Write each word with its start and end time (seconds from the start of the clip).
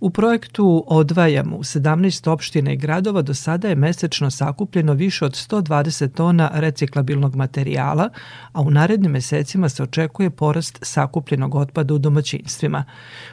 U 0.00 0.10
projektu 0.10 0.84
Odvajamo 0.86 1.56
u 1.56 1.62
17 1.62 2.30
opština 2.30 2.72
i 2.72 2.76
gradova 2.76 3.22
do 3.22 3.34
sada 3.34 3.68
je 3.68 3.74
mesečno 3.74 4.30
sakupljeno 4.30 4.92
više 4.92 5.24
od 5.24 5.32
120 5.32 6.12
tona 6.12 6.50
reciklabilnog 6.54 7.36
materijala, 7.36 8.08
a 8.52 8.60
u 8.60 8.70
narednim 8.70 9.12
mesecima 9.12 9.68
se 9.68 9.82
očekuje 9.82 10.30
porast 10.30 10.78
sakupljenog 10.82 11.54
otpada 11.54 11.94
u 11.94 11.98
domaćinstvima. 11.98 12.84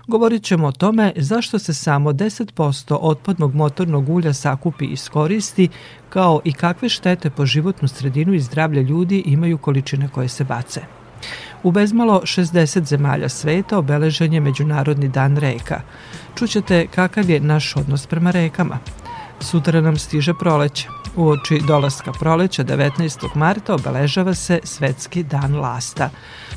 Govorit 0.08 0.44
ćemo 0.44 0.68
o 0.68 0.72
tome 0.72 1.14
zašto 1.16 1.60
se 1.60 1.74
samo 1.74 2.12
10% 2.12 2.98
otpadnog 3.02 3.56
motornog 3.56 4.10
ulja 4.10 4.34
sakupi 4.34 4.86
i 4.86 4.92
iskoristi, 4.92 5.70
kao 6.10 6.42
i 6.44 6.54
kakve 6.54 6.90
štete 6.90 7.30
po 7.30 7.46
životnu 7.46 7.88
sredinu 7.88 8.34
i 8.34 8.40
zdravlje 8.40 8.84
ljudi 8.84 9.24
imaju 9.26 9.58
količine 9.58 10.10
koje 10.10 10.28
se 10.28 10.44
bace. 10.44 10.82
U 11.64 11.72
bezmalo 11.72 12.22
60 12.24 12.86
zemalja 12.86 13.30
sveta 13.30 13.78
obeležen 13.78 14.34
je 14.34 14.40
Međunarodni 14.40 15.08
dan 15.08 15.38
reka. 15.38 15.82
Čućete 16.36 16.88
kakav 16.88 17.30
je 17.30 17.40
naš 17.40 17.76
odnos 17.76 18.08
prema 18.08 18.32
rekama. 18.32 18.80
Sutra 19.40 19.82
nam 19.82 19.98
stiže 19.98 20.34
proleće. 20.40 21.03
U 21.16 21.28
oči 21.28 21.62
dolaska 21.68 22.12
proleća 22.12 22.64
19. 22.64 23.36
marta 23.36 23.76
obeležava 23.76 24.34
se 24.34 24.60
Svetski 24.64 25.24
dan 25.24 25.56
lasta. 25.56 26.10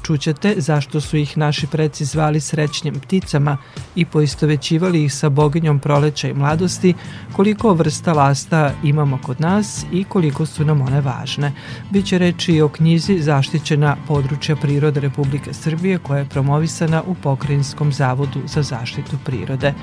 Čućete 0.02 0.54
zašto 0.56 1.00
su 1.00 1.16
ih 1.16 1.38
naši 1.38 1.66
preci 1.66 2.04
zvali 2.04 2.40
srećnim 2.40 3.00
pticama 3.00 3.56
i 3.94 4.04
poistovećivali 4.04 5.04
ih 5.04 5.14
sa 5.14 5.28
boginjom 5.28 5.78
proleća 5.78 6.28
i 6.28 6.34
mladosti, 6.34 6.94
koliko 7.32 7.74
vrsta 7.74 8.12
lasta 8.12 8.72
imamo 8.84 9.18
kod 9.22 9.40
nas 9.40 9.84
i 9.92 10.04
koliko 10.04 10.46
su 10.46 10.64
nam 10.64 10.80
one 10.80 11.00
važne. 11.00 11.52
Biće 11.90 12.18
reči 12.18 12.52
i 12.52 12.62
o 12.62 12.68
knjizi 12.68 13.18
Zaštićena 13.22 13.96
područja 14.08 14.56
prirode 14.56 15.00
Republike 15.00 15.54
Srbije 15.54 15.98
koja 15.98 16.18
je 16.18 16.28
promovisana 16.28 17.02
u 17.06 17.14
Pokrajinskom 17.14 17.92
zavodu 17.92 18.40
za 18.46 18.62
zaštitu 18.62 19.16
prirode. 19.24 19.74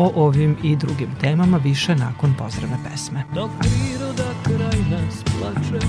O 0.00 0.12
ovim 0.14 0.56
i 0.62 0.76
drugim 0.76 1.08
temama 1.20 1.56
više 1.56 1.94
nakon 1.96 2.34
pozdravne 2.38 2.76
pesme. 2.84 3.24
Dok 3.34 3.50
priroda 3.58 4.30
kraj 4.42 4.80
nas 4.90 5.24
plače 5.24 5.86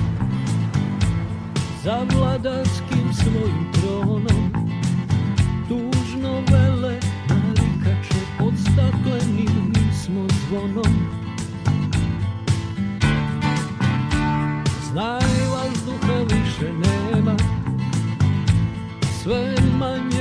Za 1.83 2.05
vladarskim 2.13 3.13
svojim 3.13 3.71
tronom 3.73 4.51
Tužno 5.67 6.33
vele 6.51 6.99
narikače 7.29 8.19
Pod 8.39 8.53
staklenim 8.59 9.73
smo 10.03 10.27
zvonom 10.47 11.07
Znaj 14.91 15.47
vazduha 15.51 16.19
više 16.19 16.73
nema 16.73 17.35
Sve 19.23 19.55
manje 19.79 20.20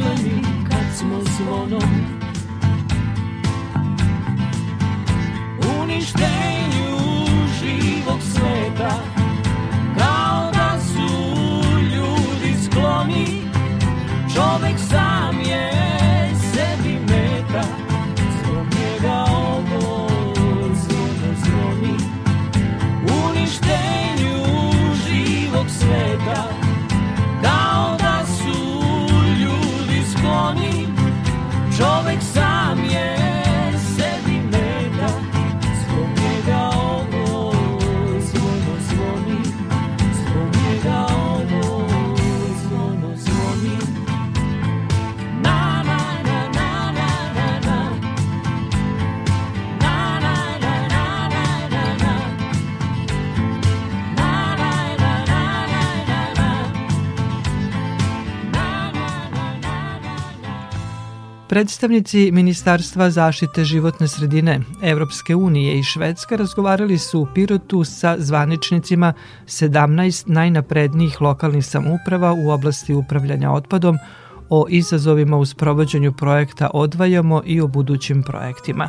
Staklenim 0.00 0.44
kad 0.70 0.98
smo 0.98 1.20
zvonom 1.36 2.19
Predstavnici 61.50 62.30
Ministarstva 62.32 63.10
zaštite 63.10 63.64
životne 63.64 64.08
sredine 64.08 64.60
Evropske 64.82 65.34
unije 65.34 65.78
i 65.78 65.82
Švedska 65.82 66.36
razgovarali 66.36 66.98
su 66.98 67.20
u 67.20 67.26
Pirotu 67.34 67.84
sa 67.84 68.16
zvaničnicima 68.18 69.12
17 69.46 70.28
najnaprednijih 70.28 71.20
lokalnih 71.20 71.66
samouprava 71.66 72.32
u 72.32 72.50
oblasti 72.50 72.94
upravljanja 72.94 73.52
otpadom 73.52 73.98
o 74.48 74.66
izazovima 74.68 75.36
u 75.36 75.46
sprovođenju 75.46 76.12
projekta 76.12 76.70
Odvajamo 76.74 77.42
i 77.46 77.60
o 77.60 77.66
budućim 77.66 78.22
projektima. 78.22 78.88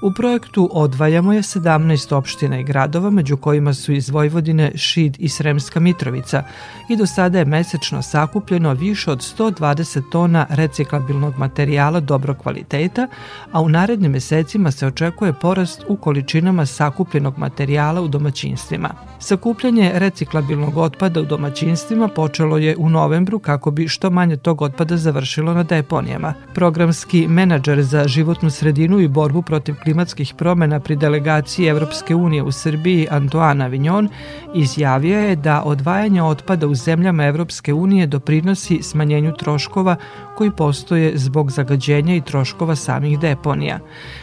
U 0.00 0.10
projektu 0.10 0.68
Odvajamo 0.72 1.32
je 1.32 1.42
17 1.42 2.14
opština 2.14 2.58
i 2.58 2.64
gradova, 2.64 3.10
među 3.10 3.36
kojima 3.36 3.74
su 3.74 3.92
iz 3.92 4.10
Vojvodine 4.10 4.72
Šid 4.74 5.16
i 5.18 5.28
Sremska 5.28 5.80
Mitrovica 5.80 6.42
i 6.88 6.96
do 6.96 7.06
sada 7.06 7.38
je 7.38 7.44
mesečno 7.44 8.02
sakupljeno 8.02 8.74
više 8.74 9.10
od 9.10 9.18
120 9.18 10.02
tona 10.10 10.46
reciklabilnog 10.50 11.38
materijala 11.38 12.00
dobrog 12.00 12.36
kvaliteta, 12.38 13.08
a 13.52 13.60
u 13.60 13.68
narednim 13.68 14.12
mesecima 14.12 14.70
se 14.70 14.86
očekuje 14.86 15.32
porast 15.32 15.84
u 15.88 15.96
količinama 15.96 16.66
sakupljenog 16.66 17.38
materijala 17.38 18.00
u 18.00 18.08
domaćinstvima. 18.08 18.90
Sakupljanje 19.18 19.92
reciklabilnog 19.94 20.76
otpada 20.76 21.20
u 21.20 21.24
domaćinstvima 21.24 22.08
počelo 22.08 22.58
je 22.58 22.76
u 22.76 22.88
novembru 22.88 23.38
kako 23.38 23.70
bi 23.70 23.88
što 23.88 24.10
manje 24.10 24.36
tog 24.36 24.62
otpada 24.62 24.96
završilo 24.96 25.54
na 25.54 25.62
deponijama. 25.62 26.34
Programski 26.54 27.28
menadžer 27.28 27.82
za 27.82 28.08
životnu 28.08 28.50
sredinu 28.50 29.00
i 29.00 29.08
borbu 29.08 29.42
protiv 29.42 29.74
klimatskih 29.88 30.34
promena 30.36 30.80
pri 30.80 30.96
delegaciji 30.96 31.66
Evropske 31.66 32.14
unije 32.14 32.42
u 32.42 32.52
Srbiji 32.52 33.06
Antoana 33.10 33.64
Avignon 33.64 34.08
izjavio 34.54 35.20
je 35.20 35.36
da 35.36 35.62
odvajanje 35.64 36.22
otpada 36.22 36.66
u 36.66 36.74
zemljama 36.74 37.24
Evropske 37.24 37.72
unije 37.74 38.06
doprinosi 38.06 38.82
smanjenju 38.82 39.32
troškova 39.36 39.96
koji 40.36 40.50
postoje 40.50 41.12
zbog 41.18 41.50
zagađenja 41.50 42.14
i 42.14 42.20
troškova 42.20 42.76
samih 42.76 43.18
deponija. 43.18 43.78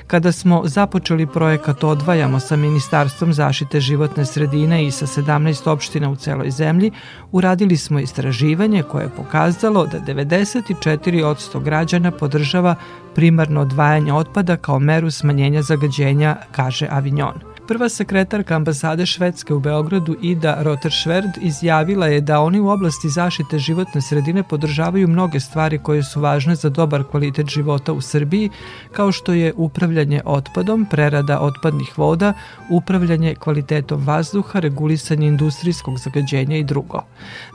Kada 0.08 0.32
smo 0.32 0.62
započeli 0.66 1.28
projekat 1.28 1.84
Odvajamo 1.84 2.40
sa 2.40 2.56
Ministarstvom 2.56 3.34
zaštite 3.34 3.80
životne 3.80 4.26
sredine 4.26 4.86
i 4.86 4.92
sa 4.92 5.06
17 5.08 5.70
opština 5.70 6.10
u 6.10 6.16
celoj 6.16 6.52
zemlji, 6.52 6.92
uradili 7.32 7.78
smo 7.78 8.00
istraživanje 8.00 8.84
koje 8.84 9.04
je 9.04 9.16
pokazalo 9.18 9.86
da 9.86 10.14
94% 10.14 11.64
građana 11.64 12.12
podržava 12.12 12.76
primarno 13.16 13.62
odvajanje 13.62 14.14
otpada 14.14 14.58
kao 14.58 14.80
meru 14.80 15.12
smanjenja 15.12 15.55
zagađenja, 15.62 16.38
kaže 16.52 16.88
Avignon. 16.92 17.55
Prva 17.68 17.90
sekretarka 17.90 18.56
ambasade 18.56 19.06
Švedske 19.06 19.54
u 19.54 19.60
Beogradu 19.60 20.16
Ida 20.22 20.58
Roteršverd 20.62 21.30
izjavila 21.42 22.08
je 22.08 22.22
da 22.22 22.40
oni 22.40 22.60
u 22.60 22.68
oblasti 22.68 23.10
zaštite 23.10 23.60
životne 23.60 24.02
sredine 24.02 24.44
podržavaju 24.44 25.08
mnoge 25.08 25.40
stvari 25.40 25.80
koje 25.84 26.04
su 26.04 26.22
važne 26.22 26.56
za 26.56 26.70
dobar 26.70 27.04
kvalitet 27.04 27.50
života 27.50 27.94
u 27.94 28.02
Srbiji, 28.02 28.50
kao 28.92 29.12
što 29.12 29.34
je 29.34 29.54
upravljanje 29.56 30.22
otpadom, 30.26 30.86
prerada 30.92 31.40
otpadnih 31.40 31.98
voda, 31.98 32.34
upravljanje 32.70 33.36
kvalitetom 33.36 34.04
vazduha, 34.06 34.60
regulisanje 34.60 35.28
industrijskog 35.28 35.98
zagađenja 35.98 36.58
i 36.58 36.64
drugo. 36.64 37.02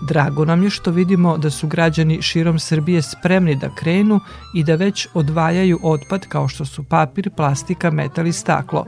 Drago 0.09 0.45
nam 0.45 0.62
je 0.62 0.71
što 0.71 0.91
vidimo 0.91 1.37
da 1.39 1.51
su 1.51 1.69
građani 1.69 2.23
širom 2.23 2.59
Srbije 2.59 3.03
spremni 3.03 3.57
da 3.57 3.75
krenu 3.75 4.21
i 4.55 4.65
da 4.65 4.75
već 4.75 5.09
odvajaju 5.15 5.79
otpad 5.83 6.27
kao 6.29 6.49
što 6.49 6.65
su 6.65 6.83
papir, 6.85 7.31
plastika, 7.37 7.91
metal 7.91 8.27
i 8.27 8.33
staklo. 8.33 8.87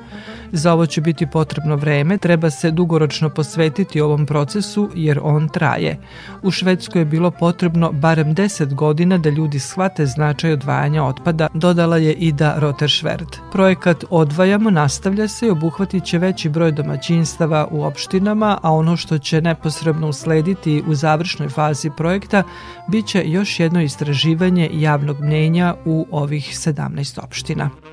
Za 0.53 0.73
ovo 0.73 0.87
će 0.87 1.01
biti 1.01 1.12
biti 1.13 1.27
potrebno 1.27 1.77
vreme, 1.77 2.19
treba 2.19 2.51
se 2.51 2.71
dugoročno 2.71 3.29
posvetiti 3.29 4.01
ovom 4.01 4.27
procesu 4.27 4.91
jer 4.95 5.21
on 5.23 5.49
traje. 5.49 5.99
U 6.43 6.51
Švedskoj 6.51 7.01
je 7.01 7.05
bilo 7.05 7.31
potrebno 7.31 7.93
barem 7.93 8.35
10 8.35 8.75
godina 8.75 9.19
da 9.19 9.31
ljudi 9.31 9.59
shvate 9.59 10.07
značaj 10.07 10.53
odvajanja 10.53 11.05
otpada, 11.05 11.49
dodala 11.55 11.97
je 11.97 12.15
Ida 12.15 12.55
Roteršverd. 12.59 13.37
Projekat 13.53 14.05
Odvajamo 14.11 14.71
nastavlja 14.71 15.29
se 15.29 15.47
i 15.47 15.51
obuhvatit 15.51 16.05
će 16.05 16.19
veći 16.19 16.49
broj 16.49 16.73
domaćinstava 16.73 17.69
u 17.71 17.85
opštinama, 17.85 18.59
a 18.63 18.73
ono 18.73 18.97
što 18.97 19.19
će 19.19 19.41
neposredno 19.41 20.09
uslediti 20.09 20.83
u 20.87 20.95
završnoj 20.95 21.49
fazi 21.49 21.91
projekta 21.97 22.43
biće 22.89 23.23
još 23.27 23.61
jedno 23.61 23.83
istraživanje 23.83 24.71
javnog 24.73 25.21
mnenja 25.21 25.75
u 25.85 26.07
ovih 26.11 26.45
17 26.45 27.25
opština. 27.25 27.92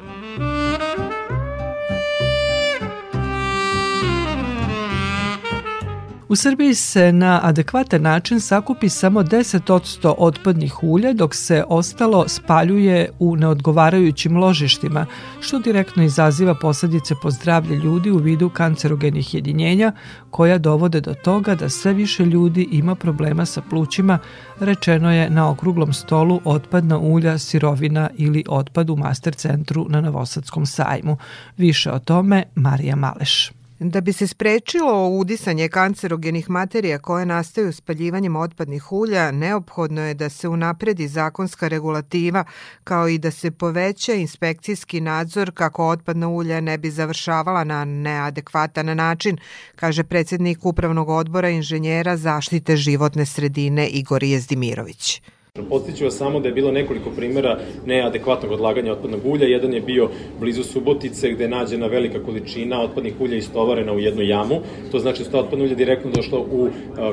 U 6.30 6.36
Srbiji 6.36 6.76
se 6.76 7.12
na 7.12 7.40
adekvatan 7.44 8.02
način 8.02 8.40
sakupi 8.40 8.90
samo 8.90 9.24
10% 9.24 10.14
otpadnih 10.18 10.84
ulja, 10.84 11.14
dok 11.14 11.36
se 11.36 11.64
ostalo 11.68 12.28
spaljuje 12.28 13.10
u 13.20 13.36
neodgovarajućim 13.36 14.38
ložištima, 14.38 15.06
što 15.40 15.60
direktno 15.60 16.04
izaziva 16.04 16.56
posledice 16.56 17.16
po 17.22 17.32
zdravlje 17.32 17.76
ljudi 17.76 18.12
u 18.12 18.18
vidu 18.18 18.50
kancerogenih 18.50 19.34
jedinjenja, 19.34 19.92
koja 20.30 20.58
dovode 20.58 21.02
do 21.02 21.14
toga 21.14 21.56
da 21.56 21.70
sve 21.70 21.94
više 21.94 22.26
ljudi 22.26 22.68
ima 22.72 22.96
problema 22.96 23.46
sa 23.46 23.62
plućima, 23.70 24.20
rečeno 24.60 25.14
je 25.14 25.30
na 25.30 25.50
okruglom 25.50 25.94
stolu 25.94 26.42
otpadna 26.46 27.00
ulja, 27.00 27.38
sirovina 27.38 28.10
ili 28.18 28.44
otpad 28.48 28.90
u 28.90 28.96
master 28.96 29.36
centru 29.36 29.86
na 29.90 30.02
Novosadskom 30.02 30.66
sajmu. 30.66 31.18
Više 31.58 31.92
o 31.92 32.00
tome 32.00 32.44
Marija 32.56 32.96
Maleš. 32.96 33.59
Da 33.80 34.02
bi 34.02 34.14
se 34.14 34.28
sprečilo 34.28 35.08
udisanje 35.08 35.70
kancerogenih 35.70 36.50
materija 36.50 37.00
koje 37.00 37.26
nastaju 37.26 37.74
spaljivanjem 37.74 38.36
otpadnih 38.36 38.92
ulja, 38.92 39.32
neophodno 39.32 40.02
je 40.02 40.14
da 40.14 40.30
se 40.30 40.48
unapredi 40.48 41.08
zakonska 41.08 41.68
regulativa 41.68 42.44
kao 42.84 43.08
i 43.08 43.18
da 43.18 43.32
se 43.32 43.52
poveća 43.52 44.14
inspekcijski 44.14 45.02
nadzor 45.02 45.52
kako 45.54 45.88
otpadna 45.88 46.28
ulja 46.28 46.62
ne 46.62 46.78
bi 46.78 46.92
završavala 46.92 47.64
na 47.64 47.86
neadekvatan 47.86 48.98
način, 48.98 49.38
kaže 49.76 50.04
predsednik 50.04 50.66
Upravnog 50.66 51.10
odbora 51.10 51.50
inženjera 51.50 52.18
zaštite 52.18 52.78
životne 52.78 53.26
sredine 53.26 53.88
Igor 53.88 54.24
Jezdimirović. 54.24 55.22
Postiću 55.70 56.04
vas 56.04 56.14
samo 56.14 56.40
da 56.40 56.48
je 56.48 56.54
bilo 56.54 56.72
nekoliko 56.72 57.10
primjera 57.10 57.60
neadekvatnog 57.86 58.52
odlaganja 58.52 58.92
otpadnog 58.92 59.26
ulja. 59.26 59.48
Jedan 59.48 59.74
je 59.74 59.82
bio 59.82 60.10
blizu 60.40 60.64
Subotice 60.64 61.32
gde 61.32 61.44
je 61.44 61.50
nađena 61.50 61.88
velika 61.88 62.24
količina 62.24 62.82
otpadnih 62.82 63.14
ulja 63.22 63.38
istovarena 63.38 63.94
u 63.94 64.00
jednu 64.00 64.24
jamu. 64.24 64.56
To 64.92 65.00
znači 65.00 65.24
da 65.32 65.38
je 65.38 65.44
otpadno 65.44 65.66
ulje 65.66 65.76
direktno 65.76 66.12
došlo 66.12 66.40
u 66.40 66.70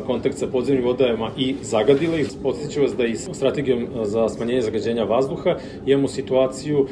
kontakt 0.06 0.38
sa 0.38 0.46
podzemnim 0.46 0.84
vodajama 0.84 1.30
i 1.38 1.54
zagadila. 1.62 2.16
Postiću 2.42 2.82
vas 2.82 2.96
da 2.96 3.06
i 3.06 3.16
strategijom 3.16 3.86
za 4.02 4.28
smanjenje 4.28 4.60
zagađenja 4.60 5.04
vazduha 5.04 5.56
imamo 5.86 6.08
situaciju 6.08 6.86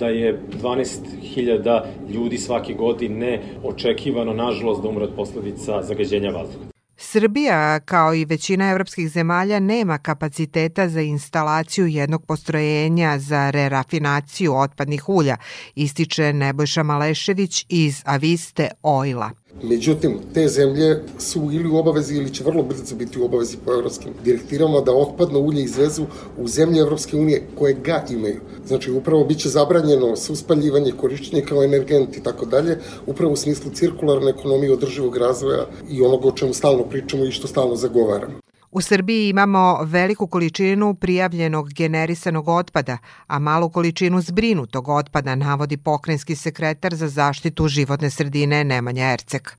da 0.00 0.08
je 0.08 0.40
12.000 0.62 1.82
ljudi 2.14 2.38
svake 2.38 2.72
godine 2.74 3.40
očekivano, 3.64 4.32
nažalost, 4.32 4.82
da 4.82 4.88
umre 4.88 5.04
od 5.04 5.14
posledica 5.16 5.82
zagađenja 5.82 6.30
vazduha. 6.30 6.77
Srbija, 7.00 7.80
kao 7.80 8.14
i 8.14 8.24
većina 8.24 8.70
evropskih 8.70 9.08
zemalja, 9.08 9.60
nema 9.60 9.98
kapaciteta 9.98 10.88
za 10.88 11.00
instalaciju 11.00 11.86
jednog 11.86 12.26
postrojenja 12.26 13.18
za 13.18 13.50
rerafinaciju 13.50 14.54
otpadnih 14.54 15.08
ulja, 15.08 15.36
ističe 15.74 16.32
Nebojša 16.32 16.82
Malešević 16.82 17.66
iz 17.68 18.02
Aviste 18.04 18.68
Oila. 18.82 19.30
Međutim, 19.62 20.18
te 20.34 20.48
zemlje 20.48 21.02
su 21.18 21.48
ili 21.52 21.68
u 21.68 21.76
obavezi 21.76 22.16
ili 22.16 22.34
će 22.34 22.44
vrlo 22.44 22.62
brzo 22.62 22.96
biti 22.96 23.20
u 23.20 23.24
obavezi 23.24 23.56
po 23.64 23.72
evropskim 23.72 24.12
direktivama 24.24 24.80
da 24.80 24.92
otpadno 24.92 25.40
ulje 25.40 25.62
izvezu 25.62 26.04
u 26.38 26.48
zemlje 26.48 26.80
Evropske 26.80 27.16
unije 27.16 27.46
koje 27.58 27.74
ga 27.74 28.04
imaju. 28.10 28.40
Znači, 28.66 28.90
upravo 28.90 29.24
biće 29.24 29.48
zabranjeno 29.48 30.16
suspaljivanje, 30.16 30.92
korišćenje 30.92 31.42
kao 31.42 31.64
energent 31.64 32.16
i 32.16 32.22
tako 32.22 32.46
dalje, 32.46 32.78
upravo 33.06 33.32
u 33.32 33.36
smislu 33.36 33.70
cirkularne 33.74 34.30
ekonomije 34.30 34.72
održivog 34.72 35.16
razvoja 35.16 35.66
i 35.90 36.02
onoga 36.02 36.28
o 36.28 36.32
čemu 36.32 36.54
stalno 36.54 36.84
pričamo 36.84 37.24
i 37.24 37.30
što 37.30 37.48
stalno 37.48 37.76
zagovaramo. 37.76 38.47
U 38.70 38.80
Srbiji 38.80 39.28
imamo 39.28 39.78
veliku 39.84 40.26
količinu 40.26 40.94
prijavljenog 40.94 41.72
generisanog 41.72 42.48
otpada, 42.48 42.98
a 43.26 43.38
malu 43.38 43.70
količinu 43.70 44.20
zbrinutog 44.20 44.88
otpada, 44.88 45.34
navodi 45.34 45.76
pokrenjski 45.76 46.36
sekretar 46.36 46.94
za 46.94 47.08
zaštitu 47.08 47.68
životne 47.68 48.10
sredine 48.10 48.64
Nemanja 48.64 49.12
Ercek. 49.12 49.56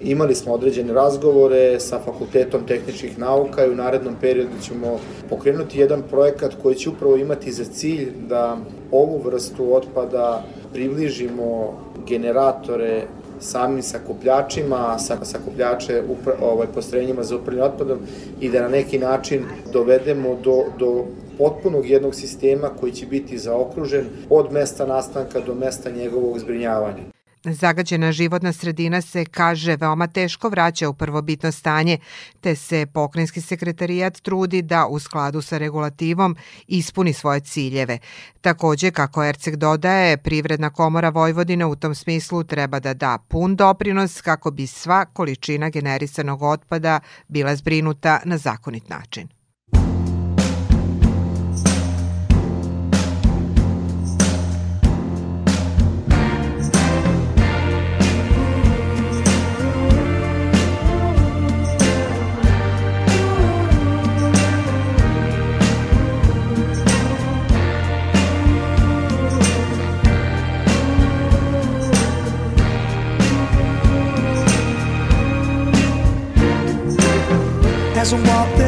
Imali 0.00 0.34
smo 0.34 0.52
određene 0.52 0.92
razgovore 0.92 1.80
sa 1.80 2.00
Fakultetom 2.04 2.66
tehničkih 2.66 3.18
nauka 3.18 3.66
i 3.66 3.70
u 3.70 3.74
narednom 3.74 4.14
periodu 4.20 4.60
ćemo 4.62 4.98
pokrenuti 5.28 5.78
jedan 5.78 6.02
projekat 6.10 6.54
koji 6.62 6.74
će 6.74 6.90
upravo 6.90 7.16
imati 7.16 7.52
za 7.52 7.64
cilj 7.64 8.12
da 8.28 8.56
ovu 8.90 9.22
vrstu 9.24 9.74
otpada 9.74 10.44
približimo 10.72 11.78
generatore 12.08 13.06
samim 13.42 13.82
sakupljačima, 13.82 14.98
sa, 14.98 15.24
sakupljače 15.24 16.02
upra, 16.08 16.34
ovaj, 16.42 16.66
postrojenjima 16.74 17.22
za 17.22 17.36
upravljanje 17.36 17.68
otpadom 17.72 17.98
i 18.40 18.48
da 18.48 18.62
na 18.62 18.68
neki 18.68 18.98
način 18.98 19.44
dovedemo 19.72 20.36
do, 20.44 20.64
do 20.78 21.04
potpunog 21.38 21.86
jednog 21.90 22.14
sistema 22.14 22.70
koji 22.80 22.92
će 22.92 23.06
biti 23.06 23.38
zaokružen 23.38 24.04
od 24.30 24.52
mesta 24.52 24.86
nastanka 24.86 25.40
do 25.40 25.54
mesta 25.54 25.90
njegovog 25.90 26.38
zbrinjavanja. 26.38 27.11
Zagađena 27.44 28.12
životna 28.12 28.52
sredina 28.52 29.00
se, 29.00 29.24
kaže, 29.24 29.76
veoma 29.76 30.06
teško 30.06 30.48
vraća 30.48 30.88
u 30.88 30.94
prvobitno 30.94 31.52
stanje, 31.52 31.98
te 32.40 32.56
se 32.56 32.86
pokrenjski 32.86 33.40
sekretarijat 33.40 34.20
trudi 34.20 34.62
da 34.62 34.86
u 34.86 34.98
skladu 34.98 35.42
sa 35.42 35.58
regulativom 35.58 36.36
ispuni 36.66 37.12
svoje 37.12 37.40
ciljeve. 37.40 37.98
Takođe, 38.40 38.90
kako 38.90 39.24
Erceg 39.24 39.56
dodaje, 39.56 40.16
Privredna 40.16 40.70
komora 40.70 41.08
Vojvodine 41.08 41.66
u 41.66 41.76
tom 41.76 41.94
smislu 41.94 42.44
treba 42.44 42.80
da 42.80 42.94
da 42.94 43.18
pun 43.28 43.56
doprinos 43.56 44.20
kako 44.20 44.50
bi 44.50 44.66
sva 44.66 45.04
količina 45.04 45.68
generisanog 45.70 46.42
otpada 46.42 47.00
bila 47.28 47.56
zbrinuta 47.56 48.20
na 48.24 48.38
zakonit 48.38 48.88
način. 48.88 49.41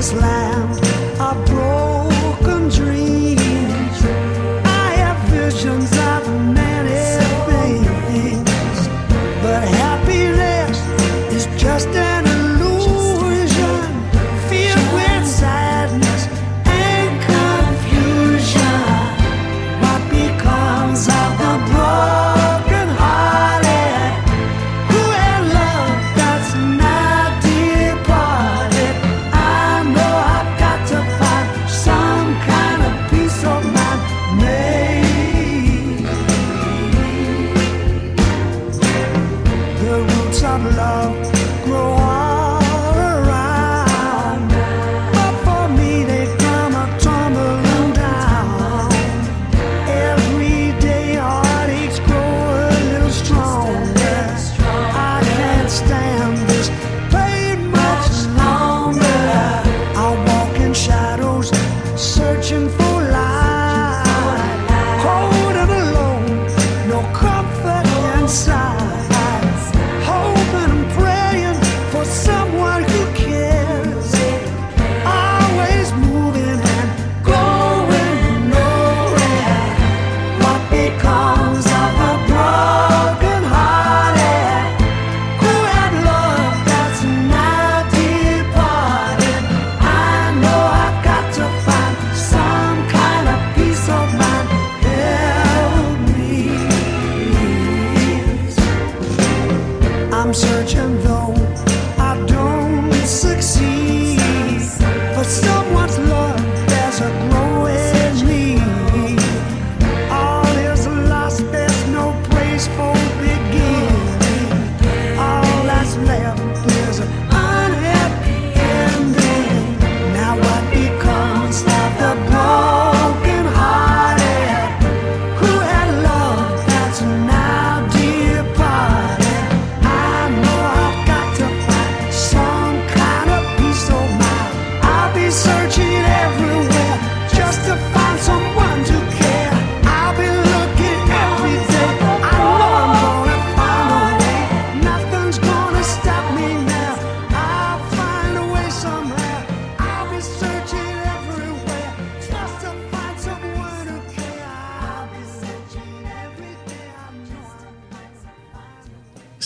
promised 0.05 0.15
land. 0.21 0.84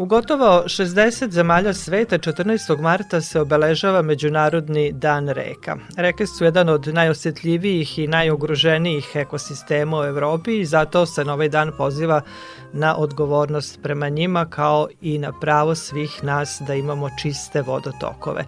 U 0.00 0.04
gotovo 0.06 0.62
60 0.66 1.30
zemalja 1.30 1.74
sveta 1.74 2.18
14. 2.18 2.80
marta 2.80 3.20
se 3.20 3.40
obeležava 3.40 4.02
Međunarodni 4.02 4.92
dan 4.92 5.28
reka. 5.28 5.76
Reke 5.96 6.26
su 6.26 6.44
jedan 6.44 6.68
od 6.68 6.86
najosjetljivijih 6.86 7.98
i 7.98 8.06
najugroženijih 8.06 9.10
ekosistema 9.14 10.00
u 10.00 10.04
Evropi 10.04 10.60
i 10.60 10.64
zato 10.64 11.06
se 11.06 11.24
na 11.24 11.32
ovaj 11.32 11.48
dan 11.48 11.72
poziva 11.78 12.20
na 12.72 12.96
odgovornost 12.96 13.78
prema 13.82 14.08
njima 14.08 14.46
kao 14.50 14.88
i 15.00 15.18
na 15.18 15.32
pravo 15.40 15.74
svih 15.74 16.24
nas 16.24 16.62
da 16.66 16.74
imamo 16.74 17.08
čiste 17.22 17.62
vodotokove. 17.62 18.44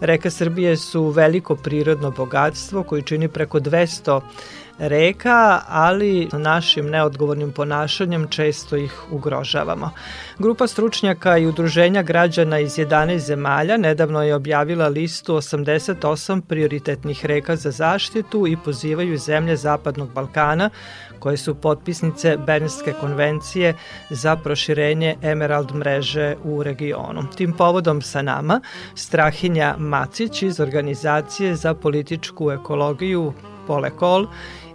Reke 0.00 0.30
Srbije 0.30 0.76
su 0.76 1.08
veliko 1.08 1.56
prirodno 1.56 2.10
bogatstvo 2.10 2.82
koji 2.82 3.02
čini 3.02 3.28
preko 3.28 3.60
200 3.60 4.20
reka, 4.78 5.60
ali 5.68 6.28
našim 6.32 6.90
neodgovornim 6.90 7.52
ponašanjem 7.52 8.28
često 8.28 8.76
ih 8.76 9.02
ugrožavamo. 9.10 9.90
Grupa 10.38 10.66
stručnjaka 10.66 11.38
i 11.38 11.46
udruženja 11.46 12.02
građana 12.02 12.58
iz 12.58 12.72
11 12.72 13.18
zemalja 13.18 13.76
nedavno 13.76 14.22
je 14.22 14.34
objavila 14.34 14.88
listu 14.88 15.34
88 15.34 16.40
prioritetnih 16.40 17.26
reka 17.26 17.56
za 17.56 17.70
zaštitu 17.70 18.46
i 18.46 18.56
pozivaju 18.64 19.18
zemlje 19.18 19.56
Zapadnog 19.56 20.12
Balkana 20.12 20.70
koje 21.18 21.36
su 21.36 21.54
potpisnice 21.54 22.36
Bernske 22.36 22.92
konvencije 23.00 23.74
za 24.10 24.36
proširenje 24.36 25.16
Emerald 25.22 25.74
mreže 25.74 26.36
u 26.44 26.62
regionu. 26.62 27.22
Tim 27.36 27.52
povodom 27.52 28.02
sa 28.02 28.22
nama 28.22 28.60
Strahinja 28.94 29.74
Macić 29.78 30.42
iz 30.42 30.60
organizacije 30.60 31.54
za 31.54 31.74
političku 31.74 32.50
ekologiju 32.50 33.32
Polekol 33.66 34.26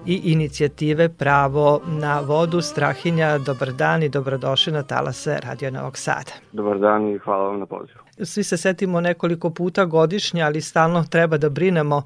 i 0.06 0.32
inicijative 0.32 1.10
Pravo 1.10 1.82
na 1.88 2.20
vodu. 2.20 2.62
Strahinja, 2.62 3.38
dobar 3.38 3.72
dan 3.72 4.04
i 4.04 4.10
dobrodošli 4.10 4.74
na 4.74 4.84
talase 4.84 5.40
Radio 5.44 5.72
Novog 5.72 5.98
Sada. 5.98 6.32
Dobar 6.52 6.80
dan 6.80 7.08
i 7.08 7.18
hvala 7.18 7.44
vam 7.44 7.60
na 7.60 7.66
pozivu. 7.66 8.00
Svi 8.24 8.44
se 8.44 8.58
setimo 8.58 9.02
nekoliko 9.02 9.50
puta 9.50 9.86
godišnje, 9.86 10.44
ali 10.44 10.62
stalno 10.62 11.04
treba 11.04 11.38
da 11.38 11.50
brinemo 11.50 12.04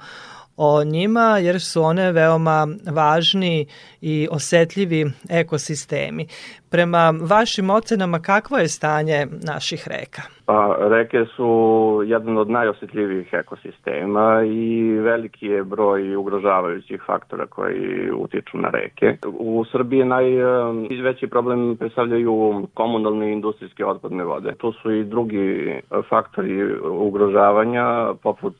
o 0.57 0.83
njima 0.83 1.37
jer 1.37 1.61
su 1.61 1.83
one 1.83 2.11
veoma 2.11 2.67
važni 2.91 3.67
i 4.01 4.27
osetljivi 4.31 5.11
ekosistemi. 5.29 6.27
Prema 6.73 7.13
vašim 7.21 7.69
ocenama 7.69 8.19
kakvo 8.19 8.57
je 8.57 8.67
stanje 8.67 9.27
naših 9.47 9.87
reka? 9.87 10.21
Pa, 10.45 10.77
reke 10.79 11.25
su 11.35 12.01
jedan 12.05 12.37
od 12.37 12.49
najosjetljivijih 12.49 13.33
ekosistema 13.33 14.43
i 14.45 14.93
veliki 14.99 15.45
je 15.45 15.63
broj 15.63 16.15
ugrožavajućih 16.15 17.01
faktora 17.05 17.45
koji 17.45 18.11
utiču 18.11 18.57
na 18.57 18.69
reke. 18.69 19.17
U 19.25 19.65
Srbiji 19.71 20.05
najveći 20.05 21.27
problem 21.27 21.77
predstavljaju 21.77 22.67
komunalne 22.73 23.29
i 23.29 23.33
industrijske 23.33 23.85
otpadne 23.85 24.23
vode. 24.23 24.53
Tu 24.57 24.71
su 24.71 24.91
i 24.91 25.03
drugi 25.03 25.81
faktori 26.09 26.79
ugrožavanja, 26.89 28.13
poput 28.23 28.55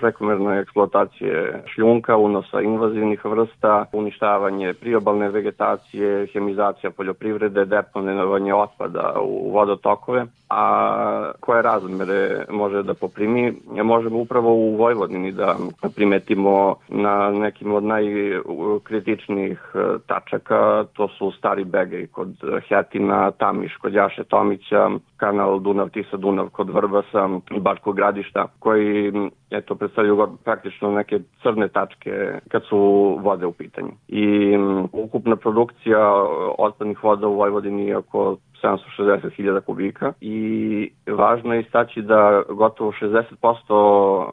prekomerne 0.00 0.60
eksploatacije 0.60 1.62
šljunka, 1.74 2.16
unosa 2.16 2.60
invazivnih 2.60 3.24
vrsta, 3.24 3.84
uništavanje 3.92 4.74
priobalne 4.74 5.28
vegetacije, 5.28 6.26
hemizacija 6.32 6.90
poljoprivrede, 7.26 7.64
deponovanje 7.64 8.54
otpada 8.54 9.14
u 9.22 9.50
vodotokove, 9.52 10.26
a 10.50 11.32
koje 11.40 11.62
razmere 11.62 12.44
može 12.50 12.82
da 12.82 12.94
poprimi. 12.94 13.54
Možemo 13.84 14.18
upravo 14.18 14.54
u 14.54 14.76
Vojvodini 14.76 15.32
da 15.32 15.56
primetimo 15.94 16.74
na 16.88 17.30
nekim 17.30 17.72
od 17.72 17.84
najkritičnijih 17.84 19.60
tačaka, 20.06 20.84
to 20.92 21.08
su 21.08 21.30
Stari 21.38 21.64
Begej 21.64 22.06
kod 22.06 22.28
Hetina, 22.68 23.30
Tamiš 23.30 23.76
kod 23.76 23.94
Jaše 23.94 24.24
Tomića, 24.24 24.90
kanal 25.16 25.58
Dunav-Tisa-Dunav 25.58 26.48
kod 26.48 26.70
Vrbasa 26.70 27.28
i 27.50 27.60
Bačkog 27.60 27.96
gradišta, 27.96 28.46
koji 28.58 29.12
eto, 29.50 29.74
predstavljaju 29.74 30.36
praktično 30.44 30.90
neke 30.90 31.18
crne 31.42 31.68
tačke 31.68 32.10
kad 32.48 32.62
su 32.68 32.78
vode 33.22 33.46
u 33.46 33.52
pitanju. 33.52 33.92
I 34.08 34.56
ukupna 34.92 35.36
produkcija 35.36 35.98
otpadnih 36.58 37.04
voda 37.04 37.26
u 37.26 37.34
Vojvodini 37.36 37.86
je 37.86 37.96
oko 37.96 38.36
760.000 38.62 39.60
kubika 39.60 40.12
i 40.20 40.90
važno 41.06 41.54
je 41.54 41.60
istaći 41.60 42.02
da 42.02 42.42
gotovo 42.48 42.92
60% 42.92 43.24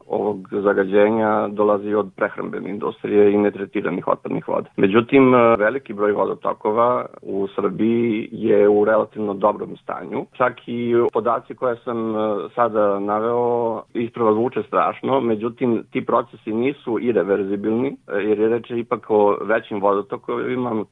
ovog 0.06 0.48
zagađenja 0.50 1.48
dolazi 1.48 1.94
od 1.94 2.10
prehrambene 2.16 2.70
industrije 2.70 3.32
i 3.32 3.38
netretiranih 3.38 4.08
otpadnih 4.08 4.48
voda. 4.48 4.68
Međutim, 4.76 5.32
veliki 5.58 5.92
broj 5.92 6.12
vodotokova 6.12 7.06
u 7.22 7.46
Srbiji 7.56 8.28
je 8.32 8.68
u 8.68 8.84
relativno 8.84 9.34
dobrom 9.34 9.76
stanju. 9.76 10.26
Čak 10.32 10.52
i 10.66 10.94
podaci 11.12 11.54
koje 11.54 11.76
sam 11.76 12.14
sada 12.54 12.98
naveo 12.98 13.82
isprava 13.94 14.32
zvuče 14.32 14.62
strašno, 14.62 15.20
međutim 15.20 15.84
ti 15.90 16.06
procesi 16.06 16.52
nisu 16.52 16.98
irreverzibilni 17.00 17.96
jer 18.08 18.38
je 18.38 18.48
reče 18.48 18.78
ipak 18.78 19.10
o 19.10 19.38
većim 19.42 19.80
vodotokovima 19.80 20.84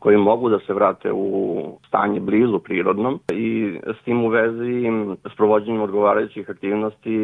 koji 0.00 0.16
mogu 0.16 0.48
da 0.48 0.58
se 0.66 0.72
vrate 0.72 1.12
u 1.12 1.78
stanje 1.88 2.20
blizu 2.20 2.58
prirodnom 2.58 3.20
i 3.32 3.78
s 4.00 4.04
tim 4.04 4.24
u 4.24 4.28
vezi 4.28 4.82
s 5.32 5.36
provođenjem 5.36 5.82
odgovarajućih 5.82 6.50
aktivnosti 6.50 7.18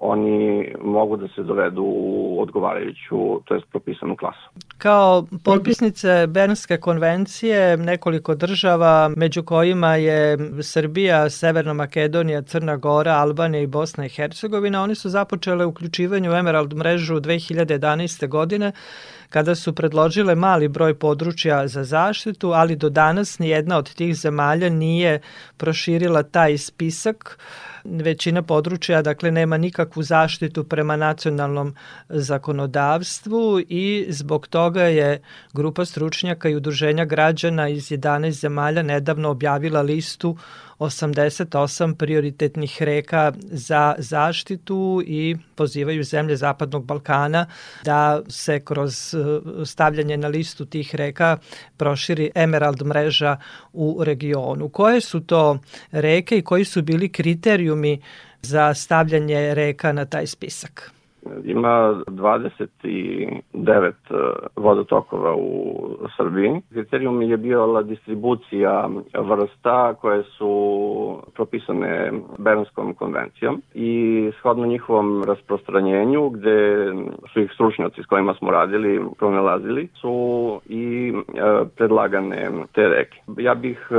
oni 0.00 0.68
mogu 0.84 1.16
da 1.16 1.28
se 1.28 1.42
dovedu 1.42 1.82
u 1.82 2.36
odgovarajuću, 2.40 3.40
to 3.44 3.54
jest 3.54 3.66
propisanu 3.70 4.16
klasu. 4.16 4.50
Kao 4.78 5.24
potpisnice 5.44 6.26
Bernske 6.26 6.76
konvencije 6.76 7.76
nekoliko 7.76 8.34
država, 8.34 9.10
među 9.16 9.42
kojima 9.42 9.96
je 9.96 10.38
Srbija, 10.62 11.30
Severna 11.30 11.72
Makedonija, 11.72 12.42
Crna 12.42 12.76
Gora, 12.76 13.12
Albanija 13.12 13.62
i 13.62 13.66
Bosna 13.66 14.06
i 14.06 14.08
Hercegovina, 14.08 14.82
oni 14.82 14.94
su 14.94 15.08
započele 15.08 15.66
uključivanje 15.66 16.30
u 16.30 16.32
Emerald 16.32 16.74
mrežu 16.74 17.14
2011. 17.14 18.28
godine 18.28 18.72
kada 19.32 19.54
su 19.54 19.72
predložile 19.72 20.34
mali 20.34 20.68
broj 20.68 20.94
područja 20.98 21.68
za 21.68 21.84
zaštitu, 21.84 22.52
ali 22.52 22.76
do 22.76 22.88
danas 22.88 23.38
nijedna 23.38 23.78
od 23.78 23.94
tih 23.94 24.16
zemalja 24.16 24.68
nije 24.68 25.20
proširila 25.56 26.22
taj 26.22 26.58
spisak. 26.58 27.38
Većina 27.84 28.42
područja 28.42 29.02
dakle 29.02 29.30
nema 29.30 29.56
nikakvu 29.56 30.02
zaštitu 30.02 30.64
prema 30.64 30.96
nacionalnom 30.96 31.74
zakonodavstvu 32.08 33.60
i 33.68 34.06
zbog 34.08 34.46
toga 34.46 34.82
je 34.82 35.22
grupa 35.52 35.84
stručnjaka 35.84 36.48
i 36.48 36.56
udruženja 36.56 37.04
građana 37.04 37.68
iz 37.68 37.88
11 37.88 38.30
zemalja 38.30 38.82
nedavno 38.82 39.30
objavila 39.30 39.82
listu 39.82 40.36
88 40.82 41.94
prioritetnih 41.94 42.82
reka 42.82 43.32
za 43.42 43.94
zaštitu 43.98 45.02
i 45.06 45.36
pozivaju 45.54 46.04
zemlje 46.04 46.36
Zapadnog 46.36 46.84
Balkana 46.84 47.46
da 47.84 48.22
se 48.28 48.60
kroz 48.60 49.14
e, 49.14 49.18
stavljanje 49.64 50.16
na 50.16 50.28
listu 50.28 50.64
tih 50.64 50.94
reka 50.94 51.36
proširi 51.76 52.30
Emerald 52.34 52.82
mreža 52.82 53.36
u 53.72 54.04
regionu. 54.04 54.68
Koje 54.68 55.00
su 55.00 55.20
to 55.20 55.58
reke 55.90 56.38
i 56.38 56.42
koji 56.42 56.64
su 56.64 56.82
bili 56.82 57.12
kriterijumi 57.72 58.00
za 58.42 58.74
stavljanje 58.74 59.54
reka 59.54 59.92
na 59.92 60.04
taj 60.04 60.26
spisak? 60.26 60.90
Ima 61.44 61.94
29 62.06 63.40
e, 63.54 63.92
vodotokova 64.56 65.34
u 65.36 65.74
Srbiji. 66.16 66.60
Kriterijum 66.70 67.22
je 67.22 67.36
bila 67.36 67.82
distribucija 67.82 68.88
vrsta 69.18 69.94
koje 69.94 70.22
su 70.22 70.52
propisane 71.34 72.12
Bernskom 72.38 72.94
konvencijom 72.94 73.62
i 73.74 74.30
shodno 74.38 74.66
njihovom 74.66 75.24
rasprostranjenju 75.24 76.28
gde 76.28 76.86
su 77.32 77.40
ih 77.40 77.50
stručnjaci 77.54 78.02
s 78.02 78.06
kojima 78.06 78.34
smo 78.34 78.50
radili 78.50 79.00
pronalazili 79.18 79.88
su 80.00 80.60
i 80.66 81.12
e, 81.34 81.40
predlagane 81.76 82.50
te 82.74 82.88
reke. 82.88 83.18
Ja 83.38 83.54
bih 83.54 83.88
e, 83.90 83.94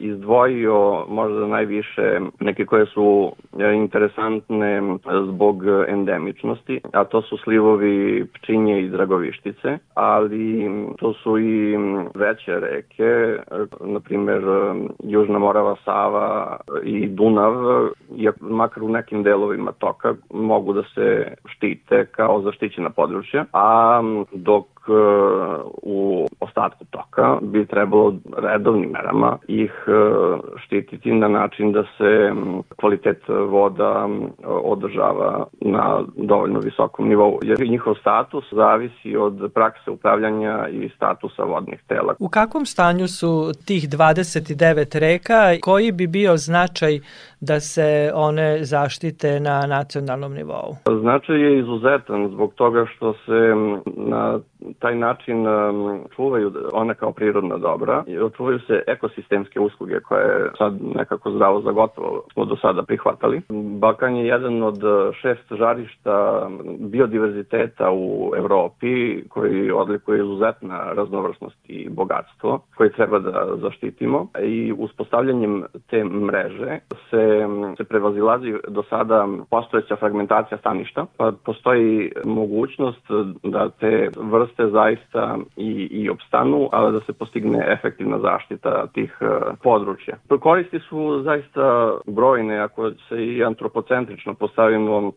izdvojio 0.00 1.04
možda 1.08 1.46
najviše 1.46 2.20
neke 2.40 2.66
koje 2.66 2.86
su 2.86 3.32
interesantne 3.74 4.82
zbog 5.28 5.62
endemičnosti 5.88 6.49
mogućnosti, 6.50 6.80
a 6.92 7.04
to 7.04 7.22
su 7.22 7.36
slivovi 7.36 8.26
Pčinje 8.34 8.80
i 8.80 8.88
Dragovištice, 8.88 9.78
ali 9.94 10.70
to 10.98 11.12
su 11.12 11.38
i 11.38 11.76
veće 12.14 12.60
reke, 12.60 13.36
na 13.80 14.00
primer 14.00 14.42
Južna 15.04 15.38
Morava, 15.38 15.76
Sava 15.84 16.56
i 16.84 17.06
Dunav, 17.06 17.54
iako 18.16 18.44
makar 18.44 18.82
u 18.82 18.88
nekim 18.88 19.22
delovima 19.22 19.72
toka 19.72 20.14
mogu 20.30 20.72
da 20.72 20.82
se 20.94 21.34
štite 21.46 22.06
kao 22.06 22.42
zaštićena 22.42 22.90
područja, 22.90 23.44
a 23.52 24.00
dok 24.32 24.66
e, 24.66 24.92
u 25.82 26.26
ostatku 26.40 26.84
toka 26.90 27.38
bi 27.42 27.66
trebalo 27.66 28.14
redovnim 28.36 28.90
merama 28.90 29.38
ih 29.48 29.72
e, 29.86 29.92
štititi 30.64 31.12
na 31.12 31.28
način 31.28 31.72
da 31.72 31.82
se 31.98 32.32
kvalitet 32.76 33.22
voda 33.28 34.08
održava 34.44 35.46
na 35.60 36.00
dovoljno 36.16 36.39
visokom 36.46 37.08
nivou, 37.08 37.38
jer 37.42 37.68
njihov 37.68 37.94
status 38.00 38.44
zavisi 38.52 39.16
od 39.16 39.50
prakse 39.54 39.90
upravljanja 39.90 40.68
i 40.68 40.90
statusa 40.96 41.42
vodnih 41.42 41.82
tela. 41.88 42.14
U 42.18 42.28
kakvom 42.28 42.66
stanju 42.66 43.08
su 43.08 43.52
tih 43.64 43.88
29 43.88 44.98
reka? 44.98 45.56
Koji 45.62 45.92
bi 45.92 46.06
bio 46.06 46.36
značaj 46.36 47.00
da 47.40 47.60
se 47.60 48.10
one 48.14 48.64
zaštite 48.64 49.40
na 49.40 49.66
nacionalnom 49.66 50.34
nivou? 50.34 50.76
Značaj 51.00 51.40
je 51.40 51.58
izuzetan 51.58 52.28
zbog 52.28 52.54
toga 52.54 52.86
što 52.86 53.12
se 53.12 53.54
na 53.96 54.38
taj 54.78 54.94
način 54.94 55.44
čuvaju 56.16 56.52
one 56.72 56.94
kao 56.94 57.12
prirodna 57.12 57.56
dobra 57.56 58.04
i 58.06 58.18
očuvaju 58.18 58.58
se 58.58 58.82
ekosistemske 58.86 59.60
usluge 59.60 60.00
koje 60.00 60.50
sad 60.58 60.74
nekako 60.96 61.30
zdravo 61.30 61.60
za 61.60 61.72
gotovo 61.72 62.22
smo 62.32 62.44
do 62.44 62.56
sada 62.56 62.82
prihvatali. 62.82 63.40
Balkan 63.78 64.16
je 64.16 64.26
jedan 64.26 64.62
od 64.62 64.78
šest 65.22 65.52
žarišta 65.58 66.48
biodiverziteta 66.78 67.90
u 67.92 68.32
Evropi 68.36 69.22
koji 69.28 69.70
odlikuje 69.70 70.20
izuzetna 70.20 70.92
raznovrsnost 70.92 71.56
i 71.68 71.88
bogatstvo 71.88 72.60
koje 72.76 72.92
treba 72.92 73.18
da 73.18 73.46
zaštitimo 73.56 74.26
i 74.42 74.72
uspostavljanjem 74.78 75.64
te 75.90 76.04
mreže 76.04 76.78
se, 77.10 77.29
se 77.76 77.84
prevazilazi 77.84 78.54
do 78.68 78.82
sada 78.82 79.28
postojeća 79.50 79.96
fragmentacija 79.96 80.58
staništa 80.58 81.06
pa 81.16 81.32
postoji 81.44 82.12
mogućnost 82.24 83.06
da 83.42 83.70
te 83.70 84.10
vrste 84.16 84.66
zaista 84.66 85.38
i, 85.56 85.88
i 85.90 86.10
opstanu, 86.10 86.68
ali 86.72 86.92
da 86.92 87.00
se 87.00 87.12
postigne 87.12 87.66
efektivna 87.72 88.18
zaštita 88.18 88.86
tih 88.86 89.18
uh, 89.20 89.28
područja. 89.62 90.16
Koristi 90.40 90.78
su 90.78 91.22
zaista 91.24 91.96
brojne 92.06 92.58
ako 92.58 92.90
se 92.90 93.26
i 93.26 93.44
antropocentrično 93.44 94.34
postavimo 94.34 95.12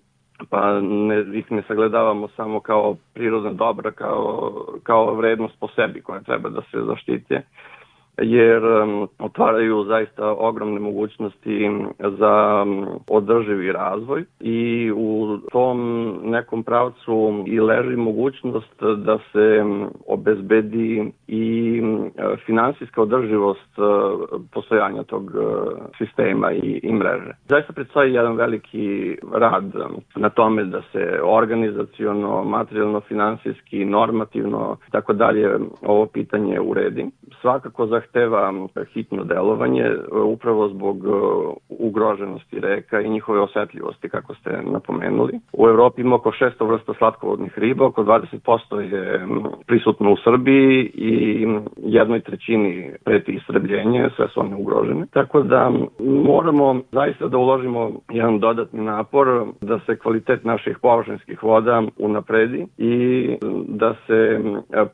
pa 0.49 0.79
ne, 0.81 1.25
ih 1.33 1.51
ne 1.51 1.63
sagledavamo 1.67 2.27
samo 2.27 2.59
kao 2.59 2.95
prirodna 3.13 3.51
dobra, 3.51 3.91
kao, 3.91 4.51
kao 4.83 5.15
vrednost 5.15 5.59
po 5.59 5.67
sebi 5.67 6.01
koja 6.01 6.19
treba 6.19 6.49
da 6.49 6.61
se 6.61 6.77
zaštite, 6.87 7.41
jer 8.21 8.63
otvaraju 9.19 9.83
zaista 9.83 10.31
ogromne 10.31 10.79
mogućnosti 10.79 11.71
za 11.99 12.65
održivi 13.07 13.71
razvoj 13.71 14.23
i 14.39 14.91
u 14.95 15.37
tom 15.51 16.09
nekom 16.23 16.63
pravcu 16.63 17.43
i 17.47 17.59
leži 17.59 17.95
mogućnost 17.95 18.83
da 18.97 19.17
se 19.31 19.63
obezbedi 20.07 21.11
i 21.27 21.81
finansijska 22.45 23.01
održivost 23.01 23.77
uh, 23.77 24.41
postojanja 24.51 25.03
tog 25.03 25.23
uh, 25.23 25.33
sistema 25.97 26.51
i, 26.51 26.79
i 26.83 26.93
mreže. 26.93 27.31
Zaista 27.49 27.73
predstoji 27.73 28.13
jedan 28.13 28.35
veliki 28.35 29.17
rad 29.33 29.73
na 30.15 30.29
tome 30.29 30.63
da 30.63 30.81
se 30.91 31.19
organizaciono, 31.23 32.43
materijalno, 32.43 33.01
finansijski, 33.01 33.85
normativno, 33.85 34.77
tako 34.91 35.13
dalje 35.13 35.59
ovo 35.81 36.05
pitanje 36.05 36.59
uredi. 36.59 37.05
Svakako 37.41 37.87
za 37.87 38.01
zahteva 38.03 38.53
hitno 38.93 39.23
delovanje 39.23 39.81
e, 39.81 40.17
upravo 40.17 40.69
zbog 40.69 40.97
e, 40.97 41.09
ugroženosti 41.69 42.59
reka 42.59 43.01
i 43.01 43.09
njihove 43.09 43.39
osetljivosti, 43.39 44.09
kako 44.09 44.35
ste 44.35 44.61
napomenuli. 44.63 45.39
U 45.53 45.67
Evropi 45.67 46.01
ima 46.01 46.15
oko 46.15 46.31
600 46.31 46.67
vrsta 46.67 46.93
slatkovodnih 46.97 47.59
riba, 47.59 47.85
oko 47.85 48.03
20% 48.03 48.79
je 48.79 49.27
prisutno 49.65 50.11
u 50.11 50.17
Srbiji 50.23 50.91
i 50.93 51.47
jednoj 51.77 52.19
trećini 52.19 52.91
preti 53.05 53.31
istrebljenje, 53.31 54.09
sve 54.15 54.27
su 54.27 54.39
one 54.39 54.55
ugrožene. 54.55 55.05
Tako 55.11 55.41
da 55.41 55.71
moramo 55.99 56.81
zaista 56.91 57.27
da 57.27 57.37
uložimo 57.37 57.91
jedan 58.11 58.39
dodatni 58.39 58.81
napor 58.81 59.45
da 59.61 59.79
se 59.79 59.97
kvalitet 59.97 60.43
naših 60.43 60.77
površinskih 60.81 61.43
voda 61.43 61.83
unapredi 61.97 62.65
i 62.77 63.27
da 63.67 63.95
se 64.07 64.39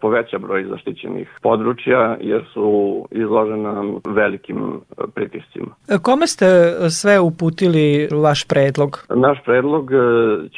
poveća 0.02 0.38
broj 0.38 0.64
zaštićenih 0.64 1.30
područja 1.42 2.18
jer 2.22 2.44
su 2.54 2.99
izložena 3.12 3.84
velikim 4.08 4.82
pritiscima. 5.14 5.68
Kome 6.02 6.28
ste 6.28 6.46
sve 6.90 7.20
uputili 7.20 8.08
vaš 8.12 8.48
predlog? 8.48 9.06
Naš 9.16 9.38
predlog 9.46 9.92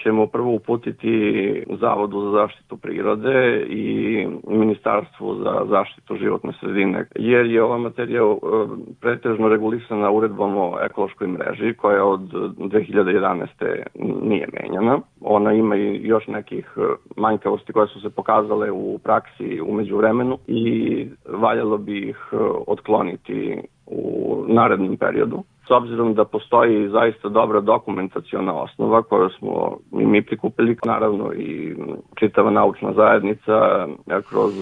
ćemo 0.04 0.27
prvo 0.27 0.51
uputiti 0.51 1.12
Zavodu 1.82 2.21
za 2.21 2.32
zaštitu 2.32 2.77
prirode 2.77 3.65
i 3.69 4.27
Ministarstvu 4.47 5.36
za 5.43 5.65
zaštitu 5.69 6.15
životne 6.15 6.54
sredine, 6.60 7.06
jer 7.15 7.45
je 7.45 7.63
ova 7.63 7.77
materija 7.77 8.21
pretežno 9.01 9.47
regulisana 9.47 10.12
uredbom 10.12 10.58
o 10.58 10.77
ekološkoj 10.82 11.27
mreži 11.27 11.73
koja 11.73 12.06
od 12.06 12.21
2011. 12.21 13.47
nije 14.21 14.47
menjana. 14.54 14.99
Ona 15.21 15.54
ima 15.54 15.75
i 15.75 15.99
još 16.04 16.27
nekih 16.27 16.77
manjkavosti 17.15 17.73
koje 17.73 17.88
su 17.88 18.01
se 18.01 18.10
pokazale 18.10 18.71
u 18.71 18.99
praksi 19.04 19.62
umeđu 19.65 19.97
vremenu 19.97 20.38
i 20.47 21.08
valjalo 21.30 21.77
bi 21.77 22.10
ih 22.10 22.17
otkloniti 22.67 23.62
u 23.86 24.36
narednom 24.48 24.98
periodu 24.98 25.44
s 25.67 25.71
obzirom 25.71 26.13
da 26.13 26.26
postoji 26.26 26.89
zaista 26.89 27.30
dobra 27.30 27.60
dokumentaciona 27.60 28.54
osnova 28.54 29.02
koju 29.02 29.30
smo 29.30 29.78
i 30.00 30.06
mi 30.06 30.21
prikupili, 30.26 30.78
naravno 30.86 31.34
i 31.34 31.76
čitava 32.15 32.52
naučna 32.52 32.93
zajednica 32.93 33.88
kroz 34.30 34.54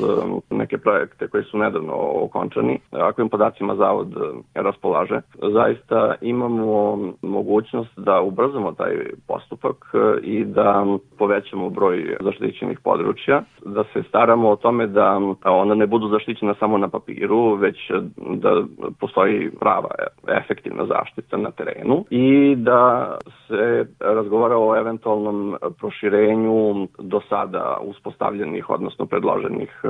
neke 0.49 0.77
projekte 0.77 1.27
koji 1.27 1.43
su 1.43 1.57
nedavno 1.57 1.93
okončani, 2.23 2.79
akvim 2.91 3.29
podacima 3.29 3.75
Zavod 3.75 4.13
raspolaže. 4.53 5.21
Zaista 5.53 6.15
imamo 6.21 6.97
mogućnost 7.21 7.99
da 7.99 8.21
ubrzamo 8.21 8.71
taj 8.71 8.91
postupak 9.27 9.75
i 10.21 10.45
da 10.45 10.85
povećamo 11.17 11.69
broj 11.69 12.17
zaštićenih 12.21 12.79
područja, 12.83 13.41
da 13.65 13.83
se 13.93 14.03
staramo 14.09 14.49
o 14.49 14.55
tome 14.55 14.87
da 14.87 15.19
ona 15.45 15.75
ne 15.75 15.87
budu 15.87 16.07
zaštićena 16.07 16.53
samo 16.59 16.77
na 16.77 16.87
papiru, 16.87 17.55
već 17.55 17.91
da 18.17 18.63
postoji 18.99 19.51
prava, 19.59 19.89
efektivna 20.27 20.85
zaštita 20.89 21.37
na 21.37 21.51
terenu 21.51 22.05
i 22.09 22.55
da 22.55 23.17
se 23.47 23.85
razgovara 23.99 24.57
o 24.57 24.75
eventualnom 24.75 25.55
proširenju 25.79 26.87
do 26.99 27.21
sada 27.29 27.77
uspostavljenih, 27.81 28.69
odnosno 28.69 29.05
predloženih 29.05 29.81
e, 29.83 29.87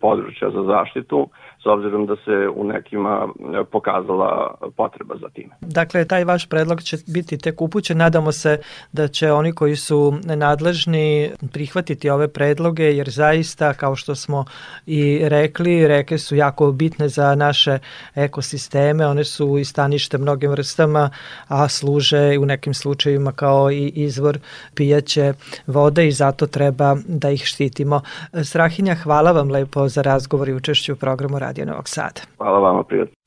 područja 0.00 0.50
za 0.50 0.62
zaštitu, 0.62 1.28
s 1.62 1.66
obzirom 1.66 2.06
da 2.06 2.16
se 2.16 2.48
u 2.54 2.64
nekima 2.64 3.28
pokazala 3.70 4.54
potreba 4.76 5.14
za 5.20 5.28
time. 5.28 5.54
Dakle, 5.60 6.04
taj 6.04 6.24
vaš 6.24 6.48
predlog 6.48 6.82
će 6.82 6.96
biti 7.06 7.38
tek 7.38 7.60
upućen. 7.60 7.98
Nadamo 7.98 8.32
se 8.32 8.58
da 8.92 9.08
će 9.08 9.32
oni 9.32 9.52
koji 9.52 9.76
su 9.76 10.14
nadležni 10.24 11.30
prihvatiti 11.52 12.10
ove 12.10 12.28
predloge, 12.28 12.84
jer 12.84 13.10
zaista, 13.10 13.74
kao 13.74 13.96
što 13.96 14.14
smo 14.14 14.44
i 14.86 15.20
rekli, 15.22 15.88
reke 15.88 16.18
su 16.18 16.36
jako 16.36 16.72
bitne 16.72 17.08
za 17.08 17.34
naše 17.34 17.78
ekosisteme, 18.14 19.06
one 19.06 19.24
su 19.24 19.58
i 19.58 19.64
stanište 19.64 20.18
mnogim 20.18 20.50
vrstama, 20.50 21.10
a 21.48 21.68
služe 21.68 22.38
u 22.38 22.46
nekim 22.46 22.74
slučajevima 22.74 23.32
kao 23.32 23.70
i 23.70 23.92
izvor 23.94 24.38
pijaće 24.74 25.32
vode 25.66 26.08
i 26.08 26.12
zato 26.12 26.46
treba 26.46 26.96
da 27.08 27.30
ih 27.30 27.44
štitimo. 27.44 28.00
Strahinja, 28.44 28.94
hvala 28.94 29.32
vam 29.32 29.50
lepo 29.50 29.88
za 29.88 30.02
razgovor 30.02 30.48
i 30.48 30.54
učešću 30.54 30.92
u 30.92 30.96
programu 30.96 31.38
Radio 31.38 31.49
Novog 31.58 31.88
Sada. 31.88 32.20
Hvala 32.36 32.58
vama, 32.58 32.84
prijatno. 32.84 33.19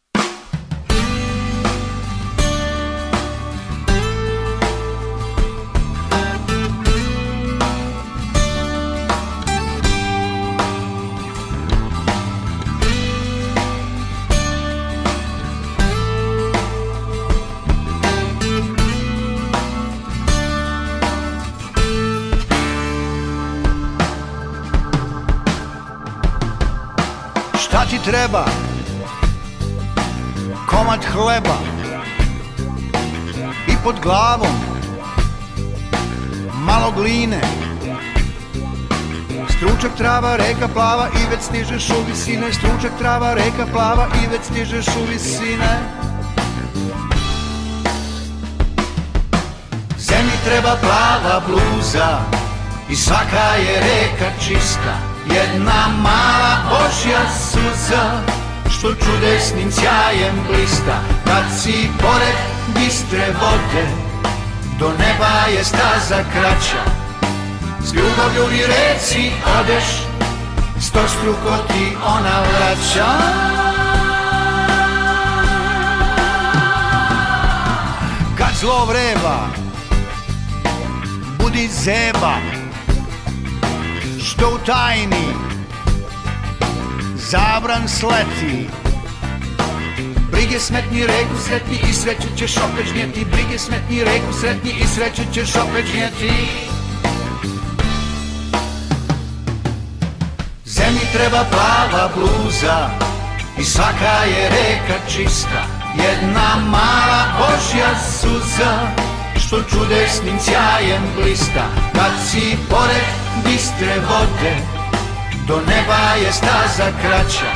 Treba. 28.04 28.46
Komad 30.68 31.06
hleba. 31.06 31.58
I 33.68 33.76
pod 33.84 34.00
glavom. 34.04 34.56
Malo 36.54 36.92
gline. 36.92 37.42
Stručak 39.58 39.92
trava, 39.98 40.36
reka 40.36 40.68
plava 40.68 41.08
i 41.14 41.30
već 41.32 41.42
stižeš 41.42 41.90
u 41.90 42.04
visine. 42.08 42.54
Stručak 42.54 42.92
trava, 43.00 43.34
reka 43.34 43.66
plava 43.74 44.08
i 44.24 44.28
već 44.28 44.42
stižeš 44.44 44.88
u 44.88 45.12
visine. 45.12 45.80
Zemlji 49.98 50.38
treba 50.46 50.76
plava 50.82 51.42
bluza 51.48 52.20
i 52.90 52.96
svaka 52.96 53.56
je 53.58 53.80
reka 53.80 54.32
čista 54.40 55.13
Jedna 55.34 55.88
mala 56.04 56.56
Božja 56.70 57.20
suza 57.52 58.22
Što 58.70 58.96
čudesnim 58.96 59.72
sjajem 59.72 60.36
blista. 60.48 61.00
Kad 61.26 61.44
si 61.62 61.90
pored 62.02 62.38
bistre 62.76 63.26
vode 63.42 63.88
Do 64.80 64.90
neba 64.90 65.58
je 65.58 65.64
staza 65.64 66.24
kraća. 66.34 66.84
S 67.82 67.94
ljubavlju 67.94 68.58
i 68.58 68.62
reci 68.68 69.32
odeš 69.60 69.84
Sto 70.82 71.08
struko 71.08 71.58
ti 71.68 71.98
ona 72.06 72.40
vraća. 72.42 73.08
Kad 78.38 78.56
zlo 78.60 78.86
vreba 78.86 79.48
Budi 81.40 81.68
zeba 81.68 82.53
što 84.44 84.56
u 84.56 84.58
tajni. 84.66 85.28
Zabran 87.16 87.88
sleti. 87.88 88.68
Brige 90.32 90.60
smetni 90.60 91.08
reku 91.08 91.36
sretni 91.48 91.80
i 91.90 91.94
sreću 91.94 92.28
ćeš 92.38 92.58
opet 92.58 92.88
žnjeti. 92.88 93.26
Brige 93.26 93.60
smetni 93.60 94.04
reku 94.04 94.34
sretni 94.42 94.72
i 94.72 94.88
sreću 94.88 95.22
ćeš 95.34 95.56
opet 95.56 95.86
žnjeti. 95.86 96.32
Zemlji 100.66 101.02
treba 101.14 101.46
plava 101.52 102.10
bluza 102.16 102.90
i 103.60 103.64
svaka 103.64 104.24
je 104.26 104.50
reka 104.50 105.00
čista. 105.08 105.64
Jedna 105.98 106.56
mala 106.72 107.24
Božja 107.40 108.00
suza 108.22 108.88
što 109.46 109.64
čudesnim 109.64 110.40
sjajem 110.40 111.04
blista. 111.16 111.66
Kad 111.94 112.12
si 112.30 112.58
pored 112.70 113.23
bistre 113.46 113.96
vode. 114.10 114.56
Do 115.48 115.56
neba 115.68 116.26
je 116.26 116.32
staza 116.32 116.92
kraća. 117.02 117.52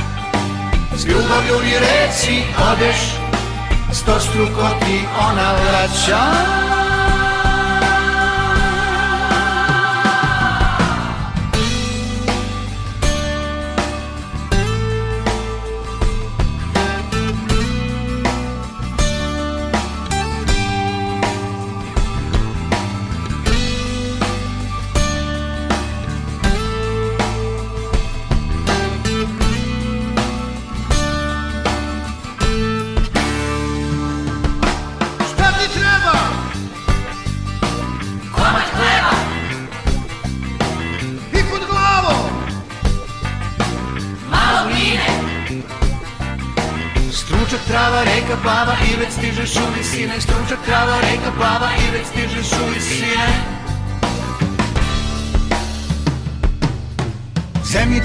S 0.95 1.05
ljubavlju 1.05 1.67
i 1.67 1.73
reci 1.79 2.43
odeš 2.71 3.27
Sto 3.91 4.19
struko 4.19 4.69
ti 4.79 4.99
ona 5.29 5.53
vraća 5.53 6.76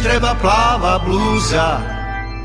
treba 0.02 0.34
plava 0.40 0.98
bluza 1.06 1.80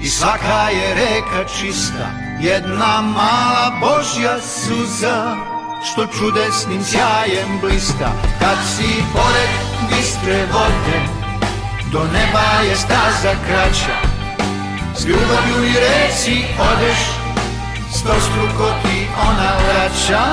i 0.02 0.10
svaka 0.10 0.70
je 0.70 0.94
reka 0.94 1.50
čista. 1.60 2.08
Jedna 2.42 3.02
mala 3.02 3.72
Božja 3.82 4.38
suza 4.42 5.36
što 5.92 6.08
čudesnim 6.08 6.84
sjajem 6.84 7.60
blista. 7.62 8.12
Kad 8.40 8.58
si 8.76 9.04
pored 9.14 9.52
bistre 9.90 10.46
vode 10.54 11.00
do 11.92 12.00
neba 12.14 12.70
je 12.70 12.76
staza 12.76 13.34
kraća. 13.48 13.98
S 14.96 15.06
ljubavlju 15.06 15.64
i 15.64 15.74
reci 15.74 16.44
odeš 16.60 17.28
Sto 17.92 18.14
struko 18.22 18.68
ti 18.84 18.97
ona 19.21 19.51
vraća 19.63 20.23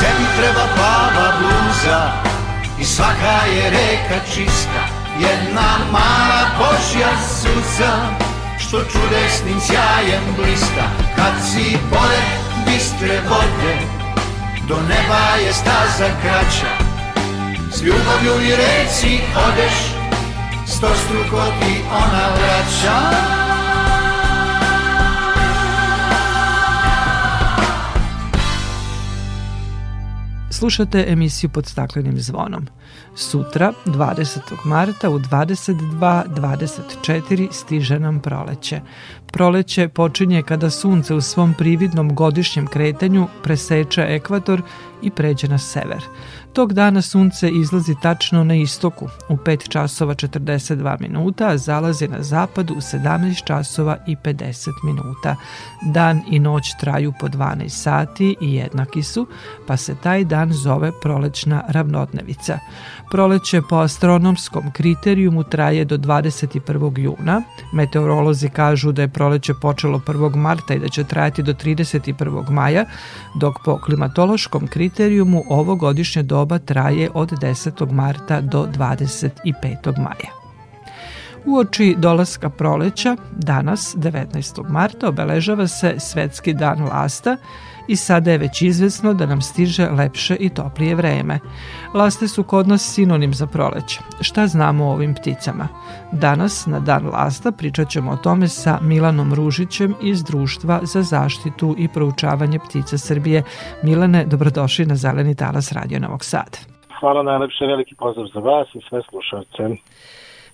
Zemlji 0.00 0.26
treba 0.36 0.66
plava 0.76 1.32
bluza 1.40 2.12
I 2.78 2.84
svaka 2.84 3.46
je 3.54 3.70
reka 3.70 4.24
čista 4.34 4.82
Jedna 5.18 5.70
mala 5.92 6.42
Božja 6.58 7.10
suza 7.40 7.92
Što 8.58 8.78
čudesnim 8.78 9.60
sjajem 9.60 10.22
blista. 10.36 10.84
Kad 11.16 11.32
si 11.52 11.78
pored 11.90 12.28
bistre 12.66 13.20
vode 13.28 13.76
Do 14.68 14.76
neba 14.76 15.44
je 15.46 15.52
staza 15.52 16.08
kraća. 16.22 16.72
S 17.72 17.82
ljubavlju 17.82 18.46
i 18.48 18.56
reci 18.56 19.20
odeš 19.48 19.76
Sto 20.66 20.88
struko 21.04 21.44
ti 21.60 21.80
ona 21.90 22.28
vraća 22.28 23.59
Slušate 30.60 31.04
emisiju 31.08 31.50
pod 31.50 31.66
staklenim 31.66 32.20
zvonom. 32.20 32.66
Sutra, 33.14 33.72
20. 33.86 34.38
marta 34.64 35.10
u 35.10 35.18
22.24 35.18 37.48
stiže 37.52 37.98
nam 37.98 38.20
proleće. 38.20 38.80
Proleće 39.26 39.88
počinje 39.88 40.42
kada 40.42 40.70
sunce 40.70 41.14
u 41.14 41.20
svom 41.20 41.54
prividnom 41.58 42.14
godišnjem 42.14 42.66
kretanju 42.66 43.28
preseče 43.42 44.06
ekvator 44.08 44.62
i 45.02 45.10
pređe 45.10 45.48
na 45.48 45.58
sever. 45.58 46.04
Tog 46.52 46.72
dana 46.72 47.02
sunce 47.02 47.48
izlazi 47.48 47.94
tačno 48.02 48.44
na 48.44 48.54
istoku 48.54 49.08
u 49.28 49.36
5 49.36 49.68
časova 49.68 50.14
42 50.14 51.00
minuta, 51.00 51.48
a 51.48 51.58
zalazi 51.58 52.08
na 52.08 52.22
zapadu 52.22 52.74
u 52.74 52.80
17 52.80 53.44
časova 53.44 53.96
i 54.06 54.16
50 54.16 54.70
minuta. 54.84 55.36
Dan 55.82 56.22
i 56.30 56.38
noć 56.38 56.74
traju 56.80 57.12
po 57.20 57.28
12 57.28 57.68
sati 57.68 58.36
i 58.40 58.54
jednaki 58.54 59.02
su, 59.02 59.26
pa 59.66 59.76
se 59.76 59.94
taj 60.02 60.24
dan 60.24 60.52
zove 60.52 60.92
prolećna 61.02 61.62
ravnodnevica. 61.68 62.58
Proleće 63.10 63.62
po 63.68 63.76
astronomskom 63.76 64.72
kriterijumu 64.72 65.44
traje 65.44 65.84
do 65.84 65.98
21. 65.98 66.98
juna. 66.98 67.42
Meteorolozi 67.72 68.48
kažu 68.48 68.92
da 68.92 69.02
je 69.02 69.08
proleće 69.08 69.54
počelo 69.54 69.98
1. 69.98 70.36
marta 70.36 70.74
i 70.74 70.78
da 70.78 70.88
će 70.88 71.04
trajati 71.04 71.42
do 71.42 71.52
31. 71.52 72.50
maja, 72.50 72.84
dok 73.34 73.54
po 73.64 73.78
klimatološkom 73.78 74.66
kriterijumu 74.66 75.42
ovo 75.48 75.74
godišnje 75.74 76.22
doba 76.40 76.58
traje 76.58 77.10
od 77.14 77.30
10. 77.30 77.92
marta 77.92 78.40
do 78.40 78.66
25. 78.66 79.98
maja. 79.98 80.32
Uoči 81.46 81.96
dolaska 81.98 82.50
proleća, 82.50 83.16
danas, 83.36 83.94
19. 83.96 84.70
marta, 84.70 85.08
obeležava 85.08 85.66
se 85.66 85.94
Svetski 85.98 86.54
dan 86.54 86.82
lasta 86.82 87.36
i 87.90 87.96
sada 87.96 88.30
je 88.30 88.38
već 88.38 88.62
izvesno 88.62 89.14
da 89.14 89.26
nam 89.26 89.40
stiže 89.40 89.88
lepše 89.98 90.36
i 90.40 90.48
toplije 90.48 90.94
vreme. 90.94 91.38
Laste 91.94 92.28
su 92.28 92.42
kod 92.42 92.68
nas 92.68 92.82
sinonim 92.94 93.34
za 93.34 93.46
proleće. 93.46 94.00
Šta 94.20 94.46
znamo 94.46 94.84
o 94.84 94.92
ovim 94.92 95.14
pticama? 95.14 95.68
Danas, 96.12 96.66
na 96.66 96.80
dan 96.80 97.06
lasta, 97.06 97.52
pričat 97.52 97.88
ćemo 97.88 98.10
o 98.10 98.16
tome 98.16 98.48
sa 98.48 98.78
Milanom 98.82 99.34
Ružićem 99.34 99.94
iz 100.02 100.24
Društva 100.24 100.80
za 100.82 101.02
zaštitu 101.02 101.74
i 101.78 101.88
proučavanje 101.94 102.58
ptica 102.58 102.98
Srbije. 102.98 103.42
Milane, 103.82 104.24
dobrodošli 104.24 104.86
na 104.86 104.94
Zeleni 104.94 105.34
talas 105.34 105.72
Radio 105.72 105.98
Novog 105.98 106.24
Sada. 106.24 106.58
Hvala 107.00 107.22
najlepše, 107.22 107.66
veliki 107.66 107.94
pozdrav 107.94 108.26
za 108.34 108.40
vas 108.40 108.68
i 108.74 108.80
sve 108.88 109.00
slušalce. 109.10 109.76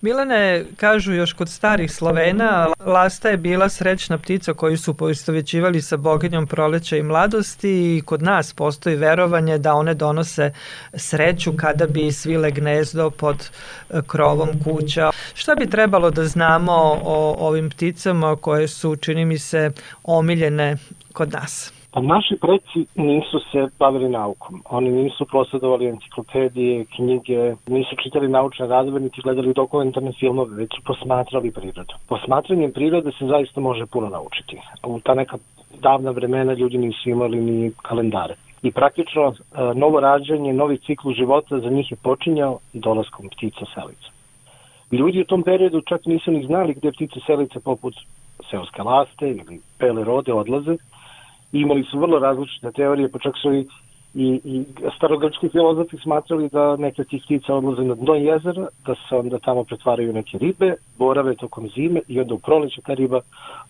Milane, 0.01 0.65
kažu 0.77 1.13
još 1.13 1.33
kod 1.33 1.49
starih 1.49 1.93
Slovena, 1.93 2.69
lasta 2.87 3.29
je 3.29 3.37
bila 3.37 3.69
srećna 3.69 4.19
ptica 4.19 4.55
koju 4.55 4.79
su 4.79 4.95
poistovećivali 4.95 5.83
sa 5.83 5.97
boginjom 5.97 6.47
proleća 6.47 6.97
i 6.97 7.03
mladosti 7.03 7.97
i 7.97 8.03
kod 8.05 8.23
nas 8.23 8.53
postoji 8.53 8.97
verovanje 8.97 9.59
da 9.59 9.75
one 9.75 9.95
donose 9.95 10.53
sreću 10.95 11.53
kada 11.57 11.87
bi 11.87 12.13
svile 12.13 12.51
gnezdo 12.51 13.11
pod 13.11 13.51
e, 13.91 14.01
krovom 14.07 14.49
kuća. 14.65 15.11
Šta 15.35 15.55
bi 15.55 15.71
trebalo 15.71 16.11
da 16.11 16.25
znamo 16.25 17.01
o 17.05 17.37
ovim 17.39 17.71
pticama 17.71 18.37
koje 18.37 18.69
su, 18.69 18.97
čini 18.97 19.25
mi 19.25 19.39
se, 19.39 19.71
omiljene 20.05 20.77
kod 21.13 21.33
nas? 21.33 21.76
Pa 21.97 22.03
naši 22.03 22.37
preci 22.37 22.87
nisu 22.95 23.39
se 23.53 23.69
bavili 23.79 24.09
naukom. 24.09 24.63
Oni 24.71 24.91
nisu 24.91 25.27
posjedovali 25.27 25.87
enciklopedije, 25.87 26.85
knjige, 26.85 27.55
nisu 27.67 27.97
čitali 28.03 28.29
naučne 28.29 28.67
radove, 28.67 29.01
niti 29.01 29.21
gledali 29.21 29.55
dokumentarne 29.55 30.13
filmove, 30.13 30.57
već 30.57 30.71
su 30.77 30.83
posmatrali 30.85 31.51
prirodu. 31.51 31.95
Posmatranjem 32.09 32.73
prirode 32.73 33.13
se 33.19 33.27
zaista 33.27 33.61
može 33.61 33.87
puno 33.87 34.09
naučiti. 34.09 34.61
U 34.87 35.01
ta 35.01 35.15
neka 35.15 35.37
davna 35.81 36.11
vremena 36.11 36.53
ljudi 36.53 36.79
nisu 36.79 37.11
imali 37.11 37.41
ni 37.41 37.73
kalendare. 37.83 38.35
I 38.63 38.73
praktično 38.73 39.33
e, 39.33 39.35
novo 39.75 40.01
rađanje, 40.01 40.53
novi 40.53 40.79
ciklu 40.79 41.13
života 41.13 41.59
za 41.59 41.71
njih 41.71 41.91
je 41.91 41.97
počinjao 42.03 42.59
dolaskom 42.73 43.29
ptica 43.29 43.65
selica. 43.75 44.09
Ljudi 44.91 45.21
u 45.21 45.25
tom 45.25 45.43
periodu 45.43 45.81
čak 45.81 46.07
nisu 46.07 46.31
ni 46.31 46.47
znali 46.47 46.75
gde 46.75 46.93
ptice 46.93 47.21
selice 47.27 47.61
poput 47.61 47.95
seoske 48.51 48.83
laste 48.83 49.31
ili 49.31 49.61
pele 49.79 50.05
rode 50.05 50.33
odlaze, 50.33 50.77
imali 51.61 51.85
su 51.85 51.99
vrlo 51.99 52.19
različite 52.19 52.73
teorije, 52.73 53.09
pa 53.09 53.19
čak 53.19 53.35
su 53.43 53.55
i, 53.55 53.67
i, 54.15 54.41
i 54.45 54.65
starogrčki 54.97 55.49
filozofi 55.49 55.97
smatrali 56.03 56.49
da 56.49 56.77
neke 56.77 57.05
tih 57.05 57.23
ptica 57.25 57.55
odlaze 57.55 57.83
na 57.83 57.95
dno 57.95 58.15
jezera, 58.15 58.67
da 58.87 58.95
se 58.95 59.17
onda 59.17 59.39
tamo 59.39 59.65
pretvaraju 59.65 60.13
neke 60.13 60.39
ribe, 60.39 60.75
borave 60.99 61.35
tokom 61.35 61.69
zime 61.69 62.01
i 62.09 62.21
onda 62.21 62.35
u 62.35 62.39
proleće 62.39 62.81
ta 62.81 62.95
riba 62.95 63.21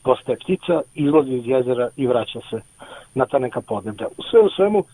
postaje 0.03 0.39
ptica, 0.39 0.81
izlazi 0.95 1.33
iz 1.33 1.47
jezera 1.47 1.89
i 1.97 2.07
vraća 2.07 2.41
se 2.51 2.61
na 3.15 3.27
ta 3.27 3.39
neka 3.39 3.61
podneblja. 3.61 4.07
U 4.19 4.23
sve 4.23 4.41
u 4.41 4.51
svemu, 4.51 4.85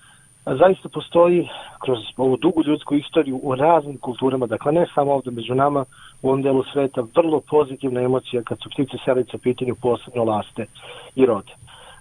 zaista 0.46 0.88
postoji 0.88 1.48
kroz 1.85 1.98
ovu 2.16 2.37
dugu 2.37 2.62
ljudsku 2.66 2.94
istoriju 2.94 3.40
u 3.42 3.55
raznim 3.55 3.98
kulturama, 3.98 4.46
dakle 4.46 4.72
ne 4.72 4.87
samo 4.94 5.12
ovde 5.12 5.31
među 5.31 5.55
nama, 5.55 5.85
u 6.22 6.28
ovom 6.28 6.42
delu 6.42 6.64
sveta, 6.72 7.05
vrlo 7.16 7.40
pozitivna 7.40 8.00
emocija 8.00 8.42
kad 8.42 8.59
su 8.61 8.70
ptice 8.70 8.96
selice 9.05 9.38
pitanju 9.38 9.74
posebno 9.83 10.24
laste 10.24 10.66
i 11.14 11.26
rode. 11.26 11.52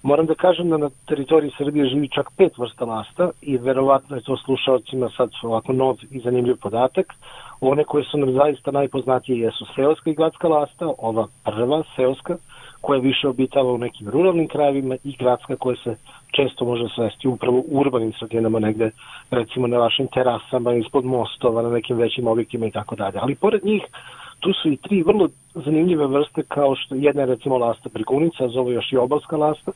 Moram 0.04 0.26
da 0.26 0.36
kažem 0.36 0.70
da 0.70 0.78
na 0.78 0.90
teritoriji 1.08 1.52
Srbije 1.58 1.90
živi 1.90 2.08
čak 2.08 2.30
pet 2.38 2.58
vrsta 2.58 2.86
lasta 2.86 3.30
i 3.42 3.58
verovatno 3.58 4.16
je 4.16 4.24
to 4.24 4.38
slušalcima 4.38 5.10
sad 5.18 5.30
ovako 5.44 5.74
nov 5.74 5.96
i 6.12 6.20
zanimljiv 6.20 6.56
podatak. 6.62 7.14
One 7.62 7.84
koje 7.84 8.04
su 8.04 8.18
nam 8.18 8.34
zaista 8.34 8.72
najpoznatije 8.72 9.40
jesu 9.40 9.66
seoska 9.76 10.10
i 10.10 10.14
gradska 10.14 10.48
lasta, 10.48 10.94
ova 10.98 11.28
prva 11.44 11.84
seoska, 11.96 12.38
koja 12.82 13.00
više 13.00 13.28
obitava 13.28 13.72
u 13.72 13.78
nekim 13.78 14.10
ruralnim 14.10 14.48
krajevima 14.48 14.96
i 15.04 15.16
gradska 15.20 15.56
koja 15.56 15.76
se 15.84 15.96
često 16.32 16.66
može 16.66 16.88
svesti 16.96 17.28
upravo 17.28 17.58
u 17.58 17.80
urbanim 17.80 18.14
sredinama 18.14 18.60
negde, 18.60 18.92
recimo 19.32 19.68
na 19.68 19.78
vašim 19.78 20.08
terasama, 20.08 20.74
ispod 20.74 21.06
mostova, 21.06 21.62
na 21.62 21.70
nekim 21.70 21.98
većim 21.98 22.28
objektima 22.28 22.66
i 22.66 22.72
tako 22.72 22.96
dalje. 22.96 23.20
Ali 23.22 23.36
pored 23.36 23.66
njih 23.66 23.84
tu 24.42 24.54
su 24.54 24.70
i 24.70 24.78
tri 24.78 25.04
vrlo 25.04 25.30
zanimljive 25.56 26.08
vrste 26.08 26.44
kao 26.44 26.76
što 26.76 26.96
jedna 26.96 27.22
je 27.22 27.28
recimo 27.28 27.58
lasta 27.58 27.90
brigunica, 27.94 28.48
zove 28.48 28.74
još 28.74 28.94
i 28.94 28.98
obalska 28.98 29.38
lasta, 29.38 29.72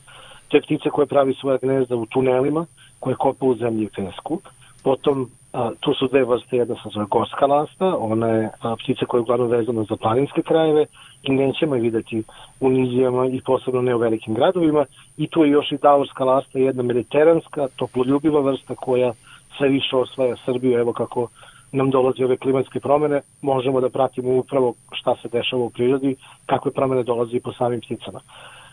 to 0.48 0.58
je 0.58 0.62
ptica 0.62 0.90
koja 0.90 1.06
pravi 1.06 1.34
svoje 1.34 1.60
gnezda 1.62 1.96
u 1.96 2.06
tunelima, 2.06 2.66
koje 3.00 3.16
kopa 3.16 3.46
u 3.46 3.56
zemlji 3.56 3.90
pesku. 3.96 4.42
Potom 4.84 5.30
a, 5.54 5.72
tu 5.80 5.94
su 5.94 6.08
dve 6.08 6.24
vrste, 6.24 6.58
jedna 6.58 6.76
se 6.76 6.90
zove 6.94 7.06
gorska 7.10 7.46
lasta, 7.46 7.96
ona 7.98 8.28
je 8.28 8.50
a, 8.62 8.76
ptica 8.76 9.06
koja 9.06 9.20
je 9.20 9.22
uglavnom 9.22 9.50
vezana 9.50 9.84
za 9.84 9.96
planinske 9.96 10.42
krajeve 10.42 10.86
i 11.24 11.32
nećemo 11.32 11.76
je 11.76 11.82
videti 11.82 12.24
u 12.60 12.70
nizijama 12.70 13.28
i 13.28 13.42
posebno 13.42 13.82
ne 13.82 13.96
u 13.96 13.98
velikim 13.98 14.34
gradovima. 14.34 14.86
I 15.18 15.28
tu 15.28 15.44
je 15.44 15.52
još 15.52 15.72
i 15.72 15.78
davorska 15.78 16.24
lasta, 16.24 16.60
jedna 16.60 16.84
mediteranska, 16.84 17.68
toploljubiva 17.76 18.42
vrsta 18.42 18.76
koja 18.76 19.14
sve 19.58 19.70
više 19.70 19.96
osvaja 19.96 20.36
Srbiju, 20.46 20.80
evo 20.80 20.94
kako 20.94 21.28
nam 21.76 21.90
dolazi 21.90 22.24
ove 22.24 22.38
klimatske 22.38 22.80
promene, 22.80 23.22
možemo 23.42 23.82
da 23.82 23.90
pratimo 23.90 24.38
upravo 24.40 24.74
šta 24.92 25.16
se 25.22 25.30
dešava 25.30 25.64
u 25.64 25.70
prirodi, 25.70 26.16
kakve 26.46 26.72
promene 26.72 27.04
dolazi 27.04 27.40
po 27.40 27.54
samim 27.54 27.82
pticama. 27.82 28.20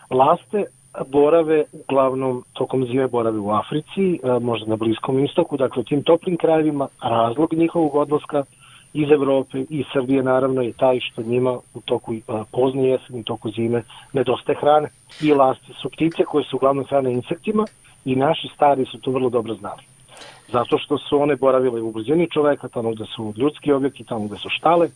Laste 0.09 0.65
borave 1.07 1.63
uglavnom 1.73 2.43
tokom 2.53 2.85
zime 2.85 3.07
borave 3.07 3.39
u 3.39 3.51
Africi, 3.51 4.19
možda 4.41 4.69
na 4.69 4.75
Bliskom 4.75 5.25
istoku, 5.25 5.57
dakle 5.57 5.81
u 5.81 5.83
tim 5.83 6.03
toplim 6.03 6.37
krajevima, 6.37 6.87
razlog 7.01 7.53
njihovog 7.53 7.95
odlaska 7.95 8.43
iz 8.93 9.11
Evrope 9.11 9.65
i 9.69 9.83
Srbije 9.93 10.23
naravno 10.23 10.61
je 10.61 10.73
taj 10.73 10.99
što 10.99 11.21
njima 11.21 11.59
u 11.73 11.81
toku 11.81 12.13
pozne 12.51 12.87
jeseni, 12.87 13.19
u 13.19 13.23
toku 13.23 13.51
zime 13.51 13.83
nedostaje 14.13 14.57
hrane. 14.61 14.89
I 15.21 15.33
lasti 15.33 15.73
su 15.81 15.89
ptice 15.89 16.23
koje 16.23 16.43
su 16.43 16.55
uglavnom 16.55 16.85
hrane 16.85 17.13
insektima 17.13 17.65
i 18.05 18.15
naši 18.15 18.47
stari 18.55 18.85
su 18.85 19.01
to 19.01 19.11
vrlo 19.11 19.29
dobro 19.29 19.53
znali 19.53 19.92
zato 20.53 20.77
što 20.77 20.97
su 20.97 21.21
one 21.21 21.35
boravile 21.35 21.81
u 21.81 21.91
blizini 21.91 22.29
čoveka, 22.29 22.67
tamo 22.67 22.91
gde 22.91 23.05
su 23.15 23.33
ljudski 23.37 23.71
objekti, 23.71 24.03
tamo 24.03 24.25
gde 24.27 24.37
su 24.37 24.49
štale 24.49 24.89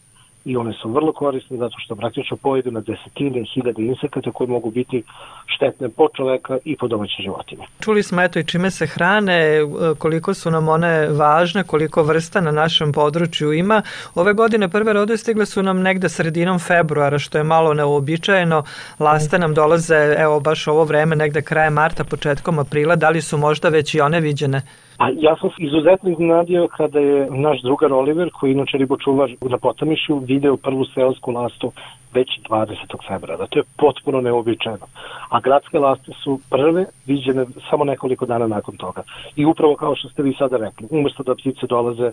i 0.48 0.58
one 0.58 0.74
su 0.74 0.92
vrlo 0.92 1.14
korisne 1.14 1.58
zato 1.58 1.76
što 1.78 1.96
praktično 1.96 2.38
pojedu 2.38 2.72
na 2.72 2.82
desetine 2.82 3.44
hiljade 3.54 3.82
insekata 3.84 4.32
koji 4.32 4.50
mogu 4.50 4.72
biti 4.72 5.04
štetne 5.46 5.90
po 5.90 6.08
čoveka 6.18 6.58
i 6.66 6.78
po 6.78 6.88
domaće 6.88 7.24
životinje. 7.24 7.64
Čuli 7.80 8.04
smo 8.04 8.22
eto 8.22 8.40
i 8.40 8.46
čime 8.46 8.72
se 8.72 8.88
hrane, 8.88 9.34
e, 9.34 9.66
koliko 9.98 10.34
su 10.34 10.52
nam 10.52 10.70
one 10.70 11.08
važne, 11.10 11.64
koliko 11.64 12.04
vrsta 12.04 12.42
na 12.42 12.52
našem 12.52 12.92
području 12.92 13.54
ima. 13.54 13.82
Ove 14.16 14.34
godine 14.34 14.70
prve 14.70 14.94
rode 14.94 15.18
stigle 15.18 15.46
su 15.46 15.64
nam 15.64 15.82
negde 15.82 16.10
sredinom 16.10 16.60
februara, 16.60 17.20
što 17.20 17.38
je 17.38 17.44
malo 17.44 17.74
neobičajeno. 17.74 18.64
Laste 19.00 19.40
nam 19.40 19.54
dolaze, 19.54 20.16
evo 20.18 20.40
baš 20.40 20.68
ovo 20.68 20.84
vreme, 20.84 21.16
negde 21.16 21.42
kraje 21.42 21.70
marta, 21.70 22.04
početkom 22.04 22.60
aprila. 22.60 22.96
Da 22.96 23.10
li 23.10 23.22
su 23.22 23.38
možda 23.38 23.70
već 23.70 23.96
i 23.96 24.02
one 24.02 24.20
viđene? 24.20 24.62
A 24.98 25.10
ja 25.10 25.36
sam 25.36 25.50
izuzetno 25.58 26.10
iznenadio 26.10 26.68
kada 26.68 27.00
je 27.00 27.28
naš 27.32 27.62
drugar 27.62 27.94
Oliver, 27.94 28.30
koji 28.40 28.52
inače 28.52 28.78
ribočuvar 28.78 29.30
na 29.42 29.58
Potamišu, 29.58 30.20
video 30.20 30.58
prvu 30.58 30.86
seosku 30.86 31.32
lastu 31.32 31.72
već 32.14 32.28
20. 32.50 32.76
februara. 33.08 33.48
To 33.48 33.60
je 33.60 33.64
potpuno 33.78 34.22
neobičajeno. 34.22 34.86
A 35.30 35.40
gradske 35.40 35.80
laste 35.80 36.12
su 36.24 36.40
prve 36.50 36.86
viđene 37.06 37.46
samo 37.70 37.84
nekoliko 37.84 38.26
dana 38.26 38.48
nakon 38.48 38.78
toga. 38.78 39.04
I 39.36 39.46
upravo 39.46 39.76
kao 39.76 39.96
što 39.96 40.10
ste 40.10 40.24
vi 40.24 40.34
sada 40.34 40.58
rekli, 40.58 40.88
umesto 40.92 41.24
da 41.24 41.36
ptice 41.36 41.68
dolaze 41.68 42.12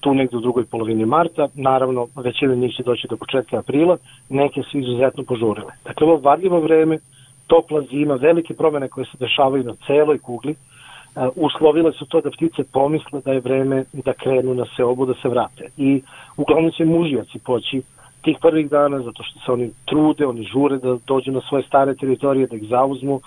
tu 0.00 0.14
negde 0.14 0.36
u 0.36 0.40
drugoj 0.40 0.64
polovini 0.64 1.06
marta, 1.06 1.48
naravno 1.54 2.06
većina 2.16 2.54
njih 2.54 2.74
će 2.76 2.82
doći 2.82 3.08
do 3.10 3.16
početka 3.16 3.58
aprila, 3.58 3.96
neke 4.28 4.62
su 4.62 4.78
izuzetno 4.78 5.24
požurile. 5.24 5.72
Dakle, 5.84 6.06
ovo 6.06 6.16
varljivo 6.16 6.60
vreme, 6.60 6.98
topla 7.46 7.82
zima, 7.90 8.14
velike 8.14 8.54
promene 8.54 8.88
koje 8.88 9.04
se 9.04 9.16
dešavaju 9.18 9.64
na 9.64 9.74
celoj 9.86 10.18
kugli, 10.18 10.54
uslovile 11.34 11.92
su 11.92 12.06
to 12.06 12.20
da 12.20 12.30
ptice 12.30 12.64
pomisle 12.72 13.20
da 13.24 13.32
je 13.32 13.40
vreme 13.40 13.84
da 13.92 14.12
krenu 14.12 14.54
na 14.54 14.64
seobu, 14.76 15.06
da 15.06 15.14
se 15.14 15.28
vrate. 15.28 15.68
I 15.76 16.02
uglavnom 16.36 16.70
će 16.70 16.84
mužjaci 16.84 17.38
poći 17.38 17.82
tih 18.22 18.36
prvih 18.40 18.70
dana, 18.70 18.98
zato 18.98 19.22
što 19.22 19.40
se 19.40 19.52
oni 19.52 19.70
trude, 19.84 20.26
oni 20.26 20.42
žure 20.42 20.78
da 20.78 20.96
dođu 21.06 21.32
na 21.32 21.40
svoje 21.48 21.64
stare 21.64 21.94
teritorije, 21.94 22.46
da 22.46 22.56
ih 22.56 22.68
zauzmu 22.68 23.20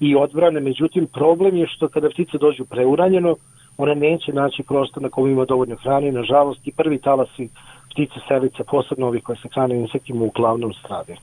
i 0.00 0.16
odbrane. 0.16 0.60
Međutim, 0.60 1.06
problem 1.06 1.56
je 1.56 1.66
što 1.66 1.88
kada 1.88 2.10
ptice 2.10 2.38
dođu 2.38 2.64
preuranjeno, 2.64 3.36
one 3.78 3.94
neće 3.94 4.32
naći 4.32 4.62
prostor 4.62 5.02
na 5.02 5.08
kojem 5.08 5.32
ima 5.32 5.44
dovoljno 5.44 5.76
hrane 5.76 6.08
i 6.08 6.12
nažalost 6.12 6.66
i 6.66 6.72
prvi 6.72 6.98
talasi 6.98 7.48
ptice 7.90 8.20
selice, 8.28 8.64
posebno 8.64 9.06
ovih 9.06 9.22
koje 9.22 9.36
se 9.36 9.48
hrane 9.54 9.76
insektima, 9.76 10.24
uglavnom 10.24 10.72
stradaju. 10.72 11.18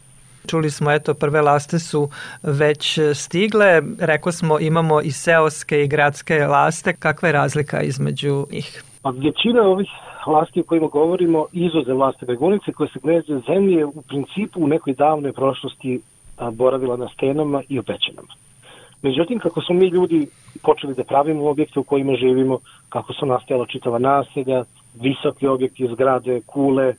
Čuli 0.47 0.69
smo, 0.69 0.91
eto, 0.91 1.13
prve 1.13 1.41
laste 1.41 1.79
su 1.79 2.09
već 2.43 2.99
stigle. 3.13 3.81
Rekao 3.99 4.31
smo, 4.31 4.59
imamo 4.59 5.01
i 5.01 5.11
seoske 5.11 5.83
i 5.83 5.87
gradske 5.87 6.45
laste. 6.47 6.93
Kakva 6.93 7.29
je 7.29 7.33
razlika 7.33 7.81
između 7.81 8.45
njih? 8.51 8.83
Pa 9.01 9.09
većina 9.09 9.61
ovih 9.61 9.89
lasti 10.27 10.59
o 10.59 10.63
kojima 10.63 10.87
govorimo, 10.87 11.45
izuze 11.51 11.93
laste 11.93 12.25
begunice 12.25 12.71
koje 12.71 12.89
se 12.89 12.99
gnezde 13.03 13.41
zemlje 13.47 13.85
u 13.85 14.01
principu 14.01 14.63
u 14.63 14.67
nekoj 14.67 14.93
davnoj 14.93 15.33
prošlosti 15.33 16.01
boravila 16.51 16.97
na 16.97 17.07
stenama 17.13 17.63
i 17.69 17.79
u 17.79 17.83
pećinama. 17.83 18.33
Međutim, 19.01 19.39
kako 19.39 19.61
smo 19.61 19.75
mi 19.75 19.87
ljudi 19.87 20.27
počeli 20.61 20.93
da 20.93 21.03
pravimo 21.03 21.49
objekte 21.49 21.79
u 21.79 21.83
kojima 21.83 22.15
živimo, 22.15 22.59
kako 22.89 23.13
su 23.13 23.25
nastajala 23.25 23.65
čitava 23.65 23.99
naselja, 23.99 24.63
visoki 25.01 25.47
objekti, 25.47 25.87
zgrade, 25.91 26.41
kule, 26.45 26.93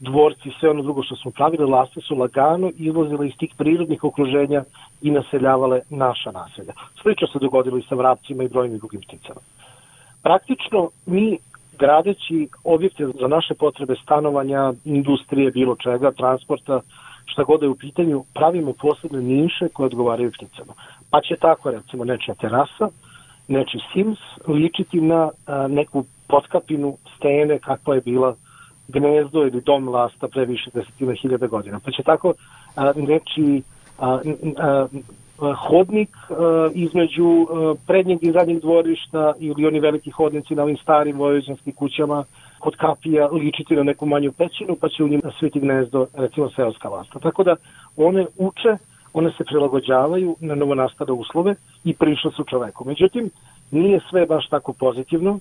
dvorci, 0.00 0.50
sve 0.60 0.70
ono 0.70 0.82
drugo 0.82 1.02
što 1.02 1.16
smo 1.16 1.30
pravili, 1.30 1.70
laste 1.70 2.00
su 2.00 2.16
lagano 2.16 2.70
izlazile 2.76 3.28
iz 3.28 3.32
tih 3.38 3.54
prirodnih 3.58 4.04
okruženja 4.04 4.64
i 5.02 5.10
naseljavale 5.10 5.80
naša 5.90 6.30
naselja. 6.30 6.72
Slično 7.02 7.26
se 7.26 7.38
dogodilo 7.38 7.78
i 7.78 7.82
sa 7.88 7.94
vrapcima 7.94 8.42
i 8.42 8.48
brojnim 8.48 8.78
drugim 8.78 9.00
pticama. 9.00 9.40
Praktično, 10.22 10.90
mi 11.06 11.38
gradeći 11.78 12.48
objekte 12.64 13.06
za 13.20 13.28
naše 13.28 13.54
potrebe 13.54 13.94
stanovanja, 14.02 14.72
industrije, 14.84 15.50
bilo 15.50 15.76
čega, 15.76 16.12
transporta, 16.12 16.80
šta 17.26 17.44
god 17.44 17.62
je 17.62 17.68
u 17.68 17.74
pitanju, 17.74 18.24
pravimo 18.34 18.72
posebne 18.72 19.22
niše 19.22 19.68
koje 19.68 19.86
odgovaraju 19.86 20.30
pticama. 20.30 20.72
Pa 21.10 21.20
će 21.20 21.36
tako, 21.36 21.70
recimo, 21.70 22.04
nečija 22.04 22.34
terasa, 22.34 22.88
neči 23.48 23.78
sims 23.92 24.18
ličiti 24.48 25.00
na 25.00 25.30
a, 25.46 25.68
neku 25.68 26.04
potkapinu 26.28 26.96
stene 27.16 27.58
kakva 27.58 27.94
je 27.94 28.00
bila 28.00 28.34
gnezdo 28.88 29.46
ili 29.46 29.60
dom 29.60 29.88
lasta 29.88 30.28
pre 30.28 30.44
više 30.44 30.70
desetina 30.74 31.12
hiljada 31.12 31.46
godina. 31.46 31.80
Pa 31.84 31.90
će 31.90 32.02
tako 32.02 32.34
a, 32.76 32.92
neči 32.96 33.62
a, 33.98 34.18
a, 34.56 34.86
hodnik 35.68 36.10
a, 36.30 36.68
između 36.74 37.46
a, 37.50 37.74
prednjeg 37.86 38.18
i 38.22 38.32
zadnjeg 38.32 38.60
dvorišta 38.60 39.32
ili 39.38 39.66
oni 39.66 39.80
veliki 39.80 40.10
hodnici 40.10 40.54
na 40.54 40.62
ovim 40.62 40.76
starim 40.76 41.18
vojvođanskim 41.18 41.72
kućama 41.72 42.24
kod 42.58 42.76
kapija 42.76 43.26
ličiti 43.26 43.76
na 43.76 43.82
neku 43.82 44.06
manju 44.06 44.32
pećinu 44.32 44.76
pa 44.80 44.88
će 44.88 45.04
u 45.04 45.08
njima 45.08 45.30
sviti 45.38 45.60
gnezdo 45.60 46.06
recimo 46.14 46.50
seoska 46.50 46.88
lasta. 46.88 47.18
Tako 47.18 47.44
da 47.44 47.56
one 47.96 48.26
uče, 48.38 48.76
one 49.12 49.30
se 49.30 49.44
prilagođavaju 49.44 50.36
na 50.40 50.54
novonastale 50.54 51.12
uslove 51.12 51.54
i 51.84 51.94
prišle 51.94 52.30
su 52.36 52.44
čoveku. 52.44 52.84
Međutim, 52.84 53.30
nije 53.70 54.00
sve 54.10 54.26
baš 54.26 54.48
tako 54.48 54.72
pozitivno. 54.72 55.38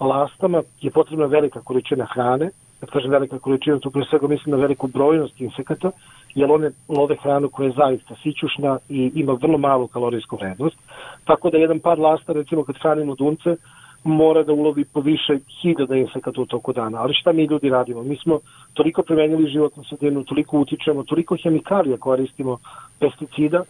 Lastama 0.00 0.62
je 0.80 0.90
potrebna 0.90 1.26
velika 1.26 1.60
količina 1.60 2.06
hrane, 2.14 2.50
kad 2.82 2.90
kažem 2.90 3.10
velika 3.10 3.38
količina, 3.38 3.78
to 3.78 3.90
pre 3.90 4.02
svega 4.10 4.26
mislim 4.26 4.50
na 4.50 4.62
veliku 4.62 4.86
brojnost 4.86 5.40
insekata, 5.40 5.90
jer 6.34 6.50
one 6.50 6.70
love 6.88 7.16
hranu 7.22 7.48
koja 7.48 7.66
je 7.66 7.72
zaista 7.76 8.14
sićušna 8.22 8.78
i 8.88 9.10
ima 9.14 9.32
vrlo 9.32 9.58
malu 9.58 9.86
kalorijsku 9.86 10.36
vrednost. 10.36 10.76
Tako 11.24 11.50
da 11.50 11.58
jedan 11.58 11.80
par 11.80 11.98
lasta, 11.98 12.32
recimo 12.32 12.64
kad 12.64 12.76
hranimo 12.82 13.14
dunce, 13.14 13.56
mora 14.04 14.42
da 14.42 14.52
ulovi 14.52 14.84
po 14.84 15.00
više 15.00 15.38
hiljada 15.60 15.96
insekata 15.96 16.40
u 16.40 16.46
toku 16.46 16.72
dana. 16.72 16.98
Ali 17.02 17.14
šta 17.14 17.32
mi 17.32 17.44
ljudi 17.44 17.70
radimo? 17.70 18.02
Mi 18.02 18.16
smo 18.16 18.40
toliko 18.74 19.02
premenili 19.02 19.50
životnu 19.50 19.84
sredinu, 19.84 20.24
toliko 20.24 20.58
utičemo, 20.58 21.02
toliko 21.02 21.36
hemikalija 21.42 21.96
koristimo, 21.96 22.58
pesticida, 22.98 23.62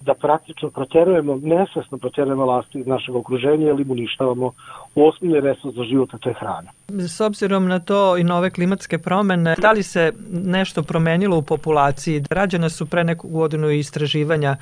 da 0.00 0.14
praktično 0.14 0.70
proterujemo, 0.70 1.38
nesvesno 1.42 1.98
proterujemo 1.98 2.44
lastu 2.44 2.78
iz 2.78 2.86
našeg 2.86 3.16
okruženja 3.16 3.68
ili 3.68 3.84
mu 3.84 3.92
uništavamo 3.92 4.52
osnovni 4.94 5.40
resurs 5.40 5.74
za 5.74 5.84
život, 5.84 6.14
a 6.14 6.18
to 6.18 6.28
je 6.28 6.34
hrana. 6.34 6.70
S 6.88 7.20
obzirom 7.20 7.68
na 7.68 7.78
to 7.78 8.16
i 8.16 8.24
nove 8.24 8.50
klimatske 8.50 8.98
promene, 8.98 9.54
da 9.58 9.72
li 9.72 9.82
se 9.82 10.12
nešto 10.32 10.82
promenilo 10.82 11.38
u 11.38 11.42
populaciji? 11.42 12.22
Rađene 12.30 12.70
su 12.70 12.86
pre 12.86 13.04
neku 13.04 13.28
godinu 13.28 13.70
istraživanja 13.70 14.56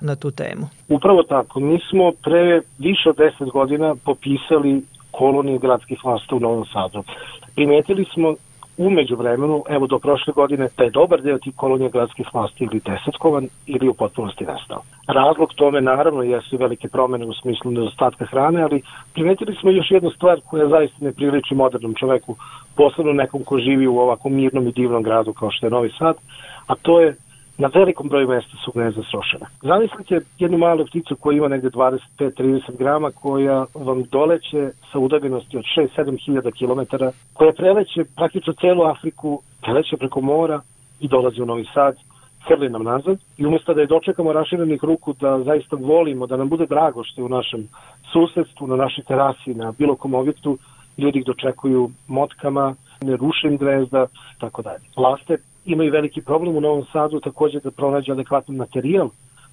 na 0.00 0.16
tu 0.16 0.30
temu. 0.30 0.66
Upravo 0.88 1.22
tako. 1.22 1.60
Mi 1.60 1.78
smo 1.90 2.12
pre 2.22 2.60
više 2.78 3.08
od 3.08 3.16
10 3.16 3.50
godina 3.52 3.94
popisali 4.04 4.82
kolonije 5.10 5.58
gradskih 5.58 6.04
lasta 6.04 6.36
u 6.36 6.40
Novom 6.40 6.64
Sadu. 6.72 7.02
Primetili 7.54 8.04
smo 8.14 8.34
umeđu 8.76 9.16
vremenu, 9.16 9.64
evo 9.68 9.86
do 9.86 9.98
prošle 9.98 10.32
godine, 10.32 10.68
taj 10.76 10.90
dobar 10.90 11.22
deo 11.22 11.38
tih 11.38 11.54
kolonija 11.56 11.88
gradskih 11.88 12.26
vlasti 12.34 12.64
ili 12.64 12.80
desetkovan 12.80 13.48
ili 13.66 13.88
u 13.88 13.94
potpunosti 13.94 14.44
nestao. 14.44 14.82
Razlog 15.06 15.54
tome 15.54 15.80
naravno 15.80 16.22
jesu 16.22 16.56
velike 16.56 16.88
promene 16.88 17.26
u 17.26 17.34
smislu 17.34 17.70
nedostatka 17.70 18.24
hrane, 18.24 18.62
ali 18.62 18.82
primetili 19.12 19.56
smo 19.60 19.70
još 19.70 19.90
jednu 19.90 20.10
stvar 20.10 20.40
koja 20.50 20.68
zaista 20.68 20.96
ne 21.00 21.12
priliči 21.12 21.54
modernom 21.54 21.94
čoveku, 21.94 22.36
posebno 22.76 23.12
nekom 23.12 23.44
ko 23.44 23.58
živi 23.58 23.86
u 23.86 23.98
ovako 23.98 24.28
mirnom 24.28 24.68
i 24.68 24.72
divnom 24.72 25.02
gradu 25.02 25.32
kao 25.32 25.50
što 25.50 25.66
je 25.66 25.70
Novi 25.70 25.90
Sad, 25.98 26.16
a 26.66 26.74
to 26.74 27.00
je 27.00 27.16
na 27.58 27.70
velikom 27.74 28.08
broju 28.08 28.28
mesta 28.28 28.56
su 28.64 28.72
gnezda 28.72 29.02
srošena. 29.10 29.46
Zamislite 29.62 30.20
jednu 30.38 30.58
malu 30.58 30.86
pticu 30.86 31.16
koja 31.16 31.36
ima 31.36 31.48
negde 31.48 31.68
25-30 31.68 32.76
grama, 32.78 33.10
koja 33.10 33.66
vam 33.74 34.02
doleće 34.02 34.70
sa 34.92 34.98
udaljenosti 34.98 35.56
od 35.56 35.64
6-7 35.96 36.24
hiljada 36.24 36.50
kilometara, 36.50 37.12
koja 37.32 37.52
preleće 37.52 38.04
praktično 38.16 38.52
celu 38.52 38.82
Afriku, 38.82 39.40
preleće 39.62 39.96
preko 39.96 40.20
mora 40.20 40.60
i 41.00 41.08
dolazi 41.08 41.42
u 41.42 41.46
Novi 41.46 41.64
Sad, 41.74 41.96
hrli 42.48 42.70
nam 42.70 42.82
nazad 42.82 43.18
i 43.38 43.46
umesto 43.46 43.74
da 43.74 43.80
je 43.80 43.86
dočekamo 43.86 44.32
raširenih 44.32 44.84
ruku 44.84 45.12
da 45.20 45.42
zaista 45.42 45.76
volimo, 45.76 46.26
da 46.26 46.36
nam 46.36 46.48
bude 46.48 46.66
drago 46.66 47.04
što 47.04 47.20
je 47.20 47.24
u 47.24 47.28
našem 47.28 47.68
susedstvu, 48.12 48.66
na 48.66 48.76
našoj 48.76 49.04
terasi, 49.04 49.54
na 49.54 49.72
bilo 49.78 49.96
kom 49.96 50.14
objektu, 50.14 50.58
ljudi 50.98 51.18
ih 51.18 51.24
dočekuju 51.24 51.90
motkama, 52.08 52.74
ne 53.02 53.16
rušim 53.16 53.56
grezda, 53.56 54.06
tako 54.38 54.62
dalje. 54.62 54.84
Laste 54.96 55.36
imaju 55.64 55.92
veliki 55.92 56.22
problem 56.22 56.56
u 56.56 56.60
Novom 56.60 56.84
Sadu 56.92 57.20
takođe 57.20 57.60
da 57.60 57.70
pronađe 57.70 58.12
adekvatan 58.12 58.56
materijal 58.56 59.08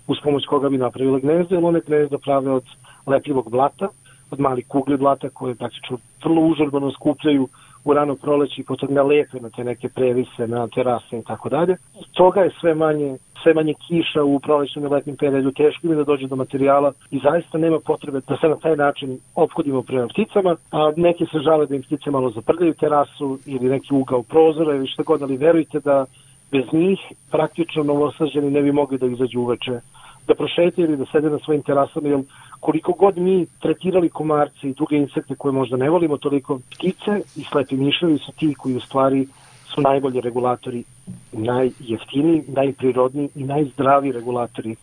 uz 0.08 0.18
pomoć 0.24 0.46
koga 0.46 0.70
bi 0.70 0.78
napravile 0.78 1.20
gnezdo, 1.20 1.56
jer 1.56 1.66
one 1.66 1.82
gnezdo 1.88 2.18
prave 2.18 2.52
od 2.52 2.64
lepljivog 3.08 3.52
blata, 3.52 3.88
od 4.32 4.40
malih 4.40 4.68
kugli 4.68 4.98
blata 4.98 5.30
koje 5.30 5.56
praktično 5.56 5.98
vrlo 6.24 6.42
užurbano 6.42 6.92
skupljaju 6.92 7.48
u 7.86 7.94
rano 7.94 8.16
proleći 8.16 8.64
potom 8.64 8.94
ga 8.96 9.04
lepe 9.04 9.40
na 9.40 9.50
te 9.50 9.64
neke 9.64 9.90
previse, 9.90 10.48
na 10.48 10.68
terase 10.68 11.18
i 11.18 11.24
tako 11.24 11.50
dalje. 11.50 11.76
Toga 12.14 12.42
je 12.42 12.52
sve 12.60 12.76
manje, 12.76 13.18
sve 13.44 13.54
manje 13.54 13.74
kiša 13.88 14.24
u 14.24 14.40
prolećnom 14.40 14.86
i 14.86 14.88
letnim 14.88 15.18
periodu, 15.18 15.52
teško 15.52 15.88
mi 15.88 15.96
da 15.96 16.04
dođe 16.04 16.28
do 16.28 16.36
materijala 16.36 16.94
i 17.12 17.20
zaista 17.24 17.58
nema 17.58 17.80
potrebe 17.80 18.20
da 18.28 18.38
se 18.38 18.48
na 18.48 18.56
taj 18.56 18.76
način 18.76 19.20
ophodimo 19.36 19.82
prema 19.82 20.08
pticama, 20.08 20.56
a 20.72 20.92
neki 20.96 21.26
se 21.26 21.40
žale 21.40 21.66
da 21.66 21.76
im 21.76 21.82
ptice 21.82 22.12
malo 22.12 22.30
zaprljaju 22.30 22.74
terasu 22.74 23.40
ili 23.46 23.70
neki 23.70 23.94
ugao 23.94 24.24
prozora 24.24 24.76
ili 24.76 24.88
šta 24.88 25.04
god, 25.04 25.22
ali 25.22 25.38
verujte 25.38 25.80
da 25.80 26.06
bez 26.52 26.66
njih 26.74 27.00
praktično 27.32 27.84
novosađeni 27.84 28.52
ne 28.52 28.62
bi 28.62 28.72
mogli 28.72 28.98
da 28.98 29.06
izađu 29.06 29.40
uveče 29.40 29.80
da 30.28 30.36
prošetaju 30.36 30.88
ili 30.88 30.98
da 30.98 31.06
sede 31.12 31.30
na 31.30 31.40
svojim 31.40 31.64
terasama, 31.64 32.08
jer 32.08 32.20
koliko 32.60 32.92
god 32.92 33.18
mi 33.18 33.46
tretirali 33.60 34.10
komarci 34.10 34.70
i 34.70 34.74
druge 34.74 34.98
insekte 34.98 35.36
koje 35.36 35.52
možda 35.52 35.78
ne 35.78 35.90
volimo 35.90 36.18
toliko, 36.18 36.60
ptice 36.70 37.22
i 37.36 37.44
slepi 37.44 37.76
miševi 37.76 38.18
su 38.18 38.32
ti 38.32 38.54
koji 38.58 38.76
u 38.76 38.80
stvari 38.80 39.28
su 39.74 39.82
najbolji 39.82 40.22
regulatori, 40.22 40.84
najjeftiniji, 41.32 42.44
najprirodniji 42.48 43.30
i 43.36 43.44
najzdraviji 43.44 44.12
regulatori 44.12 44.76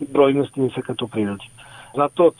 brojnosti 0.00 0.60
insekata 0.60 1.04
u 1.04 1.08
prirodi. 1.08 1.44
Zato 1.96 2.30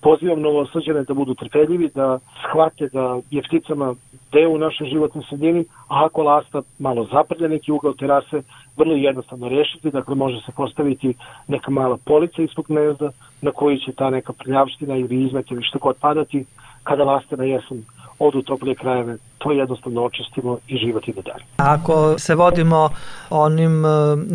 pozivam 0.00 0.40
novosađene 0.40 1.02
da 1.02 1.14
budu 1.14 1.34
trpeljivi, 1.34 1.90
da 1.94 2.18
shvate 2.48 2.88
da 2.92 3.20
je 3.30 3.42
pticama 3.42 3.94
deo 4.32 4.50
u 4.50 4.58
našoj 4.58 4.86
životnoj 4.88 5.24
sredini, 5.28 5.64
a 5.88 6.04
ako 6.04 6.22
lasta 6.22 6.62
malo 6.78 7.06
zaprlja 7.12 7.48
neki 7.48 7.72
ugao 7.72 7.92
terase, 7.92 8.42
vrlo 8.76 8.94
jednostavno 8.94 9.48
rešiti, 9.48 9.90
dakle 9.90 10.14
može 10.14 10.40
se 10.40 10.52
postaviti 10.56 11.14
neka 11.48 11.70
mala 11.70 11.96
polica 12.04 12.42
ispod 12.42 12.64
gnezda 12.68 13.10
na 13.42 13.50
koji 13.50 13.78
će 13.78 13.92
ta 13.92 14.10
neka 14.10 14.32
prljavština 14.32 14.96
ili 14.96 15.24
izmet 15.24 15.50
ili 15.50 15.62
što 15.62 15.78
god 15.78 15.96
padati. 16.00 16.44
Kada 16.82 17.04
laste 17.04 17.36
na 17.36 17.44
jesen 17.44 17.84
odu 18.18 18.42
toplije 18.42 18.74
krajeve, 18.74 19.16
to 19.38 19.52
jednostavno 19.52 20.04
očistimo 20.04 20.58
i 20.68 20.76
život 20.76 21.08
ide 21.08 21.22
dalje. 21.22 21.44
Ako 21.56 22.18
se 22.18 22.34
vodimo 22.34 22.90
onim 23.30 23.84
e, 23.84 23.88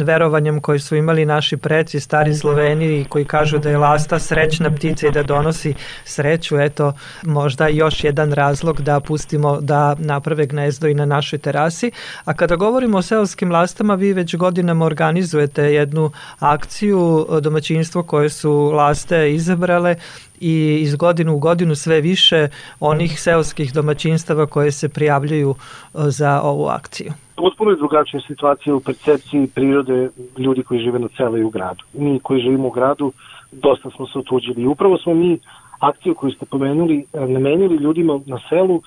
verovanjem 0.03 0.61
koji 0.61 0.79
su 0.79 0.95
imali 0.95 1.25
naši 1.25 1.57
preci, 1.57 1.99
stari 1.99 2.35
Sloveni, 2.35 3.05
koji 3.09 3.25
kažu 3.25 3.57
da 3.57 3.69
je 3.69 3.77
lasta 3.77 4.19
srećna 4.19 4.71
ptica 4.75 5.07
i 5.07 5.11
da 5.11 5.23
donosi 5.23 5.73
sreću, 6.05 6.59
eto 6.59 6.93
možda 7.23 7.67
još 7.67 8.03
jedan 8.03 8.31
razlog 8.31 8.81
da 8.81 8.99
pustimo 8.99 9.61
da 9.61 9.95
naprave 9.99 10.45
gnezdo 10.45 10.87
i 10.87 10.93
na 10.93 11.05
našoj 11.05 11.39
terasi. 11.39 11.91
A 12.25 12.33
kada 12.33 12.55
govorimo 12.55 12.97
o 12.97 13.01
seoskim 13.01 13.51
lastama, 13.51 13.95
vi 13.95 14.13
već 14.13 14.35
godinama 14.35 14.85
organizujete 14.85 15.63
jednu 15.63 16.11
akciju 16.39 17.27
domaćinstvo 17.41 18.03
koje 18.03 18.29
su 18.29 18.71
laste 18.71 19.33
izabrale 19.33 19.95
i 20.41 20.77
iz 20.81 20.95
godinu 20.95 21.35
u 21.35 21.39
godinu 21.39 21.75
sve 21.75 22.01
više 22.01 22.47
onih 22.79 23.21
seoskih 23.21 23.73
domaćinstava 23.73 24.45
koje 24.45 24.71
se 24.71 24.89
prijavljuju 24.93 25.51
e, 25.51 25.55
za 25.93 26.41
ovu 26.41 26.65
akciju. 26.65 27.11
Potpuno 27.35 27.71
je 27.71 27.77
drugačija 27.77 28.21
situacija 28.27 28.75
u 28.75 28.79
percepciji 28.79 29.47
prirode 29.47 30.09
ljudi 30.37 30.63
koji 30.63 30.79
žive 30.79 30.99
na 30.99 31.07
selu 31.17 31.37
i 31.37 31.43
u 31.43 31.49
gradu. 31.49 31.83
Mi 31.93 32.19
koji 32.19 32.41
živimo 32.41 32.67
u 32.67 32.71
gradu 32.71 33.11
dosta 33.51 33.89
smo 33.89 34.07
se 34.07 34.19
otuđili 34.19 34.67
upravo 34.67 34.97
smo 34.97 35.13
mi 35.13 35.39
akciju 35.79 36.15
koju 36.15 36.31
ste 36.31 36.45
pomenuli 36.45 37.05
e, 37.13 37.19
namenili 37.19 37.75
ljudima 37.75 38.19
na 38.25 38.39
selu 38.49 38.81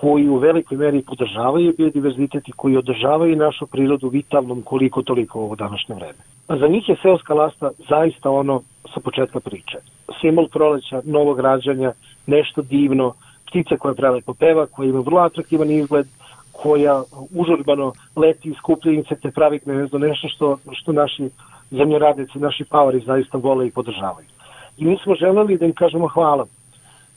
koji 0.00 0.28
u 0.28 0.36
velikoj 0.36 0.76
meri 0.78 1.02
podržavaju 1.02 1.74
biodiverzitet 1.78 2.48
i 2.48 2.52
koji 2.52 2.76
održavaju 2.76 3.36
našu 3.36 3.66
prirodu 3.66 4.08
vitalnom 4.08 4.62
koliko 4.62 5.02
toliko 5.02 5.40
u 5.40 5.42
ovo 5.42 5.56
današnje 5.56 5.94
vreme. 5.94 6.18
A 6.48 6.58
za 6.58 6.68
njih 6.68 6.88
je 6.88 6.96
seoska 7.02 7.34
lasta 7.34 7.70
zaista 7.88 8.30
ono 8.30 8.62
sa 8.94 9.00
početka 9.00 9.40
priče. 9.40 9.78
Simbol 10.20 10.48
proleća, 10.48 11.02
novog 11.04 11.40
rađanja, 11.40 11.92
nešto 12.26 12.62
divno, 12.62 13.14
ptica 13.52 13.76
koja 13.76 13.94
prelepo 13.94 14.34
peva, 14.34 14.66
koja 14.66 14.88
ima 14.88 15.00
vrlo 15.00 15.20
atraktivan 15.20 15.70
izgled, 15.70 16.06
koja 16.52 17.02
užurbano 17.34 17.92
leti 18.16 18.48
i 18.50 18.54
skuplja 18.54 18.92
insekte, 18.92 19.30
pravi 19.30 19.60
gnezdo, 19.64 19.98
nešto 19.98 20.28
što, 20.28 20.58
što 20.72 20.92
naši 20.92 21.30
zemljoradnici, 21.70 22.38
naši 22.38 22.64
pavari 22.64 23.00
zaista 23.00 23.38
vole 23.38 23.66
i 23.66 23.70
podržavaju. 23.70 24.26
I 24.78 24.84
mi 24.84 24.96
smo 25.02 25.14
želeli 25.14 25.58
da 25.58 25.66
im 25.66 25.72
kažemo 25.72 26.08
hvala. 26.08 26.46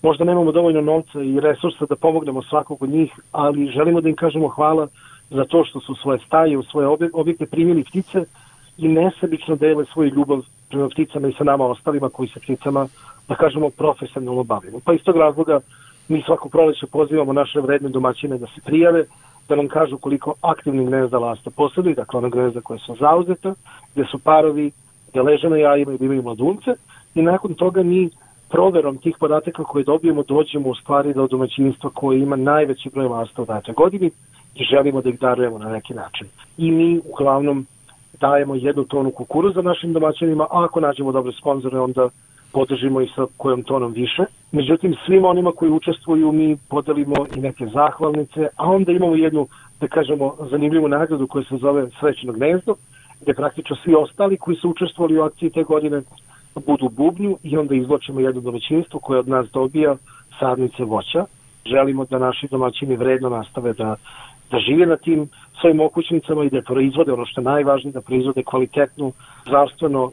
Možda 0.01 0.23
nemamo 0.23 0.51
dovoljno 0.51 0.81
novca 0.81 1.21
i 1.21 1.39
resursa 1.39 1.85
da 1.85 1.95
pomognemo 1.95 2.41
svakog 2.43 2.83
od 2.83 2.89
njih, 2.89 3.11
ali 3.31 3.71
želimo 3.71 4.01
da 4.01 4.09
im 4.09 4.15
kažemo 4.15 4.47
hvala 4.47 4.87
za 5.29 5.45
to 5.45 5.65
što 5.65 5.79
su 5.79 5.95
svoje 5.95 6.19
staje, 6.27 6.57
u 6.57 6.63
svoje 6.63 6.87
objekte 7.13 7.45
primili 7.45 7.83
ptice 7.83 8.25
i 8.77 8.87
nesebično 8.87 9.55
dele 9.55 9.85
svoju 9.93 10.09
ljubav 10.09 10.41
prema 10.69 10.89
pticama 10.89 11.27
i 11.27 11.33
sa 11.37 11.43
nama 11.43 11.65
ostalima 11.65 12.09
koji 12.09 12.29
se 12.29 12.39
pticama, 12.39 12.87
da 13.27 13.35
kažemo, 13.35 13.69
profesionalno 13.69 14.43
bavimo. 14.43 14.79
Pa 14.85 14.93
iz 14.93 15.01
tog 15.03 15.17
razloga 15.17 15.59
mi 16.07 16.21
svako 16.21 16.49
proleće 16.49 16.87
pozivamo 16.87 17.33
naše 17.33 17.59
vredne 17.59 17.89
domaćine 17.89 18.37
da 18.37 18.45
se 18.45 18.61
prijave, 18.65 19.05
da 19.49 19.55
nam 19.55 19.67
kažu 19.67 19.97
koliko 19.97 20.33
aktivnih 20.41 20.87
gnezda 20.87 21.19
lasta 21.19 21.49
posjeduju, 21.49 21.95
dakle 21.95 22.17
ona 22.17 22.29
gnezda 22.29 22.61
koja 22.61 22.79
su 22.79 22.95
zauzeta, 22.99 23.53
gde 23.95 24.05
su 24.11 24.19
parovi, 24.19 24.71
gde 25.11 25.21
leže 25.21 25.49
na 25.49 25.57
jajima 25.57 25.93
i 25.93 25.97
da 25.97 26.05
imaju 26.05 26.23
mladunce 26.23 26.75
i 27.15 27.21
nakon 27.21 27.53
toga 27.53 27.83
mi 27.83 28.09
proverom 28.49 28.97
tih 28.97 29.15
podataka 29.19 29.63
koje 29.63 29.83
dobijemo 29.83 30.23
dođemo 30.23 30.69
u 30.69 30.75
stvari 30.75 31.13
do 31.13 31.27
domaćinstva 31.27 31.89
koje 31.93 32.19
ima 32.19 32.35
najveći 32.35 32.89
broj 32.89 33.07
lasta 33.07 33.41
u 33.41 33.45
datoj 33.45 33.73
godini 33.73 34.11
i 34.55 34.63
želimo 34.63 35.01
da 35.01 35.09
ih 35.09 35.19
darujemo 35.19 35.57
na 35.57 35.69
neki 35.69 35.93
način. 35.93 36.27
I 36.57 36.71
mi 36.71 37.01
uglavnom 37.09 37.65
dajemo 38.19 38.55
jednu 38.55 38.83
tonu 38.83 39.11
kukuruza 39.11 39.61
našim 39.61 39.93
domaćinima, 39.93 40.43
a 40.43 40.63
ako 40.65 40.79
nađemo 40.79 41.11
dobre 41.11 41.31
sponzore, 41.31 41.79
onda 41.79 42.09
podržimo 42.55 43.01
i 43.01 43.07
sa 43.15 43.25
kojom 43.37 43.63
tonom 43.63 43.91
više. 43.93 44.23
Međutim, 44.51 44.95
svim 45.05 45.25
onima 45.25 45.51
koji 45.51 45.71
učestvuju 45.71 46.31
mi 46.31 46.57
podelimo 46.69 47.15
i 47.35 47.39
neke 47.39 47.65
zahvalnice, 47.67 48.47
a 48.55 48.71
onda 48.71 48.91
imamo 48.91 49.15
jednu, 49.15 49.47
da 49.81 49.87
kažemo, 49.87 50.35
zanimljivu 50.51 50.87
nagradu 50.87 51.27
koja 51.27 51.43
se 51.43 51.57
zove 51.57 51.89
Srećno 51.99 52.33
gnezdo, 52.33 52.75
gde 53.21 53.33
praktično 53.33 53.75
svi 53.83 53.95
ostali 53.95 54.37
koji 54.37 54.57
su 54.57 54.69
učestvovali 54.69 55.19
u 55.19 55.23
akciji 55.23 55.49
te 55.49 55.63
godine 55.63 56.01
budu 56.67 56.89
bubnju 56.89 57.37
i 57.43 57.57
onda 57.57 57.75
izločimo 57.75 58.19
jedno 58.19 58.41
domaćinstvo 58.41 58.99
koje 58.99 59.19
od 59.19 59.27
nas 59.27 59.47
dobija 59.53 59.95
sadnice 60.39 60.83
voća. 60.83 61.25
Želimo 61.65 62.05
da 62.05 62.19
naši 62.19 62.47
domaćini 62.47 62.95
vredno 62.95 63.29
nastave 63.29 63.73
da 63.73 63.95
da 64.55 64.59
žive 64.59 64.85
na 64.85 64.97
tim 64.97 65.29
svojim 65.61 65.79
okućnicama 65.79 66.43
i 66.43 66.49
da 66.49 66.61
proizvode 66.61 67.13
ono 67.13 67.25
što 67.25 67.41
je 67.41 67.45
najvažnije, 67.45 67.93
da 67.93 68.01
proizvode 68.01 68.43
kvalitetnu, 68.43 69.11
zdravstveno 69.45 70.11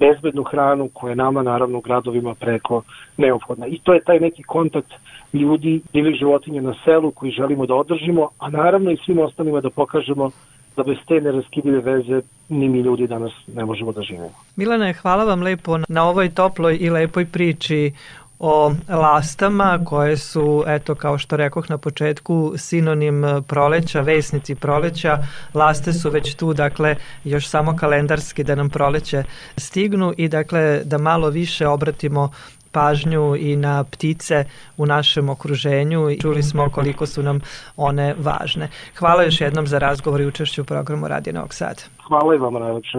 bezbednu 0.00 0.42
hranu 0.42 0.88
koja 0.92 1.10
je 1.10 1.16
nama 1.16 1.42
naravno 1.42 1.78
u 1.78 1.80
gradovima 1.80 2.34
preko 2.34 2.82
neophodna. 3.16 3.66
I 3.66 3.78
to 3.78 3.94
je 3.94 4.04
taj 4.04 4.20
neki 4.20 4.42
kontakt 4.42 4.92
ljudi, 5.32 5.80
divih 5.92 6.16
životinja 6.16 6.62
na 6.62 6.74
selu 6.84 7.10
koji 7.10 7.32
želimo 7.32 7.66
da 7.66 7.74
održimo, 7.74 8.28
a 8.38 8.50
naravno 8.50 8.90
i 8.90 8.96
svim 9.04 9.18
ostalima 9.18 9.60
da 9.60 9.70
pokažemo 9.70 10.30
da 10.76 10.82
bez 10.82 10.96
te 11.08 11.20
neraskidive 11.20 11.80
veze 11.80 12.20
ni 12.48 12.68
mi 12.68 12.80
ljudi 12.80 13.06
danas 13.06 13.32
ne 13.46 13.64
možemo 13.64 13.92
da 13.92 14.02
živimo. 14.02 14.30
Milane, 14.56 14.92
hvala 14.92 15.24
vam 15.24 15.42
lepo 15.42 15.78
na 15.88 16.08
ovoj 16.08 16.34
toploj 16.34 16.78
i 16.80 16.90
lepoj 16.90 17.26
priči 17.26 17.92
o 18.38 18.72
lastama 18.88 19.80
koje 19.84 20.16
su, 20.16 20.64
eto 20.66 20.94
kao 20.94 21.18
što 21.18 21.36
rekoh 21.36 21.70
na 21.70 21.78
početku, 21.78 22.52
sinonim 22.56 23.24
proleća, 23.46 24.00
vesnici 24.00 24.54
proleća. 24.54 25.18
Laste 25.54 25.92
su 25.92 26.10
već 26.10 26.34
tu, 26.34 26.54
dakle, 26.54 26.96
još 27.24 27.48
samo 27.48 27.76
kalendarski 27.76 28.44
da 28.44 28.54
nam 28.54 28.70
proleće 28.70 29.24
stignu 29.56 30.14
i 30.16 30.28
dakle 30.28 30.80
da 30.84 30.98
malo 30.98 31.30
više 31.30 31.66
obratimo 31.66 32.30
pažnju 32.72 33.36
i 33.36 33.56
na 33.56 33.84
ptice 33.84 34.44
u 34.76 34.86
našem 34.86 35.28
okruženju 35.28 36.10
i 36.10 36.20
čuli 36.20 36.42
smo 36.42 36.70
koliko 36.70 37.06
su 37.06 37.22
nam 37.22 37.40
one 37.76 38.14
važne. 38.18 38.68
Hvala 38.98 39.22
još 39.22 39.40
jednom 39.40 39.66
za 39.66 39.78
razgovor 39.78 40.20
i 40.20 40.26
učešću 40.26 40.62
u 40.62 40.64
programu 40.64 41.08
Radio 41.08 41.32
Novog 41.32 41.54
Sada. 41.54 41.82
Hvala 42.08 42.34
i 42.34 42.38
vam 42.38 42.54
najlepše. 42.54 42.98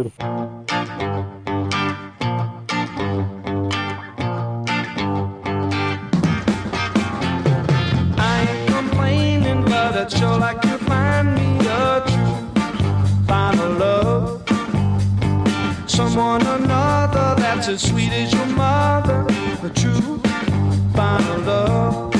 As 17.67 17.81
sweet 17.81 18.11
as 18.11 18.31
your 18.31 18.45
mother. 18.47 19.25
A 19.63 19.69
true 19.69 20.19
final 20.93 21.39
love. 21.41 22.14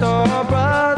store 0.00 0.44
bright. 0.44 0.89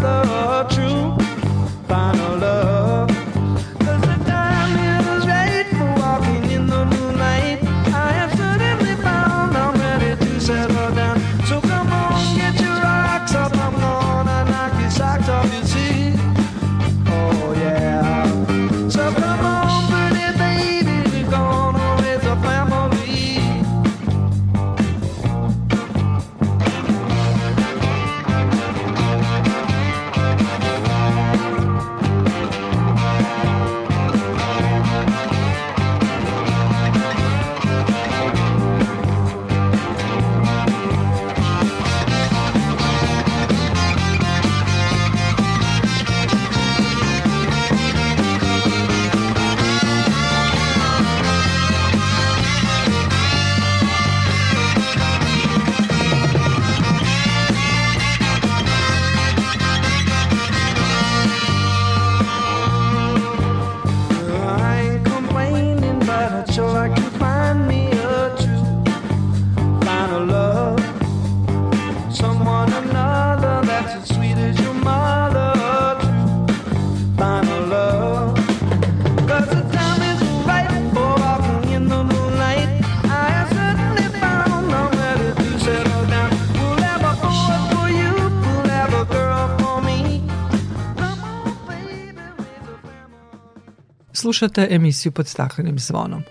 Slušate 94.42 94.74
emisiju 94.74 95.12
pod 95.12 95.26
staklenim 95.26 95.78
zvonom. 95.78 96.22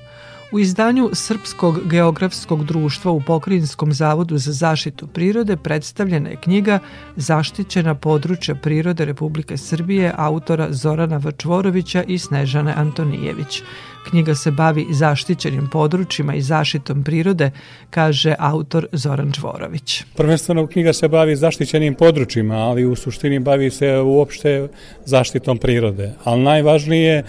U 0.52 0.60
izdanju 0.60 1.10
Srpskog 1.14 1.80
geografskog 1.90 2.66
društva 2.66 3.12
u 3.12 3.22
Pokrinjskom 3.22 3.94
zavodu 3.94 4.38
za 4.38 4.52
zaštitu 4.52 5.08
prirode 5.08 5.58
predstavljena 5.58 6.30
je 6.30 6.36
knjiga 6.36 6.80
Zaštićena 7.16 7.96
područja 7.96 8.56
prirode 8.56 9.06
Republike 9.06 9.58
Srbije 9.58 10.14
autora 10.18 10.68
Zorana 10.70 11.18
Vačvorovića 11.18 12.04
i 12.04 12.18
Snežane 12.18 12.74
Antonijević. 12.78 13.62
Knjiga 14.10 14.36
se 14.36 14.52
bavi 14.52 14.88
zaštićenim 14.92 15.70
područjima 15.72 16.36
i 16.36 16.42
zaštitom 16.42 17.04
prirode, 17.04 17.52
kaže 17.90 18.36
autor 18.40 18.88
Zoran 18.92 19.32
Čvorović. 19.32 20.04
Prvenstveno 20.16 20.68
knjiga 20.68 20.94
se 20.94 21.08
bavi 21.08 21.36
zaštićenim 21.36 21.96
područjima, 21.96 22.56
ali 22.56 22.86
u 22.86 22.96
suštini 22.96 23.40
bavi 23.40 23.70
se 23.70 23.98
uopšte 24.00 24.68
zaštitom 25.06 25.58
prirode. 25.58 26.14
Ali 26.24 26.44
najvažnije 26.44 27.24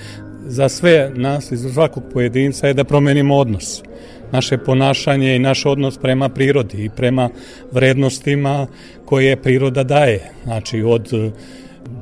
za 0.46 0.68
sve 0.68 1.10
nas 1.14 1.52
i 1.52 1.56
za 1.56 1.72
svakog 1.72 2.02
pojedinca 2.12 2.66
je 2.66 2.74
da 2.74 2.84
promenimo 2.84 3.36
odnos. 3.36 3.82
Naše 4.32 4.58
ponašanje 4.58 5.36
i 5.36 5.38
naš 5.38 5.66
odnos 5.66 5.98
prema 5.98 6.28
prirodi 6.28 6.84
i 6.84 6.90
prema 6.96 7.30
vrednostima 7.72 8.66
koje 9.04 9.36
priroda 9.36 9.82
daje. 9.82 10.30
Znači 10.44 10.82
od 10.82 11.32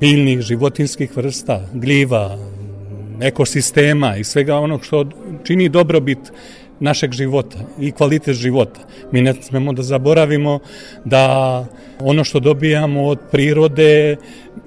biljnih, 0.01 0.41
životinskih 0.41 1.17
vrsta, 1.17 1.67
gljiva, 1.73 2.39
ekosistema 3.21 4.17
i 4.17 4.25
svega 4.25 4.57
onog 4.57 4.85
što 4.85 5.07
čini 5.45 5.69
dobrobit 5.69 6.19
našeg 6.81 7.13
života 7.13 7.59
i 7.81 7.93
kvalitet 7.93 8.37
života. 8.37 8.81
Mi 9.13 9.23
ne 9.23 9.35
smemo 9.43 9.73
da 9.73 9.83
zaboravimo 9.83 10.59
da 11.05 11.67
ono 12.01 12.25
što 12.25 12.41
dobijamo 12.41 13.07
od 13.07 13.19
prirode 13.31 14.17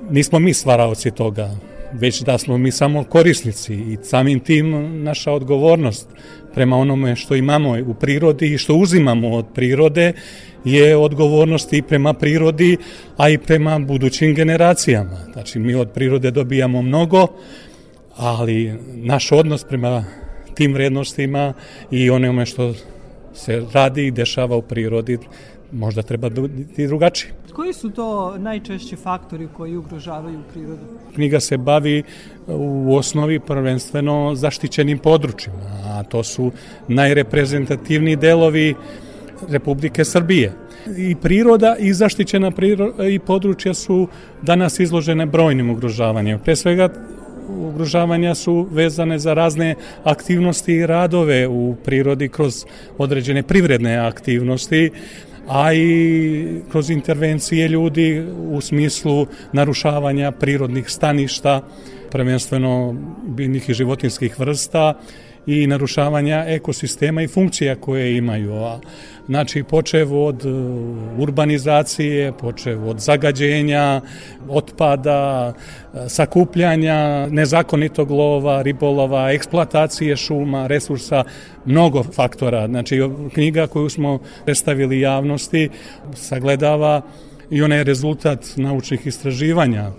nismo 0.09 0.39
mi 0.39 0.53
stvaraoci 0.53 1.11
toga 1.11 1.49
već 1.93 2.21
da 2.21 2.37
smo 2.37 2.57
mi 2.57 2.71
samo 2.71 3.03
korisnici 3.03 3.73
i 3.73 3.97
samim 4.03 4.39
tim 4.39 5.03
naša 5.03 5.31
odgovornost 5.31 6.07
prema 6.53 6.77
onome 6.77 7.15
što 7.15 7.35
imamo 7.35 7.77
u 7.87 7.93
prirodi 7.93 8.53
i 8.53 8.57
što 8.57 8.75
uzimamo 8.75 9.29
od 9.29 9.45
prirode 9.53 10.13
je 10.65 10.97
odgovornost 10.97 11.73
i 11.73 11.81
prema 11.81 12.13
prirodi, 12.13 12.77
a 13.17 13.29
i 13.29 13.37
prema 13.37 13.79
budućim 13.79 14.35
generacijama. 14.35 15.17
Znači, 15.33 15.59
mi 15.59 15.75
od 15.75 15.91
prirode 15.91 16.31
dobijamo 16.31 16.81
mnogo, 16.81 17.27
ali 18.15 18.73
naš 18.93 19.31
odnos 19.31 19.63
prema 19.63 20.05
tim 20.55 20.73
vrednostima 20.73 21.53
i 21.91 22.09
onome 22.09 22.45
što 22.45 22.73
se 23.33 23.65
radi 23.73 24.07
i 24.07 24.11
dešava 24.11 24.55
u 24.55 24.61
prirodi 24.61 25.17
možda 25.73 26.01
treba 26.01 26.29
biti 26.29 26.87
drugačiji. 26.87 27.31
Koji 27.53 27.73
su 27.73 27.89
to 27.89 28.37
najčešći 28.37 28.95
faktori 28.95 29.47
koji 29.57 29.77
ugrožavaju 29.77 30.39
prirodu? 30.53 30.81
Knjiga 31.15 31.39
se 31.39 31.57
bavi 31.57 32.03
u 32.47 32.95
osnovi 32.95 33.39
prvenstveno 33.39 34.35
zaštićenim 34.35 34.97
područjima, 34.97 35.59
a 35.85 36.03
to 36.03 36.23
su 36.23 36.51
najreprezentativniji 36.87 38.15
delovi 38.15 38.75
Republike 39.49 40.05
Srbije. 40.05 40.51
I 40.97 41.15
priroda 41.15 41.75
i 41.79 41.93
zaštićena 41.93 42.51
priroda 42.51 43.07
i 43.07 43.19
područja 43.19 43.73
su 43.73 44.07
danas 44.41 44.79
izložene 44.79 45.25
brojnim 45.25 45.69
ugrožavanjem. 45.69 46.39
Pre 46.39 46.55
svega 46.55 46.89
ugrožavanja 47.49 48.35
su 48.35 48.67
vezane 48.71 49.19
za 49.19 49.33
razne 49.33 49.75
aktivnosti 50.03 50.73
i 50.73 50.85
radove 50.85 51.47
u 51.47 51.75
prirodi 51.85 52.29
kroz 52.29 52.65
određene 52.97 53.43
privredne 53.43 53.97
aktivnosti 53.97 54.91
a 55.47 55.73
i 55.73 56.61
kroz 56.71 56.89
intervencije 56.89 57.67
ljudi 57.67 58.25
u 58.51 58.61
smislu 58.61 59.27
narušavanja 59.51 60.31
prirodnih 60.31 60.89
staništa, 60.89 61.61
prvenstveno 62.11 62.95
biljnih 63.27 63.69
i 63.69 63.73
životinskih 63.73 64.39
vrsta 64.39 64.99
i 65.45 65.67
narušavanja 65.67 66.45
ekosistema 66.47 67.21
i 67.21 67.27
funkcija 67.27 67.75
koje 67.75 68.17
imaju. 68.17 68.53
Znači, 69.27 69.63
počev 69.63 70.15
od 70.15 70.45
e, 70.45 70.49
urbanizacije, 71.17 72.31
počev 72.31 72.89
od 72.89 72.99
zagađenja, 72.99 74.01
otpada, 74.49 75.53
e, 75.93 76.09
sakupljanja, 76.09 77.27
nezakonitog 77.27 78.11
lova, 78.11 78.61
ribolova, 78.61 79.31
eksploatacije 79.31 80.15
šuma, 80.15 80.67
resursa, 80.67 81.23
mnogo 81.65 82.03
faktora. 82.03 82.67
Znači, 82.67 83.01
knjiga 83.33 83.67
koju 83.67 83.89
smo 83.89 84.19
predstavili 84.45 84.99
javnosti 84.99 85.69
sagledava 86.15 87.01
i 87.53 87.61
ona 87.61 87.75
je 87.75 87.83
rezultat 87.83 88.53
naučnih 88.55 89.07
istraživanja. 89.07 89.91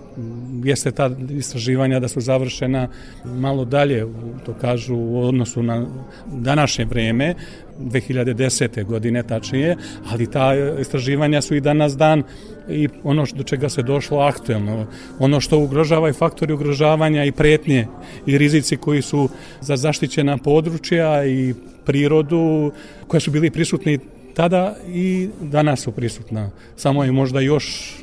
Jeste 0.64 0.90
ta 0.90 1.10
istraživanja 1.30 2.00
da 2.00 2.08
su 2.08 2.20
završena 2.20 2.88
malo 3.24 3.64
dalje, 3.64 4.06
to 4.46 4.54
kažu 4.54 4.96
u 4.96 5.20
odnosu 5.20 5.62
na 5.62 5.86
današnje 6.26 6.84
vreme, 6.84 7.34
2010. 7.78 8.84
godine 8.84 9.22
tačnije, 9.22 9.76
ali 10.10 10.30
ta 10.30 10.54
istraživanja 10.80 11.42
su 11.42 11.54
i 11.54 11.60
danas 11.60 11.96
dan 11.96 12.22
i 12.68 12.88
ono 13.04 13.26
do 13.34 13.42
čega 13.42 13.68
se 13.68 13.82
došlo 13.82 14.18
aktuelno. 14.18 14.86
Ono 15.18 15.40
što 15.40 15.58
ugrožava 15.58 16.08
i 16.08 16.12
faktori 16.12 16.52
ugrožavanja 16.52 17.24
i 17.24 17.32
pretnje 17.32 17.86
i 18.26 18.38
rizici 18.38 18.76
koji 18.76 19.02
su 19.02 19.28
za 19.60 19.76
zaštićena 19.76 20.38
područja 20.38 21.26
i 21.26 21.54
prirodu 21.84 22.72
koje 23.06 23.20
su 23.20 23.30
bili 23.30 23.50
prisutni 23.50 23.98
tada 24.34 24.76
i 24.88 25.28
danas 25.40 25.80
su 25.80 25.92
prisutna. 25.92 26.50
Samo 26.76 27.04
je 27.04 27.12
možda 27.12 27.40
još 27.40 27.96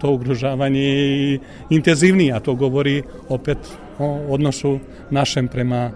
to 0.00 0.10
ugrožavanje 0.10 0.80
i 0.80 1.38
intenzivnije, 1.70 2.32
a 2.32 2.40
to 2.40 2.54
govori 2.54 3.02
opet 3.28 3.58
o 3.98 4.20
odnosu 4.28 4.78
našem 5.10 5.48
prema 5.48 5.90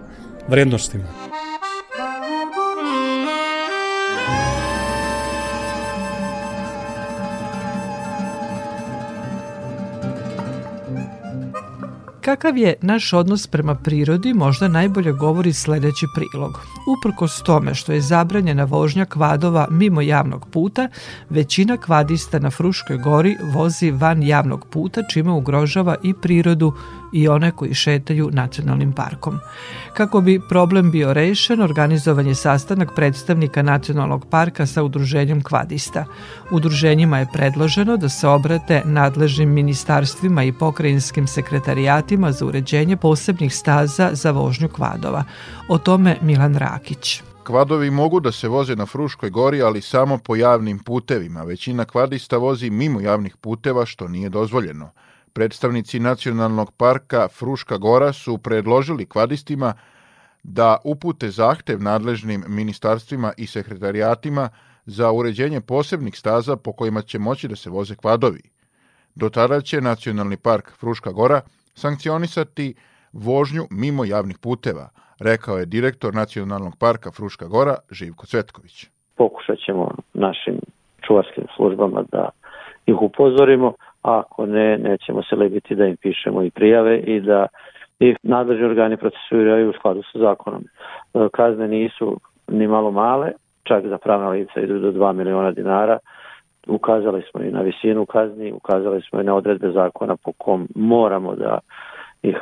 vrednostima. 0.49 1.30
Kakav 12.31 12.57
je 12.57 12.75
naš 12.83 13.13
odnos 13.13 13.47
prema 13.47 13.75
prirodi 13.75 14.35
možda 14.35 14.69
najbolje 14.69 15.13
govori 15.13 15.53
sledeći 15.53 16.07
prilog. 16.15 16.61
Uprkos 16.99 17.43
tome 17.43 17.75
što 17.75 17.93
je 17.93 18.01
zabranjena 18.01 18.65
vožnja 18.65 19.05
kvadova 19.05 19.69
mimo 19.71 20.01
javnog 20.01 20.47
puta, 20.51 20.89
većina 21.31 21.77
kvadista 21.77 22.39
na 22.39 22.51
Fruškoj 22.51 22.97
gori 22.97 23.37
vozi 23.55 23.91
van 23.91 24.23
javnog 24.23 24.67
puta 24.67 25.01
čime 25.13 25.31
ugrožava 25.31 25.97
i 26.03 26.15
prirodu 26.15 26.73
i 27.13 27.29
one 27.29 27.51
koji 27.51 27.75
šetaju 27.75 28.31
nacionalnim 28.33 28.93
parkom. 28.93 29.39
Kako 29.95 30.21
bi 30.21 30.41
problem 30.49 30.91
bio 30.91 31.13
rešen, 31.13 31.63
organizovan 31.63 32.27
je 32.27 32.35
sastanak 32.35 32.95
predstavnika 32.97 33.63
nacionalnog 33.63 34.27
parka 34.31 34.67
sa 34.67 34.83
udruženjem 34.83 35.43
kvadista. 35.43 36.05
Udruženjima 36.51 37.19
je 37.19 37.27
predloženo 37.33 37.97
da 37.97 38.09
se 38.09 38.29
obrate 38.29 38.83
nadležnim 38.85 39.49
ministarstvima 39.49 40.45
i 40.45 40.53
pokrajinskim 40.53 41.27
sekretarijatima 41.27 42.33
za 42.33 42.47
uređenje 42.47 42.97
posebnih 42.97 43.55
staza 43.55 44.11
za 44.13 44.31
vožnju 44.31 44.69
kvadova. 44.69 45.25
O 45.69 45.79
tome 45.79 46.17
Milan 46.23 46.55
Rakić. 46.55 47.23
Kvadovi 47.45 47.91
mogu 47.91 48.21
da 48.21 48.33
se 48.33 48.49
voze 48.49 48.77
na 48.77 48.87
Fruškoj 48.87 49.31
gori, 49.31 49.63
ali 49.63 49.81
samo 49.83 50.19
po 50.19 50.37
javnim 50.37 50.79
putevima. 50.79 51.43
Većina 51.43 51.85
kvadista 51.85 52.37
vozi 52.37 52.71
mimo 52.71 53.01
javnih 53.01 53.37
puteva, 53.37 53.87
što 53.87 54.09
nije 54.09 54.29
dozvoljeno. 54.29 54.91
Predstavnici 55.33 56.01
Nacionalnog 56.01 56.73
parka 56.77 57.29
Fruška 57.29 57.77
Gora 57.77 58.13
su 58.13 58.39
predložili 58.39 59.07
kvadistima 59.07 59.75
da 60.43 60.77
upute 60.85 61.31
zahtev 61.31 61.83
nadležnim 61.83 62.45
ministarstvima 62.49 63.33
i 63.37 63.47
sekretarijatima 63.47 64.49
za 64.87 65.13
uređenje 65.13 65.61
posebnih 65.61 66.19
staza 66.19 66.57
po 66.57 66.73
kojima 66.73 67.03
će 67.03 67.19
moći 67.19 67.49
da 67.49 67.57
se 67.57 67.71
voze 67.71 67.95
kvadovi. 67.97 68.41
Do 69.15 69.29
tada 69.29 69.61
će 69.61 69.81
Nacionalni 69.81 70.37
park 70.37 70.73
Fruška 70.81 71.13
Gora 71.13 71.41
sankcionisati 71.75 72.75
vožnju 73.13 73.67
mimo 73.71 74.05
javnih 74.05 74.39
puteva, 74.39 74.89
rekao 75.21 75.59
je 75.59 75.67
direktor 75.67 76.15
Nacionalnog 76.15 76.77
parka 76.79 77.11
Fruška 77.11 77.47
Gora 77.47 77.77
Živko 77.91 78.27
Cvetković. 78.27 78.87
Pokušat 79.17 79.59
ćemo 79.67 79.95
našim 80.15 80.61
čuvarskim 81.07 81.45
službama 81.57 82.05
da 82.13 82.29
ih 82.87 82.97
upozorimo, 83.01 83.75
a 84.03 84.19
ako 84.19 84.47
ne, 84.47 84.79
nećemo 84.79 85.23
se 85.23 85.37
lebiti 85.37 85.75
da 85.75 85.87
im 85.87 85.97
pišemo 85.97 86.43
i 86.43 86.51
prijave 86.51 86.99
i 86.99 87.21
da 87.21 87.47
ih 87.99 88.17
nadležni 88.23 88.65
organi 88.65 88.97
procesuiraju 88.97 89.71
u 89.71 89.73
skladu 89.73 90.03
sa 90.13 90.19
zakonom. 90.19 90.65
E, 91.15 91.29
kazne 91.33 91.69
nisu 91.69 92.21
ni 92.49 92.67
malo 92.67 92.91
male, 92.91 93.33
čak 93.65 93.87
za 93.87 93.99
pravna 93.99 94.29
lica 94.29 94.61
idu 94.61 94.79
do 94.79 94.93
2 94.93 95.13
miliona 95.13 95.51
dinara. 95.51 95.99
Ukazali 96.67 97.23
smo 97.31 97.43
i 97.43 97.51
na 97.51 97.61
visinu 97.61 98.07
kazni, 98.07 98.53
ukazali 98.53 99.03
smo 99.03 99.21
i 99.21 99.25
na 99.25 99.35
odredbe 99.35 99.71
zakona 99.71 100.17
po 100.17 100.33
kom 100.33 100.69
moramo 100.75 101.35
da 101.35 101.59
ih 102.23 102.37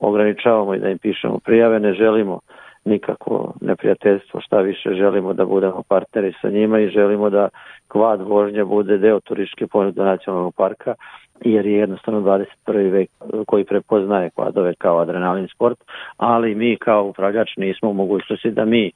ograničavamo 0.00 0.74
i 0.74 0.78
da 0.78 0.88
im 0.88 0.98
pišemo 0.98 1.38
prijave. 1.38 1.80
Ne 1.80 1.92
želimo 1.92 2.40
nikako 2.84 3.54
neprijateljstvo, 3.60 4.40
šta 4.40 4.60
više 4.60 4.90
želimo 4.94 5.32
da 5.32 5.44
budemo 5.44 5.82
partneri 5.88 6.32
sa 6.40 6.48
njima 6.50 6.80
i 6.80 6.88
želimo 6.88 7.30
da 7.30 7.48
kvad 7.88 8.20
vožnja 8.20 8.64
bude 8.64 8.98
deo 8.98 9.20
turističke 9.20 9.66
ponude 9.66 10.02
nacionalnog 10.02 10.54
parka, 10.54 10.94
jer 11.40 11.66
je 11.66 11.78
jednostavno 11.78 12.20
21. 12.20 12.90
vek 12.90 13.10
koji 13.46 13.64
prepoznaje 13.64 14.30
kvadove 14.30 14.74
kao 14.74 14.98
adrenalin 14.98 15.48
sport, 15.54 15.78
ali 16.16 16.54
mi 16.54 16.76
kao 16.76 17.04
upravljač 17.04 17.56
nismo 17.56 17.90
u 17.90 17.94
mogućnosti 17.94 18.50
da 18.50 18.64
mi 18.64 18.90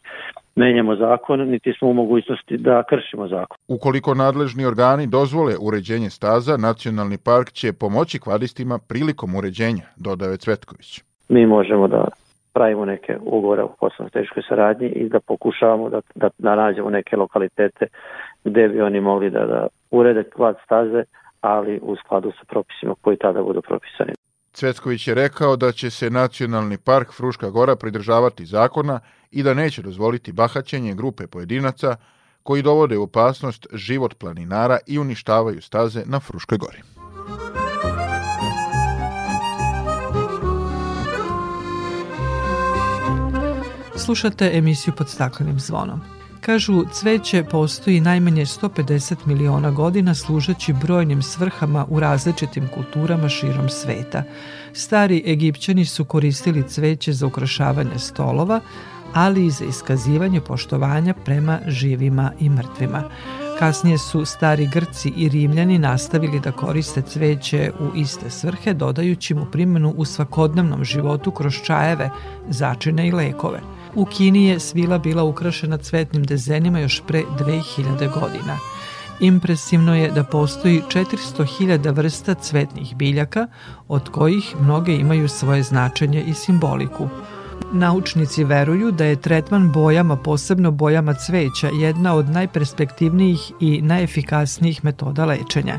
menjamo 0.57 0.97
zakon, 0.97 1.41
niti 1.41 1.73
smo 1.79 1.89
u 1.89 1.95
mogućnosti 1.95 2.57
da 2.57 2.83
kršimo 2.83 3.29
zakon. 3.29 3.57
Ukoliko 3.69 4.15
nadležni 4.15 4.67
organi 4.67 5.07
dozvole 5.07 5.55
uređenje 5.61 6.11
staza, 6.11 6.57
Nacionalni 6.57 7.19
park 7.25 7.53
će 7.53 7.73
pomoći 7.73 8.21
kvadistima 8.21 8.79
prilikom 8.89 9.35
uređenja, 9.35 9.83
dodaje 9.97 10.37
Cvetković. 10.37 11.03
Mi 11.29 11.47
možemo 11.47 11.89
da 11.89 12.09
pravimo 12.55 12.85
neke 12.85 13.17
ugovore 13.21 13.63
o 13.63 13.75
poslovno 13.81 14.11
teškoj 14.11 14.43
saradnji 14.49 14.89
i 14.89 15.09
da 15.09 15.21
pokušavamo 15.21 15.89
da, 15.89 16.01
da, 16.15 16.29
da 16.39 16.55
nađemo 16.55 16.91
neke 16.91 17.17
lokalitete 17.17 17.87
gde 18.45 18.69
bi 18.69 18.81
oni 18.81 19.01
mogli 19.01 19.31
da, 19.31 19.47
da 19.47 19.67
urede 19.91 20.25
kvad 20.25 20.57
staze, 20.65 21.05
ali 21.41 21.81
u 21.83 21.97
skladu 21.97 22.33
sa 22.39 22.45
propisima 22.49 22.95
koji 23.01 23.17
tada 23.17 23.43
budu 23.43 23.63
propisani. 23.63 24.13
Cvetković 24.53 25.09
je 25.09 25.15
rekao 25.15 25.57
da 25.57 25.73
će 25.73 25.91
se 25.91 26.11
Nacionalni 26.11 26.79
park 26.79 27.13
Fruška 27.17 27.51
Gora 27.51 27.77
pridržavati 27.77 28.47
zakona 28.47 29.01
i 29.31 29.43
da 29.43 29.55
neće 29.55 29.83
dozvoliti 29.83 30.33
bahaćenje 30.33 30.95
grupe 30.95 31.27
pojedinaca 31.27 31.97
koji 32.43 32.63
dovode 32.63 32.99
u 32.99 33.03
opasnost 33.03 33.67
život 33.73 34.15
planinara 34.19 34.79
i 34.87 34.99
uništavaju 34.99 35.63
staze 35.63 36.03
na 36.07 36.21
Fruškoj 36.21 36.59
Gori. 36.59 36.79
Slušate 43.97 44.51
emisiju 44.55 44.95
pod 44.97 45.09
staklenim 45.09 45.61
zvonom. 45.61 46.01
Kažu, 46.41 46.85
cveće 46.93 47.45
postoji 47.45 48.01
najmanje 48.01 48.45
150 48.45 49.17
miliona 49.27 49.71
godina 49.71 50.15
služeći 50.15 50.73
brojnim 50.73 51.23
svrhama 51.23 51.87
u 51.89 52.01
različitim 52.01 52.69
kulturama 52.75 53.29
širom 53.29 53.69
sveta. 53.69 54.23
Stari 54.73 55.23
Egipćani 55.27 55.85
su 55.85 56.05
koristili 56.05 56.69
cveće 56.69 57.13
za 57.13 57.27
ukrašavanje 57.27 57.99
stolova, 57.99 58.61
ali 59.13 59.47
i 59.47 59.51
za 59.51 59.65
iskazivanje 59.65 60.41
poštovanja 60.41 61.15
prema 61.25 61.59
živima 61.67 62.33
i 62.41 62.49
mrtvima. 62.49 63.03
Kasnije 63.59 63.99
su 63.99 64.25
stari 64.25 64.69
Grci 64.73 65.13
i 65.17 65.29
Rimljani 65.29 65.79
nastavili 65.79 66.41
da 66.41 66.53
koriste 66.53 67.03
cveće 67.03 67.73
u 67.81 67.97
iste 67.97 68.31
svrhe, 68.31 68.75
dodajući 68.75 69.35
mu 69.35 69.45
primjenu 69.45 69.95
u 69.97 70.05
svakodnevnom 70.05 70.85
životu 70.85 71.31
kroz 71.31 71.55
čajeve, 71.65 72.11
začine 72.49 73.09
i 73.09 73.13
lekove– 73.13 73.61
U 73.97 74.05
Kini 74.05 74.45
je 74.45 74.61
svila 74.61 74.99
bila 74.99 75.23
ukrašena 75.23 75.79
cvetnim 75.79 76.25
dezenima 76.25 76.79
još 76.79 77.03
pre 77.07 77.23
2000 77.39 78.21
godina. 78.21 78.59
Impresivno 79.21 79.97
je 79.97 80.11
da 80.11 80.25
postoji 80.25 80.83
400.000 80.89 81.95
vrsta 81.95 82.35
cvetnih 82.35 82.97
biljaka, 82.97 83.47
od 83.89 84.09
kojih 84.09 84.55
mnoge 84.61 84.93
imaju 84.97 85.29
svoje 85.29 85.63
značenje 85.63 86.23
i 86.23 86.35
simboliku. 86.35 87.09
Naučnici 87.73 88.45
veruju 88.45 88.91
da 88.91 89.05
je 89.05 89.21
tretman 89.21 89.73
bojama, 89.73 90.17
posebno 90.17 90.71
bojama 90.71 91.15
cveća, 91.15 91.69
jedna 91.69 92.15
od 92.15 92.29
najperspektivnijih 92.29 93.53
i 93.61 93.83
najefikasnijih 93.83 94.85
metoda 94.85 95.25
lečenja 95.25 95.79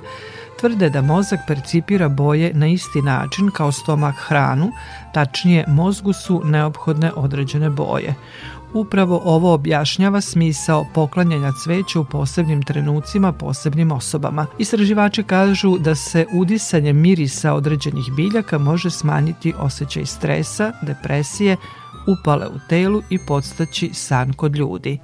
tvrde 0.59 0.89
da 0.89 1.01
mozak 1.01 1.39
percipira 1.47 2.09
boje 2.09 2.53
na 2.53 2.67
isti 2.67 3.01
način 3.01 3.51
kao 3.51 3.71
stomak 3.71 4.15
hranu, 4.15 4.71
tačnije 5.13 5.65
mozgu 5.67 6.13
su 6.13 6.41
neophodne 6.45 7.11
određene 7.15 7.69
boje. 7.69 8.15
Upravo 8.75 9.21
ovo 9.25 9.53
objašnjava 9.53 10.21
smisao 10.21 10.85
poklanjanja 10.93 11.51
cveća 11.63 11.99
u 11.99 12.05
posebnim 12.05 12.63
trenucima 12.63 13.31
posebnim 13.31 13.91
osobama. 13.91 14.45
Istraživači 14.57 15.23
kažu 15.23 15.77
da 15.77 15.95
se 15.95 16.25
udisanje 16.33 16.93
mirisa 16.93 17.53
određenih 17.53 18.05
biljaka 18.15 18.57
može 18.57 18.89
smanjiti 18.89 19.53
osjećaj 19.59 20.05
stresa, 20.05 20.71
depresije, 20.81 21.57
upale 22.07 22.47
u 22.47 22.59
telu 22.69 23.01
i 23.09 23.19
podstaći 23.27 23.89
san 23.93 24.33
kod 24.33 24.55
ljudi. 24.55 24.99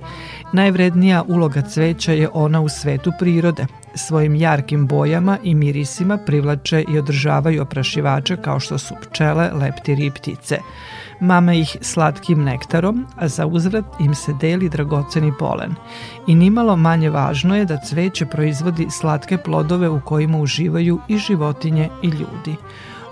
Najvrednija 0.53 1.23
uloga 1.27 1.61
cveća 1.61 2.13
je 2.13 2.29
ona 2.33 2.61
u 2.61 2.69
svetu 2.69 3.11
prirode. 3.19 3.65
Svojim 3.95 4.35
jarkim 4.35 4.87
bojama 4.87 5.37
i 5.43 5.55
mirisima 5.55 6.17
privlače 6.17 6.85
i 6.89 6.99
održavaju 6.99 7.61
oprašivače 7.61 8.37
kao 8.37 8.59
što 8.59 8.77
su 8.77 8.95
pčele, 9.01 9.51
leptiri 9.53 10.05
i 10.05 10.11
ptice. 10.11 10.59
Mame 11.21 11.59
ih 11.59 11.77
slatkim 11.81 12.43
nektarom, 12.43 13.05
a 13.15 13.27
za 13.27 13.45
uzvrat 13.45 13.85
im 13.99 14.15
se 14.15 14.33
deli 14.41 14.69
dragoceni 14.69 15.33
polen. 15.39 15.75
I 16.27 16.35
nimalo 16.35 16.75
manje 16.75 17.09
važno 17.09 17.55
je 17.55 17.65
da 17.65 17.77
cveće 17.77 18.25
proizvodi 18.25 18.87
slatke 18.89 19.37
plodove 19.37 19.89
u 19.89 19.99
kojima 20.01 20.37
uživaju 20.37 20.99
i 21.07 21.17
životinje 21.17 21.89
i 22.01 22.07
ljudi. 22.07 22.55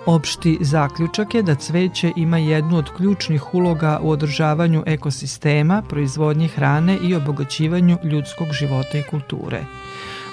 Opšti 0.05 0.57
zaključak 0.62 1.36
je 1.36 1.43
da 1.43 1.55
cveće 1.55 2.12
ima 2.16 2.38
jednu 2.38 2.78
od 2.78 2.89
ključnih 2.97 3.53
uloga 3.53 3.99
u 4.01 4.10
održavanju 4.10 4.84
ekosistema, 4.86 5.82
proizvodnji 5.89 6.47
hrane 6.47 6.97
i 7.03 7.16
obogaćivanju 7.16 7.97
ljudskog 8.03 8.47
života 8.51 8.97
i 8.97 9.03
kulture. 9.03 9.62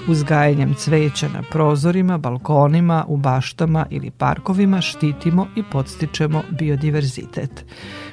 Uzgajanjem 0.09 0.75
cveća 0.75 1.29
na 1.29 1.43
prozorima, 1.51 2.19
balkonima, 2.19 3.05
u 3.09 3.17
baštama 3.17 3.87
ili 3.91 4.11
parkovima 4.11 4.81
štitimo 4.81 5.47
i 5.57 5.63
podstičemo 5.73 6.43
biodiverzitet. 6.51 7.65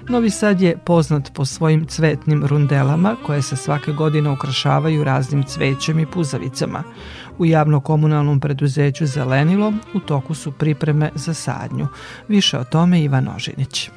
Novi 0.09 0.29
Sad 0.29 0.61
je 0.61 0.77
poznat 0.85 1.31
po 1.33 1.45
svojim 1.45 1.85
cvetnim 1.85 2.45
rundelama 2.45 3.15
koje 3.25 3.41
se 3.41 3.55
svake 3.55 3.91
godine 3.91 4.29
ukrašavaju 4.29 5.03
raznim 5.03 5.43
cvećem 5.43 5.99
i 5.99 6.05
puzavicama. 6.05 6.83
U 7.37 7.45
javno-komunalnom 7.45 8.39
preduzeću 8.39 9.05
Zelenilo 9.05 9.73
u 9.93 9.99
toku 9.99 10.33
su 10.33 10.51
pripreme 10.51 11.09
za 11.15 11.33
sadnju. 11.33 11.87
Više 12.27 12.59
o 12.59 12.63
tome 12.63 13.01
Ivan 13.01 13.27
Ožinić. 13.35 13.89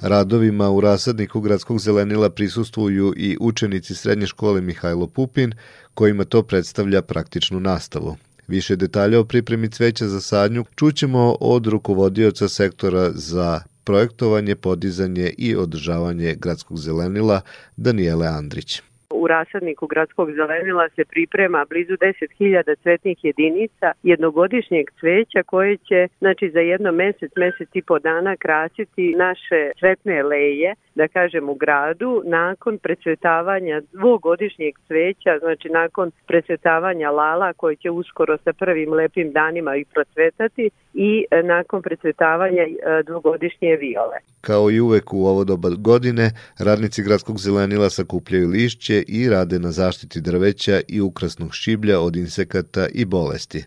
Radovima 0.00 0.70
u 0.70 0.80
rasadniku 0.80 1.40
gradskog 1.40 1.78
zelenila 1.78 2.30
prisustvuju 2.30 3.14
i 3.16 3.36
učenici 3.40 3.94
srednje 3.94 4.26
škole 4.26 4.60
Mihajlo 4.60 5.06
Pupin, 5.06 5.52
kojima 5.94 6.24
to 6.24 6.42
predstavlja 6.42 7.02
praktičnu 7.02 7.60
nastavu. 7.60 8.16
Više 8.48 8.76
detalja 8.76 9.20
o 9.20 9.24
pripremi 9.24 9.70
cveća 9.70 10.08
za 10.08 10.20
sadnju 10.20 10.64
čućemo 10.76 11.36
od 11.40 11.66
rukovodioca 11.66 12.48
sektora 12.48 13.10
za 13.14 13.62
projektovanje, 13.84 14.56
podizanje 14.56 15.34
i 15.38 15.56
održavanje 15.56 16.34
gradskog 16.34 16.78
zelenila 16.78 17.40
Daniele 17.76 18.26
Andrić. 18.26 18.82
U 19.10 19.26
rasadniku 19.26 19.86
gradskog 19.86 20.32
zelenila 20.32 20.88
se 20.96 21.04
priprema 21.04 21.64
blizu 21.70 21.92
10.000 21.92 22.76
cvetnih 22.82 23.18
jedinica 23.24 23.92
jednogodišnjeg 24.02 24.86
cveća 25.00 25.42
koje 25.46 25.76
će 25.76 26.08
znači, 26.18 26.50
za 26.50 26.60
jedno 26.60 26.92
mesec, 26.92 27.32
mesec 27.36 27.68
i 27.74 27.82
po 27.82 27.98
dana 27.98 28.36
krasiti 28.36 29.14
naše 29.18 29.70
cvetne 29.78 30.22
leje, 30.22 30.74
da 30.94 31.08
kažem 31.08 31.48
u 31.48 31.54
gradu, 31.54 32.22
nakon 32.24 32.78
precvetavanja 32.78 33.82
dvogodišnjeg 33.92 34.74
cveća, 34.86 35.38
znači 35.40 35.68
nakon 35.68 36.10
precvetavanja 36.26 37.10
lala 37.10 37.52
koje 37.52 37.76
će 37.76 37.90
uskoro 37.90 38.38
sa 38.44 38.52
prvim 38.52 38.92
lepim 38.92 39.32
danima 39.32 39.76
i 39.76 39.84
procvetati 39.84 40.70
i 40.94 41.24
e, 41.30 41.42
nakon 41.42 41.82
precvetavanja 41.82 42.62
e, 42.62 43.02
dvogodišnje 43.06 43.76
viole. 43.76 44.16
Kao 44.40 44.70
i 44.70 44.80
uvek 44.80 45.12
u 45.12 45.26
ovo 45.26 45.44
doba 45.44 45.68
godine, 45.78 46.30
radnici 46.58 47.02
gradskog 47.02 47.38
zelenila 47.38 47.90
sakupljaju 47.90 48.48
lišće 48.48 48.99
i 49.08 49.28
rade 49.28 49.58
na 49.58 49.72
zaštiti 49.72 50.20
drveća 50.20 50.80
i 50.88 51.00
ukrasnog 51.00 51.54
šiblja 51.54 52.00
od 52.00 52.16
insekata 52.16 52.86
i 52.86 53.04
bolesti. 53.04 53.64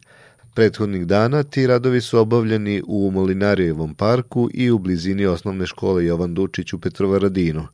Prethodnih 0.55 1.07
dana 1.07 1.43
ti 1.43 1.67
radovi 1.67 2.01
su 2.01 2.19
obavljeni 2.19 2.83
u 2.87 3.11
Molinarijevom 3.11 3.95
parku 3.95 4.49
i 4.53 4.71
u 4.71 4.79
blizini 4.79 5.25
osnovne 5.25 5.65
škole 5.65 6.05
Jovan 6.05 6.33
Dučić 6.33 6.73
u 6.73 6.79
Petrovaradinu. 6.79 7.67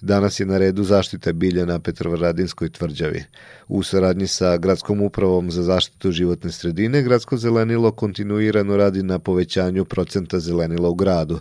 Danas 0.00 0.40
je 0.40 0.46
na 0.46 0.58
redu 0.58 0.84
zaštita 0.84 1.32
bilja 1.32 1.64
na 1.64 1.78
Petrovaradinskoj 1.78 2.70
tvrđavi. 2.70 3.24
U 3.68 3.82
saradnji 3.82 4.26
sa 4.26 4.56
Gradskom 4.56 5.02
upravom 5.02 5.50
za 5.50 5.62
zaštitu 5.62 6.12
životne 6.12 6.52
sredine, 6.52 7.02
Gradsko 7.02 7.36
zelenilo 7.36 7.90
kontinuirano 7.90 8.76
radi 8.76 9.02
na 9.02 9.18
povećanju 9.18 9.84
procenta 9.84 10.38
zelenila 10.38 10.88
u 10.88 10.94
gradu. 10.94 11.40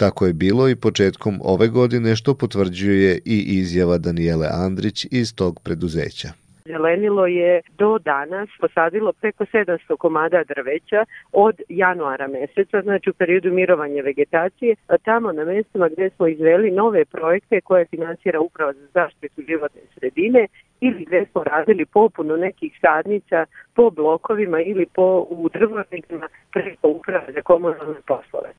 Tako 0.00 0.26
je 0.26 0.32
bilo 0.32 0.68
i 0.68 0.76
početkom 0.76 1.34
ove 1.44 1.68
godine 1.68 2.16
što 2.16 2.34
potvrđuje 2.34 3.18
i 3.24 3.36
izjava 3.60 3.98
Danijele 3.98 4.48
Andrić 4.66 5.06
iz 5.10 5.34
tog 5.36 5.60
preduzeća. 5.64 6.28
Zelenilo 6.64 7.26
je 7.26 7.62
do 7.78 7.98
danas 7.98 8.48
posadilo 8.60 9.12
preko 9.12 9.44
700 9.44 9.96
komada 9.96 10.44
drveća 10.44 11.04
od 11.32 11.56
januara 11.68 12.28
meseca, 12.28 12.82
znači 12.82 13.10
u 13.10 13.12
periodu 13.12 13.52
mirovanja 13.52 14.02
vegetacije, 14.02 14.74
a 14.86 14.98
tamo 14.98 15.32
na 15.32 15.44
mestima 15.44 15.88
gde 15.88 16.10
smo 16.16 16.26
izveli 16.26 16.70
nove 16.70 17.04
projekte 17.04 17.60
koje 17.60 17.86
finansira 17.86 18.40
Uprava 18.40 18.72
za 18.72 18.86
zaštitu 18.94 19.42
životne 19.48 19.80
sredine 19.94 20.46
ili 20.80 21.04
gde 21.04 21.26
smo 21.30 21.44
radili 21.44 21.84
popunu 21.86 22.36
nekih 22.36 22.72
sadnica 22.80 23.46
po 23.74 23.90
blokovima 23.90 24.60
ili 24.60 24.86
po 24.86 25.26
u 25.30 25.48
drvornicima 25.48 26.28
preko 26.52 26.88
Uprave 26.88 27.32
za 27.32 27.42
komunalne 27.42 28.00
poslove. 28.06 28.50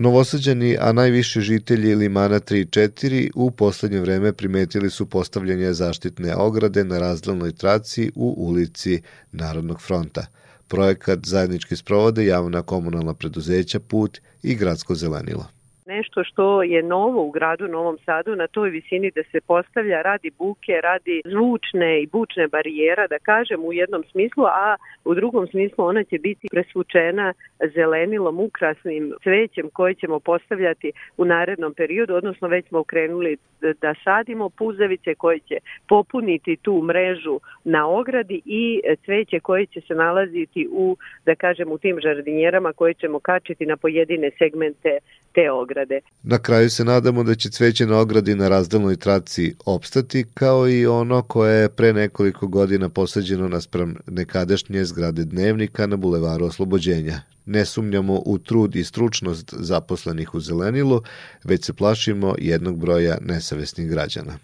Novosađani, 0.00 0.76
a 0.80 0.92
najviše 0.92 1.40
žitelji 1.40 1.94
Limana 1.94 2.40
3 2.40 2.60
i 2.60 2.66
4 2.66 3.30
u 3.34 3.50
poslednje 3.50 4.00
vreme 4.00 4.32
primetili 4.32 4.90
su 4.90 5.06
postavljanje 5.06 5.72
zaštitne 5.72 6.36
ograde 6.36 6.84
na 6.84 6.98
razdalnoj 6.98 7.52
traci 7.52 8.12
u 8.14 8.34
ulici 8.36 9.02
Narodnog 9.32 9.82
fronta. 9.82 10.26
Projekat 10.68 11.18
zajednički 11.26 11.76
sprovode 11.76 12.26
javna 12.26 12.62
komunalna 12.62 13.14
preduzeća 13.14 13.80
Put 13.80 14.18
i 14.42 14.54
Gradsko 14.54 14.94
zelenilo 14.94 15.57
nešto 15.88 16.24
što 16.24 16.62
je 16.62 16.82
novo 16.82 17.22
u 17.24 17.30
gradu 17.30 17.68
Novom 17.68 17.98
Sadu 18.04 18.36
na 18.36 18.46
toj 18.46 18.70
visini 18.70 19.10
da 19.10 19.22
se 19.32 19.40
postavlja 19.40 20.02
radi 20.02 20.30
buke, 20.38 20.72
radi 20.82 21.22
zvučne 21.24 22.02
i 22.02 22.06
bučne 22.06 22.48
barijera, 22.48 23.06
da 23.06 23.18
kažem 23.18 23.64
u 23.64 23.72
jednom 23.72 24.04
smislu, 24.10 24.44
a 24.44 24.76
u 25.04 25.14
drugom 25.14 25.46
smislu 25.46 25.84
ona 25.84 26.04
će 26.04 26.18
biti 26.18 26.48
presvučena 26.50 27.32
zelenilom, 27.74 28.40
ukrasnim 28.40 29.12
cvećem 29.22 29.70
koje 29.72 29.94
ćemo 29.94 30.20
postavljati 30.20 30.92
u 31.16 31.24
narednom 31.24 31.74
periodu, 31.74 32.14
odnosno 32.14 32.48
već 32.48 32.68
smo 32.68 32.84
krenuli 32.84 33.36
da 33.60 33.94
sadimo 34.04 34.48
puzavice 34.48 35.14
koje 35.14 35.38
će 35.38 35.56
popuniti 35.88 36.56
tu 36.56 36.82
mrežu 36.82 37.40
na 37.64 37.88
ogradi 37.88 38.40
i 38.44 38.80
cveće 39.04 39.40
koje 39.40 39.66
će 39.66 39.80
se 39.80 39.94
nalaziti 39.94 40.68
u, 40.70 40.96
da 41.26 41.34
kažem, 41.34 41.72
u 41.72 41.78
tim 41.78 42.00
žardinjerama 42.02 42.72
koje 42.72 42.94
ćemo 42.94 43.20
kačiti 43.20 43.66
na 43.66 43.76
pojedine 43.76 44.30
segmente 44.38 44.98
te 45.34 45.50
ograde. 45.50 46.00
Na 46.22 46.38
kraju 46.38 46.70
se 46.70 46.84
nadamo 46.84 47.22
da 47.22 47.34
će 47.34 47.50
cveće 47.50 47.86
na 47.86 47.98
ogradi 47.98 48.34
na 48.34 48.48
razdelnoj 48.48 48.96
traci 48.96 49.54
opstati, 49.66 50.24
kao 50.34 50.68
i 50.68 50.86
ono 50.86 51.22
koje 51.22 51.62
je 51.62 51.68
pre 51.68 51.92
nekoliko 51.92 52.46
godina 52.46 52.88
posađeno 52.88 53.48
naspram 53.48 53.94
nekadašnje 54.06 54.84
zgrade 54.84 55.24
dnevnika 55.24 55.86
na 55.86 55.96
bulevaru 55.96 56.44
Oslobođenja. 56.44 57.20
Ne 57.46 57.64
sumnjamo 57.64 58.22
u 58.26 58.38
trud 58.38 58.76
i 58.76 58.84
stručnost 58.84 59.54
zaposlenih 59.56 60.34
u 60.34 60.40
zelenilu, 60.40 61.02
već 61.44 61.64
se 61.64 61.72
plašimo 61.72 62.34
jednog 62.38 62.78
broja 62.78 63.18
nesavesnih 63.20 63.88
građana. 63.88 64.38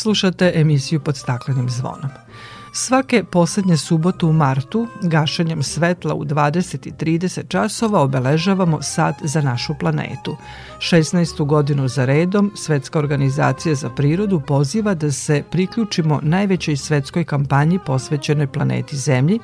Slušate 0.00 0.52
emisiju 0.54 1.00
pod 1.00 1.16
staklenim 1.16 1.70
zvonom. 1.70 2.10
Svake 2.72 3.24
poslednje 3.24 3.76
subotu 3.76 4.28
u 4.28 4.32
martu, 4.32 4.86
gašenjem 5.02 5.62
svetla 5.62 6.14
u 6.14 6.24
20 6.24 6.86
i 6.88 7.18
30 7.18 7.48
časova 7.48 8.00
obeležavamo 8.00 8.82
Sad 8.82 9.14
za 9.22 9.40
našu 9.40 9.74
planetu. 9.80 10.36
16. 10.78 11.46
godinu 11.46 11.88
za 11.88 12.04
redom 12.04 12.52
Svetska 12.56 12.98
organizacija 12.98 13.74
za 13.74 13.90
prirodu 13.90 14.40
poziva 14.40 14.94
da 14.94 15.12
se 15.12 15.42
priključimo 15.50 16.20
najvećoj 16.22 16.76
svetskoj 16.76 17.24
kampanji 17.24 17.78
posvećenoj 17.86 18.46
planeti 18.46 18.96
Zemlji 18.96 19.38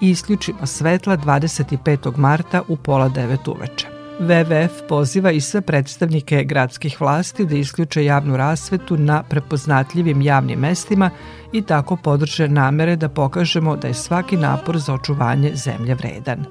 i 0.00 0.10
isključimo 0.10 0.66
svetla 0.66 1.16
25. 1.16 2.16
marta 2.16 2.62
u 2.68 2.76
pola 2.76 3.08
devet 3.08 3.48
uveče. 3.48 4.01
WWF 4.22 4.86
poziva 4.88 5.30
i 5.30 5.40
sve 5.40 5.60
predstavnike 5.60 6.44
gradskih 6.44 7.00
vlasti 7.00 7.46
da 7.46 7.56
isključe 7.56 8.04
javnu 8.04 8.36
rasvetu 8.36 8.96
na 8.96 9.22
prepoznatljivim 9.22 10.22
javnim 10.22 10.58
mestima 10.58 11.10
i 11.52 11.62
tako 11.62 11.96
podrže 11.96 12.48
namere 12.48 12.96
da 12.96 13.08
pokažemo 13.08 13.76
da 13.76 13.88
je 13.88 13.94
svaki 13.94 14.36
napor 14.36 14.78
za 14.78 14.94
očuvanje 14.94 15.50
zemlje 15.54 15.94
vredan. 15.94 16.44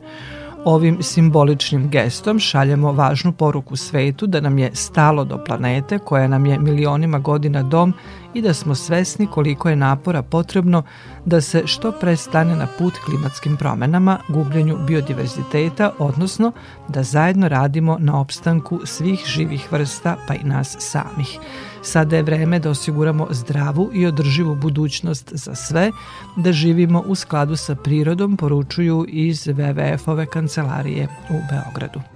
Ovim 0.66 0.97
simboličnim 1.03 1.89
gestom 1.89 2.39
šaljemo 2.39 2.91
važnu 2.91 3.32
poruku 3.32 3.76
svetu 3.76 4.28
da 4.28 4.41
nam 4.41 4.57
je 4.57 4.70
stalo 4.74 5.24
do 5.24 5.43
planete 5.43 5.99
koja 5.99 6.28
nam 6.28 6.45
je 6.45 6.59
milionima 6.59 7.20
godina 7.20 7.64
dom 7.64 7.93
i 8.34 8.41
da 8.41 8.53
smo 8.53 8.76
svesni 8.76 9.28
koliko 9.28 9.70
je 9.70 9.76
napora 9.76 10.22
potrebno 10.22 10.84
da 11.26 11.41
se 11.41 11.64
što 11.66 11.91
pre 11.91 12.16
stane 12.16 12.55
na 12.55 12.68
put 12.78 12.93
klimatskim 13.05 13.57
promenama, 13.57 14.18
gubljenju 14.30 14.78
biodiverziteta, 14.88 15.91
odnosno 15.99 16.51
da 16.88 17.03
zajedno 17.03 17.47
radimo 17.47 17.97
na 17.99 18.20
opstanku 18.20 18.80
svih 18.86 19.24
živih 19.26 19.72
vrsta 19.72 20.18
pa 20.28 20.34
i 20.34 20.43
nas 20.43 20.76
samih. 20.80 21.39
Sada 21.84 22.15
je 22.15 22.23
vreme 22.23 22.59
da 22.59 22.69
osiguramo 22.69 23.27
zdravu 23.29 23.89
i 23.93 24.05
održivu 24.05 24.55
budućnost 24.55 25.32
za 25.34 25.55
sve, 25.55 25.91
da 26.36 26.51
živimo 26.51 27.03
u 27.07 27.15
skladu 27.15 27.55
sa 27.55 27.75
prirodom, 27.75 28.38
poručuju 28.38 29.05
iz 29.09 29.47
WWF-ove 29.47 30.25
kancelarije 30.25 31.07
u 31.29 31.34
Beogradu. 31.51 32.11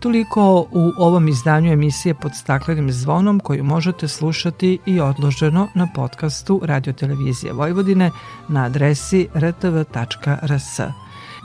Toliko 0.00 0.66
u 0.72 0.92
ovom 0.96 1.28
izdanju 1.28 1.72
emisije 1.72 2.14
pod 2.14 2.32
staklenim 2.34 2.92
zvonom 2.92 3.40
koju 3.40 3.64
možete 3.64 4.08
slušati 4.08 4.78
i 4.86 5.00
odloženo 5.00 5.68
na 5.74 5.88
podcastu 5.94 6.60
Radio 6.64 6.92
Televizije 6.92 7.52
Vojvodine 7.52 8.10
na 8.48 8.64
adresi 8.64 9.28
rtv.rs. 9.34 10.80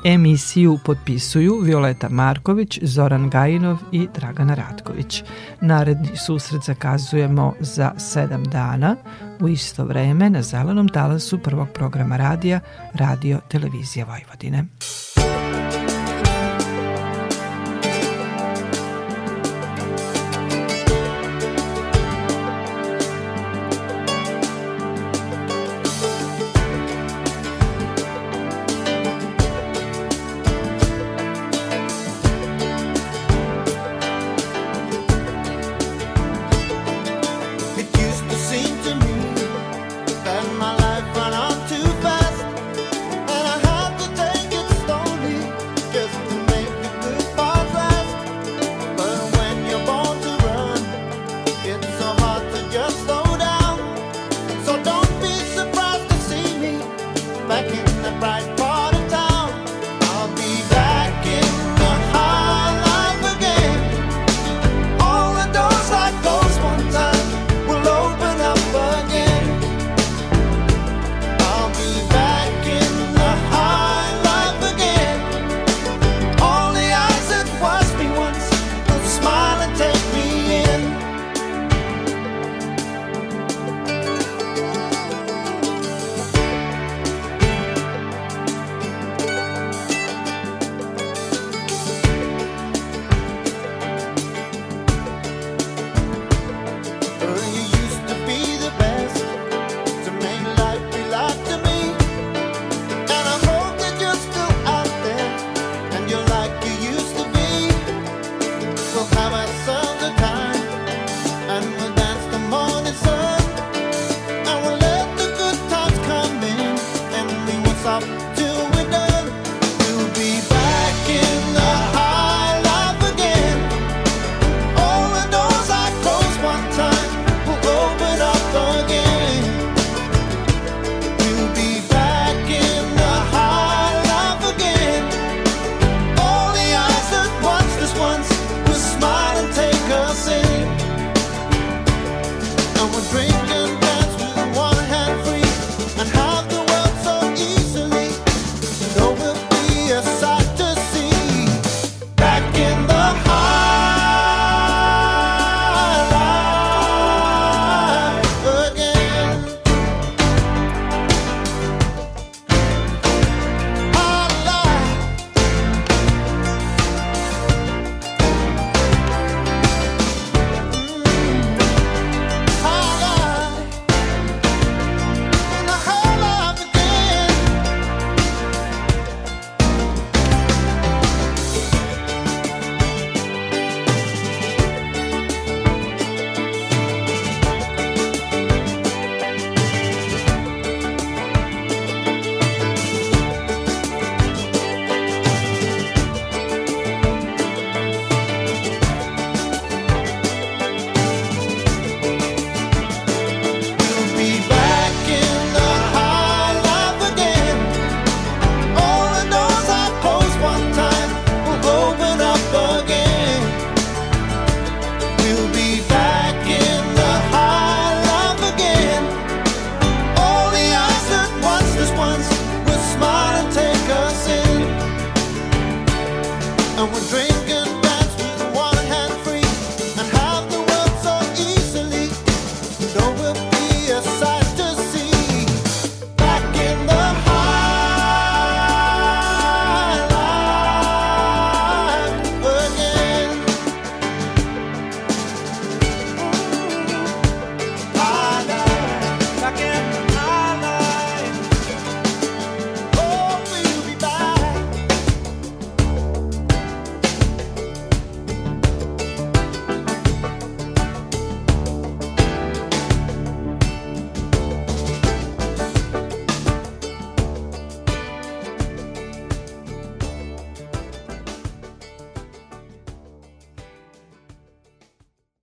Emisiju 0.05 0.79
potpisuju 0.85 1.59
Violeta 1.59 2.09
Marković, 2.09 2.79
Zoran 2.81 3.29
Gajinov 3.29 3.77
i 3.91 4.07
Dragana 4.13 4.53
Ratković. 4.53 5.23
Naredni 5.61 6.17
susret 6.17 6.63
zakazujemo 6.63 7.53
za 7.59 7.91
sedam 7.97 8.43
dana 8.43 8.95
u 9.39 9.47
isto 9.47 9.85
vreme 9.85 10.29
na 10.29 10.41
zelenom 10.41 10.89
talasu 10.89 11.39
prvog 11.39 11.67
programa 11.73 12.17
radija 12.17 12.59
Radio 12.93 13.39
Televizija 13.49 14.05
Vojvodine. 14.05 14.65